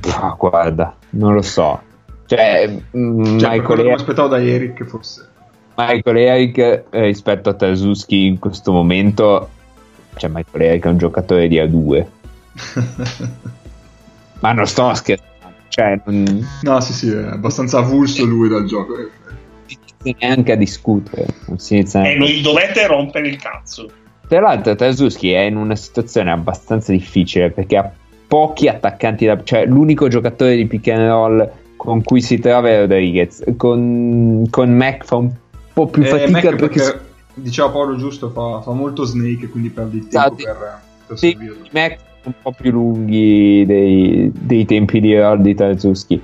[0.00, 1.80] pff, guarda, non lo so.
[2.26, 2.66] Cioè,
[2.96, 5.28] mm, Cioè, Michael che mi Eric- aspettavo da ieri che fosse.
[5.76, 9.48] Michael Eric eh, rispetto a Tarzuski in questo momento
[10.16, 12.04] cioè Michael Eric è un giocatore di A2
[14.40, 15.31] Ma non sto scherzando.
[15.74, 18.94] Cioè, non No, sì, sì, è abbastanza avulso lui dal gioco.
[18.98, 19.08] eh.
[19.66, 21.26] si inizia neanche a discutere.
[21.46, 23.90] Non si inizia E neanche- non dovete rompere il cazzo.
[24.28, 27.90] Tra l'altro, Trasuski è in una situazione abbastanza difficile perché ha
[28.26, 29.42] pochi attaccanti, da...
[29.42, 33.42] cioè l'unico giocatore di pick and roll con cui si trova è Rodriguez.
[33.56, 35.30] Con, con Mac fa un
[35.72, 37.00] po' più Eh, fatica Mac perché, perché,
[37.34, 40.58] diceva Paolo giusto, fa, fa molto snake, quindi perde il tempo Esatto.
[40.58, 41.36] per, per sì,
[41.72, 46.22] Mac un po' più lunghi dei, dei tempi di roll di Trasuski.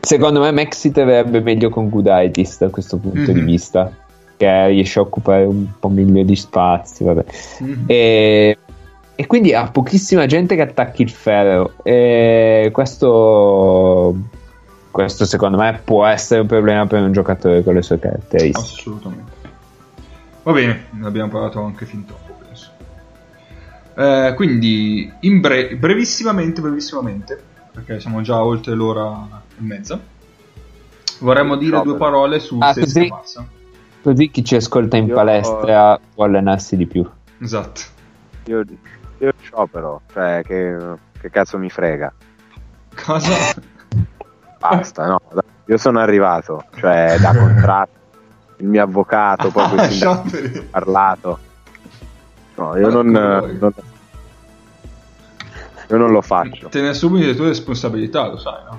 [0.00, 3.46] Secondo me Mac si troverebbe meglio con Gudaitis da questo punto di Mhm.
[3.46, 3.92] vista,
[4.36, 7.04] che riesce a occupare un po' meglio di spazi.
[7.04, 7.24] Vabbè.
[7.60, 7.84] Mhm.
[7.86, 8.58] E,
[9.14, 11.74] e quindi ha pochissima gente che attacchi il ferro.
[11.82, 14.14] E questo,
[14.90, 18.58] questo secondo me può essere un problema per un giocatore con le sue caratteristiche.
[18.58, 19.30] Assolutamente.
[20.42, 22.29] Va bene, ne abbiamo parlato anche fin troppo.
[24.00, 27.38] Eh, quindi, in bre- brevissimamente, brevissimamente,
[27.72, 29.26] perché siamo già oltre l'ora
[29.58, 30.00] e mezza,
[31.18, 33.08] vorremmo dire due parole su Ah, Sesca così?
[33.08, 33.44] Barça.
[34.02, 37.06] Così chi ci ascolta in Io- palestra può allenarsi di più.
[37.40, 37.80] Esatto.
[38.46, 38.64] Io,
[39.18, 40.76] io c'ho però, cioè che,
[41.20, 42.10] che cazzo mi frega.
[43.04, 43.36] Cosa?
[44.58, 45.20] Basta, no.
[45.66, 47.98] Io sono arrivato, cioè da contratto,
[48.56, 50.56] il mio avvocato, poi Ah, questi scioperi.
[50.56, 51.38] ha parlato.
[52.60, 53.56] No, io non, vuoi.
[53.58, 53.72] non-
[55.88, 56.68] io non lo faccio.
[56.68, 58.78] Te ne assumi le tue responsabilità, lo sai, no?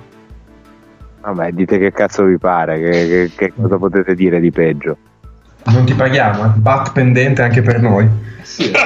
[1.20, 4.96] Vabbè, dite che cazzo vi pare, che, che- che cosa potete dire di peggio.
[5.66, 6.48] Non ti paghiamo, eh.
[6.56, 8.08] bat pendente anche per noi.
[8.42, 8.70] Sì.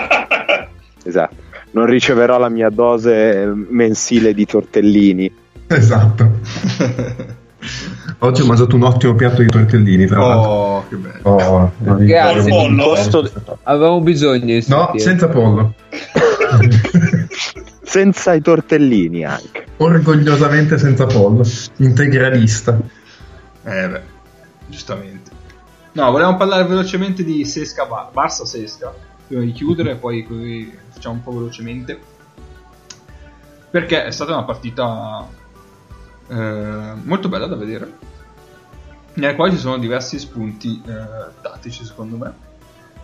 [1.06, 1.34] Esatto.
[1.70, 5.32] Non riceverò la mia dose eh, mensile di tortellini.
[5.68, 6.30] Esatto.
[8.18, 10.50] Oggi ho mangiato un ottimo piatto di tortellini, tra l'altro.
[10.50, 11.28] oh, che bello.
[11.30, 12.48] Oh, Grazie.
[12.50, 15.74] Pollo, Posto- Avevamo bisogno di No, senza pollo.
[17.82, 19.66] Senza i tortellini anche.
[19.76, 21.44] Orgogliosamente senza pollo.
[21.76, 22.76] Integralista.
[23.64, 24.00] Eh beh,
[24.66, 25.30] giustamente.
[25.92, 28.92] No, volevamo parlare velocemente di Sesca Bar- Barça Sesca,
[29.26, 31.98] prima di chiudere, poi così facciamo un po' velocemente.
[33.70, 35.26] Perché è stata una partita
[36.28, 37.92] eh, molto bella da vedere,
[39.14, 42.32] nella quale ci sono diversi spunti eh, tattici secondo me,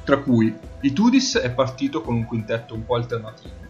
[0.05, 3.61] tra cui Itudis è partito con un quintetto un po' alternativo.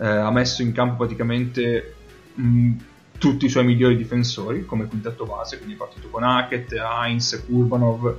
[0.00, 1.94] Eh, ha messo in campo praticamente
[2.34, 2.72] mh,
[3.18, 8.16] tutti i suoi migliori difensori come quintetto base, quindi è partito con Hackett, Heinz, Kurbanov.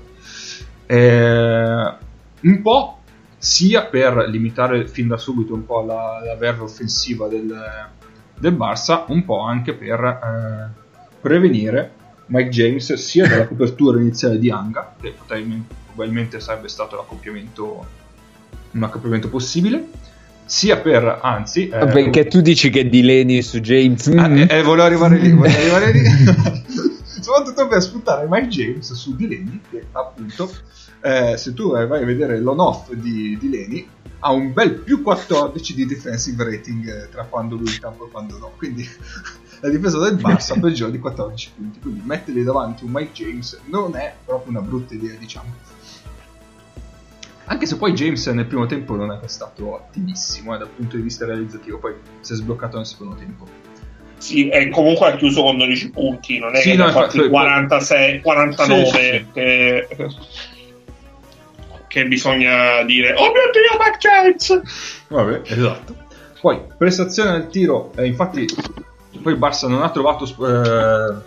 [0.86, 1.94] Eh,
[2.42, 3.00] un po'
[3.38, 7.48] sia per limitare fin da subito un po' la, la verve offensiva del,
[8.40, 11.92] del Barça, un po' anche per eh, prevenire
[12.28, 15.14] Mike James sia dalla copertura iniziale di Anga, che
[15.86, 17.86] probabilmente, sarebbe stato l'accoppiamento,
[18.72, 19.88] un accoppiamento possibile,
[20.46, 21.70] sia per, anzi...
[21.70, 24.10] eh, Perché tu dici che di Leni su James.
[24.10, 26.08] Mm, eh, eh, volevo arrivare lì, volevo arrivare lì.
[27.22, 30.50] Soprattutto per sfruttare Mike James su Delaney, che appunto,
[31.02, 33.88] eh, se tu vai a vedere l'on-off di Delaney,
[34.20, 38.08] ha un bel più 14 di defensive rating eh, tra quando lui è in campo
[38.08, 38.52] e quando no.
[38.58, 38.88] Quindi
[39.62, 41.80] la difesa del Barça peggiore di 14 punti.
[41.80, 45.54] Quindi metterli davanti un Mike James non è proprio una brutta idea, diciamo.
[47.46, 51.02] Anche se poi James nel primo tempo non è stato ottimissimo eh, dal punto di
[51.02, 53.48] vista realizzativo, poi si è sbloccato nel secondo tempo.
[54.20, 57.28] Sì, e comunque ha chiuso con 12 punti, non è Sì, che no, ha infatti-
[57.28, 59.26] 46, 49 Sì, sì, sì.
[59.34, 59.88] Che,
[61.90, 64.62] che bisogna dire "Oh mio Dio, Mac James!"
[65.10, 65.96] Vabbè, esatto.
[66.40, 68.46] Poi, prestazione al tiro, eh, infatti,
[69.22, 71.22] poi Barça non ha trovato eh,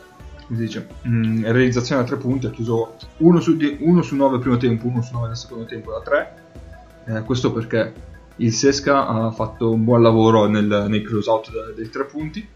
[0.46, 5.02] dice, mm, realizzazione a tre punti, ha chiuso 1 su, 9 al primo tempo, 1
[5.02, 7.24] su 9 nel secondo tempo da 3.
[7.24, 7.92] questo perché
[8.36, 12.46] il Sesca ha fatto un buon lavoro nel, nei close out da- dei tre punti.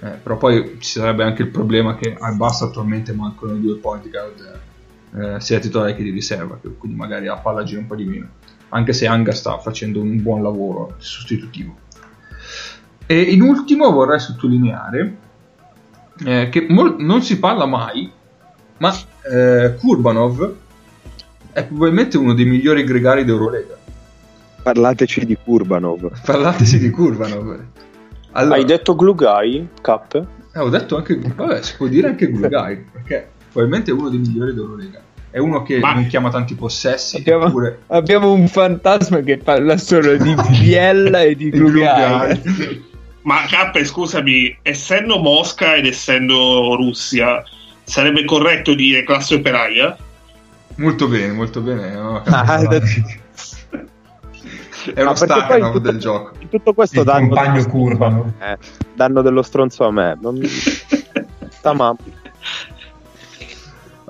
[0.00, 4.08] Eh, però poi ci sarebbe anche il problema che al Barça attualmente mancano due point
[4.08, 4.60] guard
[5.14, 8.28] eh, sia titolare che di riserva, quindi magari a palla gira un po' di meno
[8.74, 11.76] anche se Anga sta facendo un buon lavoro sostitutivo.
[13.06, 15.16] E in ultimo vorrei sottolineare
[16.24, 18.10] eh, che mol- non si parla mai,
[18.78, 18.94] ma
[19.30, 20.54] eh, Kurbanov
[21.52, 23.76] è probabilmente uno dei migliori gregari d'Eurolega.
[24.62, 26.10] Parlateci di Kurbanov.
[26.24, 27.64] Parlateci di Kurbanov.
[28.32, 30.14] Allora, Hai detto glue guy, Cap?
[30.54, 34.18] eh, ho detto anche, vabbè, si può dire anche Gulgai, perché probabilmente è uno dei
[34.18, 35.00] migliori d'Eurolega.
[35.30, 39.78] È uno che Ma- non chiama tanti possessi, Abbiamo, eppure abbiamo un fantasma che parla
[39.78, 41.48] solo di Biella e di.
[41.50, 42.90] Glugai.
[43.22, 47.42] Ma K, scusami, essendo Mosca ed essendo Russia,
[47.84, 49.96] sarebbe corretto dire classe operaia?
[50.76, 51.92] Molto bene, molto bene.
[51.92, 52.58] no, Ah,
[54.94, 56.32] È uno No, perché poi in Stakhanov tutto- del gioco.
[56.50, 58.58] Tutto questo Il danno compagno curva, me.
[58.94, 60.18] danno dello stronzo a me.
[60.20, 60.40] Non...
[61.48, 61.94] Sta ma...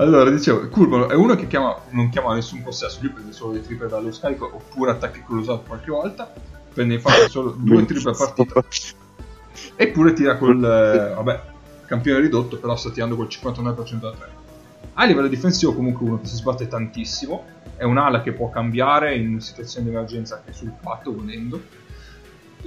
[0.02, 3.62] Allora, dicevo, Curvano è uno che chiama, non chiama nessun possesso, lui prende solo le
[3.62, 6.32] triple dallo scarico oppure attacchi con l'usato qualche volta,
[6.74, 8.64] prende infatti solo due triple a partita
[9.76, 11.42] eppure tira col, eh, vabbè,
[11.86, 14.28] campione ridotto, però sta tirando col 59% da 3.
[14.94, 17.44] A livello difensivo comunque uno che si sbatte tantissimo,
[17.76, 21.62] è un'ala che può cambiare in situazioni di emergenza anche sul patto volendo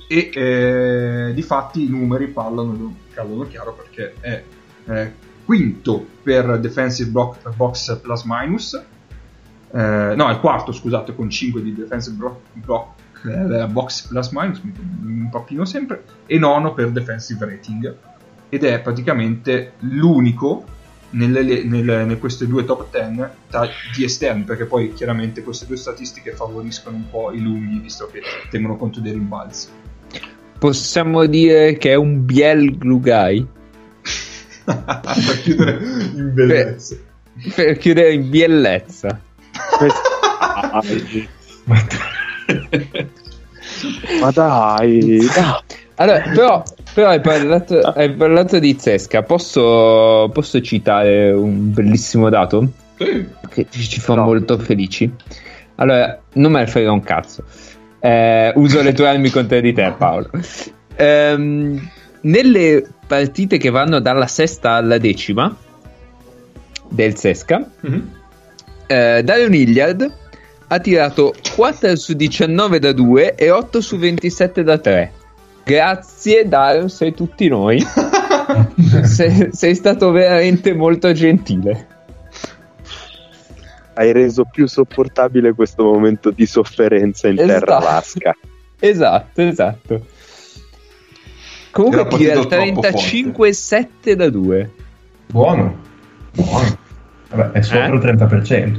[0.08, 4.44] e eh, di fatti i numeri parlano, parlano chiaro perché è
[4.86, 8.74] eh, quinto per defensive block, box plus minus.
[9.72, 14.60] Eh, no è quarto scusate con 5 di defensive block, block eh, box plus minus
[14.62, 17.96] mi, mi impappino sempre e nono per defensive rating.
[18.50, 20.66] Ed è praticamente l'unico
[21.12, 25.78] nelle, nelle, in queste due top 10 tra- di esterni perché poi chiaramente queste due
[25.78, 29.70] statistiche favoriscono un po' i lunghi visto che tengono conto dei rimbalzi.
[30.58, 33.46] Possiamo dire che è un Biel Glugai?
[35.26, 35.80] per chiudere
[36.16, 36.96] in bellezza
[37.54, 39.20] Per chiudere in biellezza.
[44.22, 45.56] Ma dai, dai.
[45.98, 46.64] Allora, però,
[46.94, 49.24] però hai, parlato, hai parlato di Zesca.
[49.24, 52.68] Posso, posso citare un bellissimo dato
[52.98, 53.26] Sì.
[53.50, 54.24] che ci ci fa No.
[54.24, 55.10] molto felici?
[55.76, 57.44] Allora, non me ne frega un cazzo.
[58.00, 60.30] Eh, uso le tue armi contro di te, Paolo.
[60.98, 61.90] Ehm,
[62.26, 65.56] nelle partite che vanno dalla sesta alla decima
[66.90, 68.12] del Sesca, Mhm.
[68.88, 70.14] eh, Darion Hilliard
[70.68, 75.12] ha tirato 4 su 19 da 2 e 8 su 27 da 3.
[75.64, 77.84] Grazie Darion, sei tutti noi.
[79.04, 81.88] sei, sei stato veramente molto gentile.
[83.94, 87.84] Hai reso più sopportabile questo momento di sofferenza in terra Esatto.
[87.86, 88.36] vasca.
[88.80, 90.06] Esatto, esatto.
[91.76, 94.72] Comunque tira troppo 35-7 da 2.
[95.28, 95.76] Buono.
[96.32, 96.78] Buono.
[97.32, 97.94] Vabbè, è sopra Eh?
[97.94, 98.78] il 30%.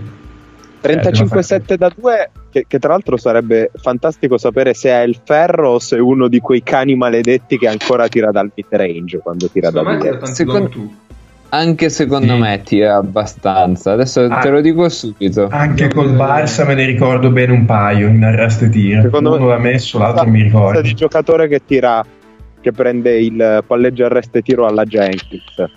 [0.83, 5.79] 35-7 da 2, che, che tra l'altro sarebbe fantastico sapere se è il ferro o
[5.79, 9.71] se è uno di quei cani maledetti che ancora tira dal mid range quando tira
[9.71, 10.95] da mid tira Secondo- tu
[11.49, 12.41] Anche secondo Sì.
[12.41, 13.93] me tira abbastanza.
[13.93, 14.41] Adesso Ah.
[14.41, 15.47] te lo dico subito.
[15.51, 19.03] Anche col Barça me ne ricordo bene un paio in arresto e tiro.
[19.03, 20.83] Secondo me- Uno l'ha messo, l'altro mi di ricordo.
[20.83, 22.05] giocatore che tira
[22.61, 25.69] che prende il palleggio arresto e tiro alla Jenkins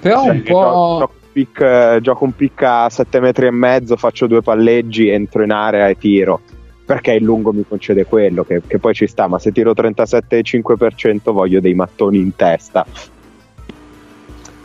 [0.00, 0.50] Però Cioè, un po'...
[0.52, 4.42] gio- gioco, un pick, eh, gioco un pick a 7 metri e mezzo faccio due
[4.42, 6.40] palleggi entro in area e tiro
[6.84, 11.30] perché il lungo mi concede quello che, che poi ci sta ma se tiro 37,5%
[11.30, 12.84] voglio dei mattoni in testa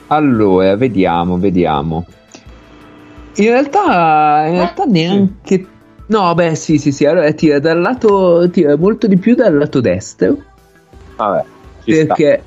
[0.07, 2.05] Allora, vediamo, vediamo.
[3.37, 5.65] In realtà, in realtà neanche...
[6.07, 7.05] No, beh, sì, sì, sì.
[7.05, 8.47] Allora tira dal lato...
[8.49, 10.37] Tira molto di più dal lato destro.
[11.15, 11.43] Vabbè.
[11.85, 12.43] Perché...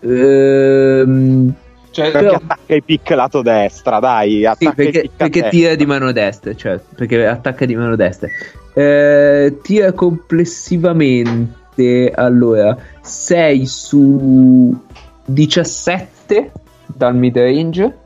[0.00, 1.52] ehm,
[1.90, 6.12] cioè perché però- attacca i pick lato destra dai Sì, perché, perché tira di mano
[6.12, 8.28] destra, cioè, perché attacca di mano destra.
[8.74, 14.76] Eh, tira complessivamente, allora, 6 su
[15.24, 16.52] 17
[16.86, 17.96] dal mid range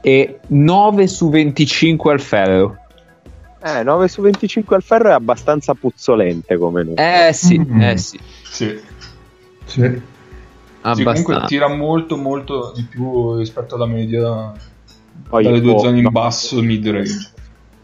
[0.00, 2.76] e 9 su 25 al ferro.
[3.62, 7.80] eh 9 su 25 al ferro è abbastanza puzzolente come numero Eh sì, Mm.
[7.82, 8.80] eh sì, sì.
[9.68, 10.16] Sì.
[10.94, 14.52] Sì, comunque tira molto molto di più rispetto alla media
[15.28, 16.10] Poi, dalle due zone in no.
[16.10, 17.30] basso mid range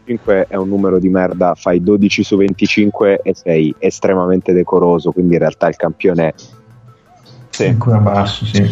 [0.05, 5.33] 5 è un numero di merda, fai 12 su 25 e sei estremamente decoroso, quindi
[5.33, 6.33] in realtà il campione è
[7.49, 7.65] Sì.
[7.65, 8.63] Ancora basso, sì.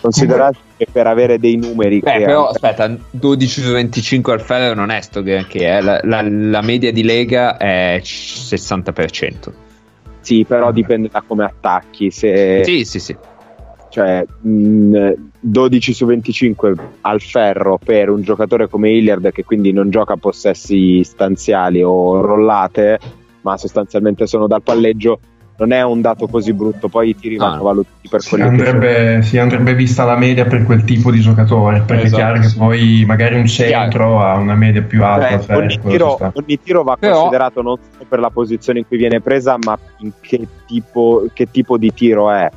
[0.00, 4.74] considerato che per avere dei numeri Beh, che però aspetta, 12 su 25 al ferro
[4.74, 9.52] non è sto che è, la, la- la media di Lega è 60%.
[10.22, 13.14] Sì, però dipende da come attacchi, se Sì, sì, sì.
[13.90, 19.90] cioè mh, 12 su 25 al ferro per un giocatore come Hilliard che quindi non
[19.90, 22.98] gioca possessi stanziali o rollate,
[23.42, 25.18] ma sostanzialmente sono dal palleggio,
[25.62, 27.62] non è un dato così brutto, poi i tiri No, vanno no.
[27.62, 31.20] valutati per Si quelli che andrebbe, si andrebbe vista la media per quel tipo di
[31.20, 32.58] giocatore, perché Esatto, è chiaro che sì.
[32.58, 35.26] poi magari un centro ha una media più alta.
[35.28, 38.80] Cioè, al ferro, ogni, tiro, ogni tiro va Però- considerato non solo per la posizione
[38.80, 42.50] in cui viene presa, ma in che tipo, che tipo di tiro è.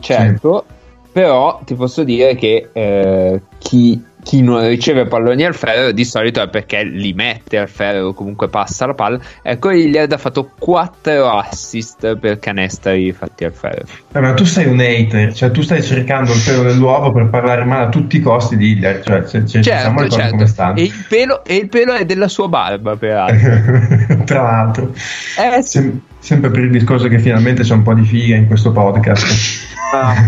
[0.00, 0.64] Certo,
[1.10, 6.42] però ti posso dire che eh, chi, chi non riceve palloni al ferro di solito
[6.42, 9.18] è perché li mette al ferro o comunque passa la palla.
[9.42, 13.84] Ecco, Hilliard ha fatto 4 assist per canestri fatti al ferro.
[14.12, 17.64] Eh, ma tu sei un hater, cioè tu stai cercando il pelo dell'uovo per parlare
[17.64, 20.80] male a tutti i costi di Hilliard, cioè se diciamo Certo, le cose certo.
[20.80, 24.16] E il, pelo, e il pelo è della sua barba, peraltro.
[24.24, 24.92] tra l'altro.
[25.38, 25.78] Eh sì.
[25.78, 29.66] Sem- sempre per il discorso che finalmente c'è un po' di figa in questo podcast.
[29.94, 30.14] Ah,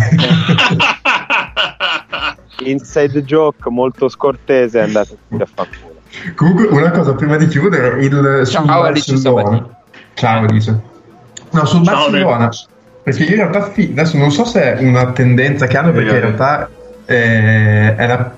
[2.64, 5.88] inside joke molto scortese andate tutti a fanculo.
[6.34, 9.16] Comunque, una cosa prima di chiudere, il sul Ciao, Alice.
[9.16, 9.62] Sabatini.
[10.14, 10.80] Ciao Alice.
[11.50, 12.44] No, sul Ciao, Barcellona.
[12.48, 12.66] Nick.
[13.02, 16.20] Perché io in realtà adesso non so se è una tendenza che hanno, perché in
[16.20, 16.68] realtà
[17.06, 18.30] eh, è la-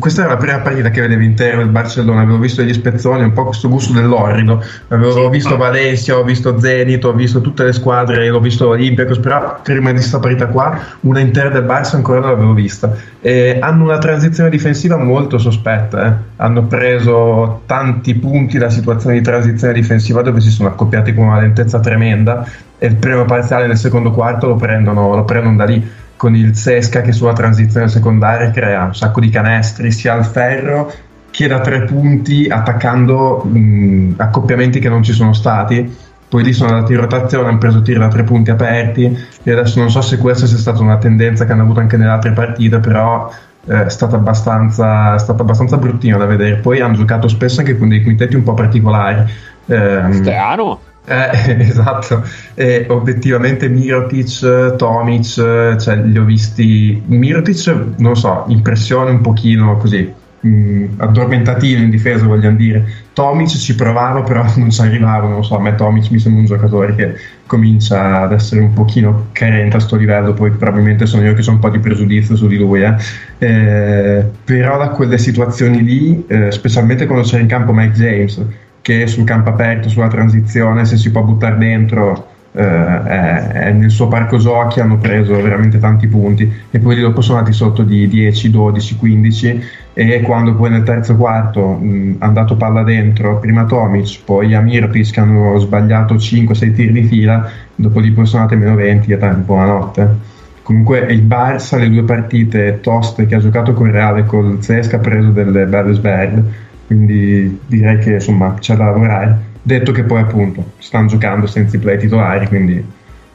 [0.00, 3.32] questa era la prima partita che vedevo intero del Barcellona, avevo visto gli spezzoni, un
[3.32, 8.28] po' questo gusto dell'orrido, avevo visto Valencia, ho visto Zenit, ho visto tutte le squadre,
[8.28, 12.30] l'ho visto Olympiacos, però prima di questa partita qua una intera del Barça ancora non
[12.30, 12.92] l'avevo vista.
[13.20, 16.12] E hanno una transizione difensiva molto sospetta, eh.
[16.36, 21.38] hanno preso tanti punti da situazioni di transizione difensiva dove si sono accoppiati con una
[21.38, 22.44] lentezza tremenda
[22.78, 26.56] e il primo parziale nel secondo quarto lo prendono, lo prendono da lì con il
[26.56, 30.92] Sesca che sulla transizione secondaria crea un sacco di canestri sia al ferro
[31.30, 35.96] che da tre punti attaccando mh, accoppiamenti che non ci sono stati.
[36.28, 39.78] Poi lì sono andati in rotazione hanno preso tiri da tre punti aperti e adesso
[39.78, 42.80] non so se questa sia stata una tendenza che hanno avuto anche nelle altre partite
[42.80, 43.30] però
[43.66, 46.56] eh, è stata abbastanza, è stata abbastanza bruttina da vedere.
[46.56, 49.24] Poi hanno giocato spesso anche con dei quintetti un po' particolari.
[49.66, 50.80] Ehm, Strano.
[51.08, 52.22] Eh, esatto,
[52.54, 57.02] e obiettivamente Mirotic, Tomic, eh, cioè li ho visti.
[57.06, 62.84] Mirotic, non so, impressione un pochino così, mh, addormentatino in difesa, vogliamo dire.
[63.12, 66.46] Tomic ci provavo, però non ci arrivavo, non so, a me Tomic mi sembra un
[66.46, 67.14] giocatore che
[67.46, 71.52] comincia ad essere un pochino carente a sto livello, poi probabilmente sono io che ho
[71.52, 72.94] un po' di pregiudizio su di lui, eh.
[73.38, 78.44] Eh, però da quelle situazioni lì, eh, specialmente quando c'era in campo Mike James,
[78.88, 83.90] che sul campo aperto, sulla transizione, se si può buttare dentro, eh, è, è nel
[83.90, 86.50] suo parco giochi hanno preso veramente tanti punti.
[86.70, 89.62] E poi dopo sono andati sotto di 10, 12, 15
[89.92, 94.62] e quando poi nel terzo quarto mh, hanno dato palla dentro prima Tomic, poi a
[94.62, 99.12] Mirpic che hanno sbagliato 5-6 tiri di fila, dopo lì poi sono andate meno 20
[99.12, 100.16] e tanto buonanotte.
[100.62, 104.96] Comunque il Barça, le due partite toste che ha giocato con Reale e col Zesca
[104.96, 109.46] ha preso delle belle sberde quindi direi che insomma c'è da lavorare.
[109.60, 112.82] Detto che poi appunto stanno giocando senza i play titolari, quindi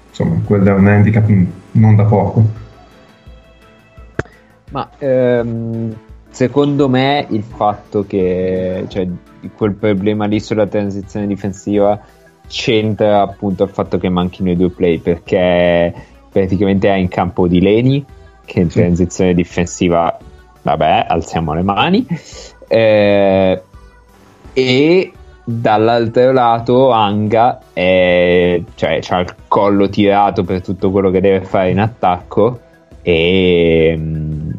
[0.10, 1.30] insomma quello è un handicap
[1.74, 2.46] non da poco.
[4.72, 5.96] Ma ehm,
[6.32, 9.08] secondo me il fatto che cioè,
[9.56, 12.00] quel problema lì sulla transizione difensiva
[12.48, 15.94] c'entra appunto il fatto che manchino i due play perché
[16.32, 18.04] praticamente è in campo di Leni
[18.46, 20.18] che in transizione difensiva
[20.64, 22.08] vabbè alziamo le mani
[22.74, 23.62] eh,
[24.52, 25.12] e
[25.44, 31.70] dall'altro lato Anga è, cioè, ha il collo tirato per tutto quello che deve fare
[31.70, 32.60] in attacco
[33.04, 34.50] e, mm,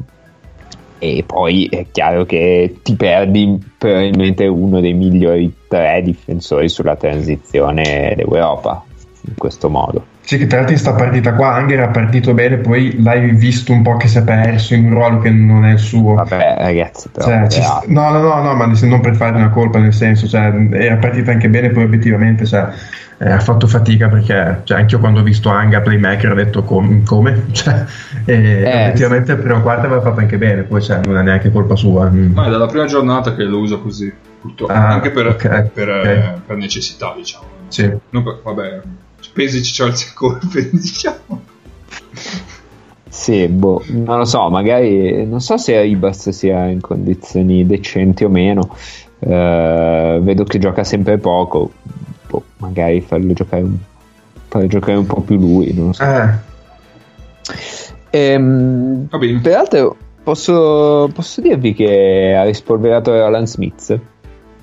[1.00, 8.14] e poi è chiaro che ti perdi probabilmente uno dei migliori tre difensori sulla transizione
[8.16, 8.84] d'Europa
[9.26, 10.13] in questo modo.
[10.26, 13.72] Sì, che tra l'altro in sta partita qua Anger era partito bene, poi l'hai visto
[13.72, 16.14] un po' che si è perso in un ruolo che non è il suo.
[16.14, 19.50] Vabbè ragazzi, però Cioè, ci- eh, no, no, no, no, ma non per fare una
[19.50, 22.68] colpa, nel senso, cioè, era partita anche bene, poi obiettivamente cioè,
[23.18, 26.62] eh, ha fatto fatica perché cioè, anche io quando ho visto Anga playmaker ho detto
[26.64, 27.44] com- come?
[27.52, 27.84] Cioè,
[28.24, 28.32] e
[28.62, 31.76] Eh, obiettivamente il primo quarto aveva fatto anche bene, poi cioè, non è neanche colpa
[31.76, 32.08] sua.
[32.08, 32.32] Mm.
[32.32, 34.10] Ma è dalla prima giornata che lo uso così,
[34.40, 34.72] purtroppo.
[34.72, 36.04] Ah, Anche per, ok, per, ok.
[36.06, 37.44] eh, per necessità, diciamo.
[37.68, 37.92] Sì.
[38.08, 38.80] Non per- vabbè,
[39.34, 41.42] Pesic c'ha il colpe, diciamo.
[43.08, 48.28] Sì, boh, non lo so, magari non so se Ibas sia in condizioni decenti o
[48.28, 48.74] meno.
[49.18, 51.72] Eh, vedo che gioca sempre poco.
[52.28, 53.76] Boh, magari farlo giocare un,
[54.48, 56.02] farlo giocare un po' più lui, non lo so.
[56.02, 56.52] Eh,
[58.14, 59.40] Ehm, Va bene.
[59.40, 63.98] peraltro, posso, posso dirvi che ha rispolverato Roland Smith.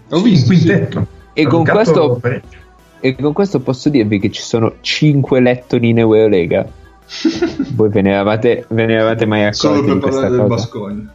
[0.10, 0.64] Ho visto, sì.
[0.64, 1.06] quintetto.
[1.34, 2.60] E con, questo, parecchio.
[3.02, 6.66] E con questo posso dirvi che ci sono 5 lettoni in Eurolega.
[7.74, 10.56] Voi ve ne eravate, ve ne eravate mai accorti Solo per parlare del cosa?
[10.56, 11.14] Bascogna.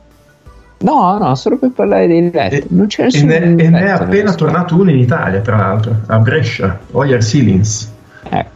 [0.79, 2.57] No, no, solo per parlare dei letti.
[2.57, 5.57] E, non c'è e nessun ne, e ne è appena tornato uno in Italia, tra
[5.57, 7.91] l'altro, a Brescia, Oyer Silins.
[8.29, 8.47] Eh,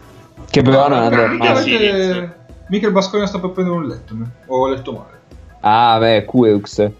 [0.50, 2.28] che però non andrà mica, mai.
[2.68, 4.14] mica il Bascogna sta per prendere un letto,
[4.46, 5.18] o ho letto male.
[5.60, 6.90] Ah, beh, Queux.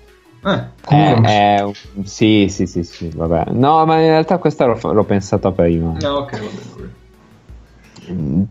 [0.43, 3.51] Eh, Eh, un- sì, sì, sì, sì, vabbè.
[3.53, 5.93] No, ma in realtà questa l'ho, l'ho pensata prima.
[6.01, 8.23] no, ok, va bene, va bene.
[8.23, 8.43] Mm.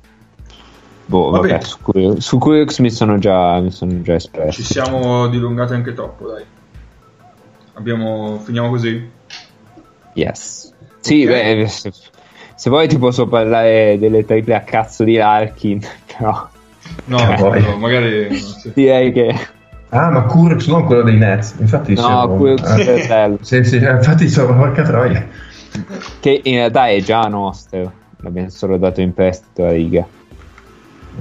[1.06, 1.48] Boh, Vabbè.
[1.48, 4.61] vabbè, su, Queux mi sono già, mi sono già espresso.
[4.61, 6.45] Ci siamo dilungati anche troppo, dai.
[7.74, 8.40] Abbiamo...
[8.40, 9.10] Finiamo così?
[10.14, 10.72] Yes.
[10.99, 11.30] Sì, Ok.
[11.32, 11.91] beh, se,
[12.53, 16.48] se vuoi ti posso parlare delle triple a cazzo di Larkin, però
[17.06, 17.18] No,
[17.60, 18.36] no, magari...
[18.36, 18.72] sì.
[18.74, 19.36] direi che...
[19.90, 21.56] Ah, ma Kurix non quello dei Nets.
[21.60, 23.38] Infatti No, Queux eh, è bello.
[23.41, 25.28] Sì, sì, infatti dicevo, porca troia.
[26.20, 27.91] che in realtà è già nostro.
[28.18, 30.06] L'abbiamo solo dato in prestito a riga.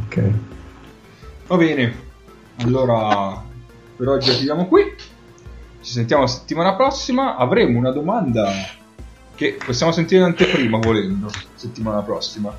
[0.05, 0.23] Ok.
[1.47, 1.95] Va bene,
[2.59, 3.43] allora
[3.97, 4.82] per oggi chiudiamo qui.
[5.81, 7.36] Ci sentiamo la settimana prossima.
[7.36, 8.51] Avremo una domanda
[9.35, 12.55] che possiamo sentire in anteprima volendo, settimana prossima.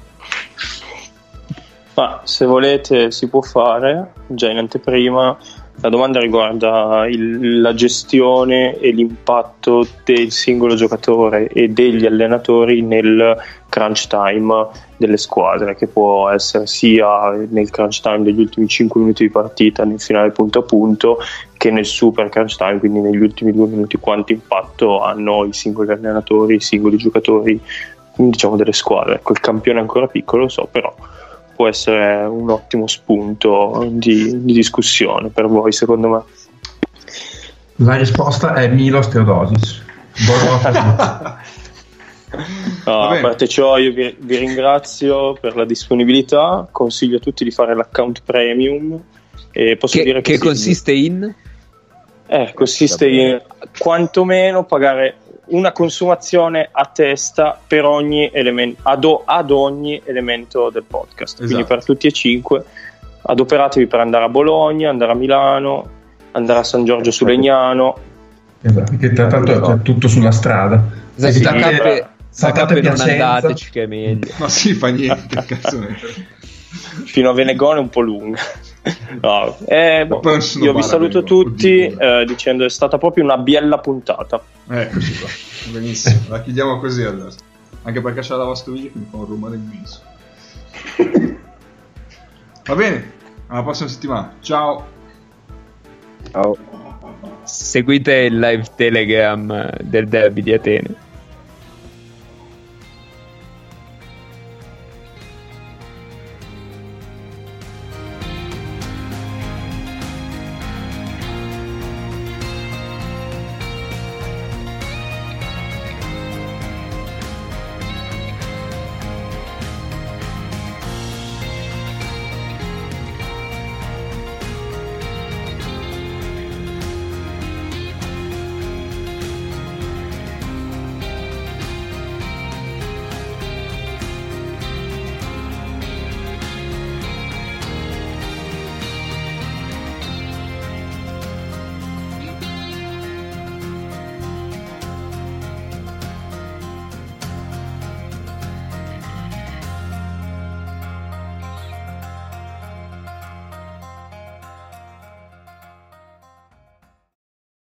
[1.94, 5.38] Ma se volete si può fare già in anteprima.
[5.82, 13.38] La domanda riguarda il- la gestione e l'impatto del singolo giocatore e degli allenatori nel
[13.70, 19.24] crunch time delle squadre, che può essere sia nel crunch time degli ultimi 5 minuti
[19.24, 21.20] di partita, nel finale punto a punto,
[21.56, 25.92] che nel super crunch time, quindi negli ultimi due minuti, quanto impatto hanno i singoli
[25.92, 27.58] allenatori, i singoli giocatori,
[28.16, 29.16] diciamo delle squadre.
[29.16, 30.94] Ecco, il campione è ancora piccolo, lo so, però
[31.60, 36.24] può essere un ottimo spunto di, di discussione per voi, secondo me.
[37.86, 39.84] La risposta è Milos Teodosis.
[40.26, 41.48] Buonanotte.
[42.86, 46.68] No, a parte ciò, io vi, vi ringrazio per la disponibilità.
[46.72, 49.02] Consiglio a tutti di fare l'account premium.
[49.52, 51.34] E posso Che, dire che, che consiste in?
[52.28, 53.42] eh, consiste in
[53.78, 55.16] quantomeno pagare
[55.50, 61.38] una consumazione a testa per ogni elemento, ad, o- ad ogni elemento del podcast.
[61.38, 61.74] Quindi Esatto.
[61.76, 62.64] per tutti e cinque.
[63.22, 65.90] Adoperatevi per andare a Bologna, andare a Milano,
[66.32, 67.98] andare a San Giorgio su Legnano.
[68.62, 70.84] Esatto, che tra l'altro c'è tutto sulla strada.
[71.16, 73.30] Esatto, Sì, da saltate non Piacenza.
[73.30, 74.32] andateci che è meglio.
[74.38, 75.46] Ma sì, fa niente,
[77.06, 78.40] fino a Venegone è un po' lunga.
[79.22, 80.22] No, eh, boh,
[80.62, 84.42] io vi saluto tutti eh, dicendo è stata proprio una bella puntata.
[84.68, 85.28] Eccoci qua.
[85.72, 87.32] Benissimo, la chiudiamo così allora.
[87.84, 90.02] Anche perché c'è la lavastoviglie che mi fa un rumore immenso.
[92.66, 93.12] Va bene,
[93.48, 94.36] alla prossima settimana.
[94.40, 94.88] Ciao.
[96.32, 96.58] Ciao.
[97.44, 101.08] Seguite il live telegram del derby di Atene.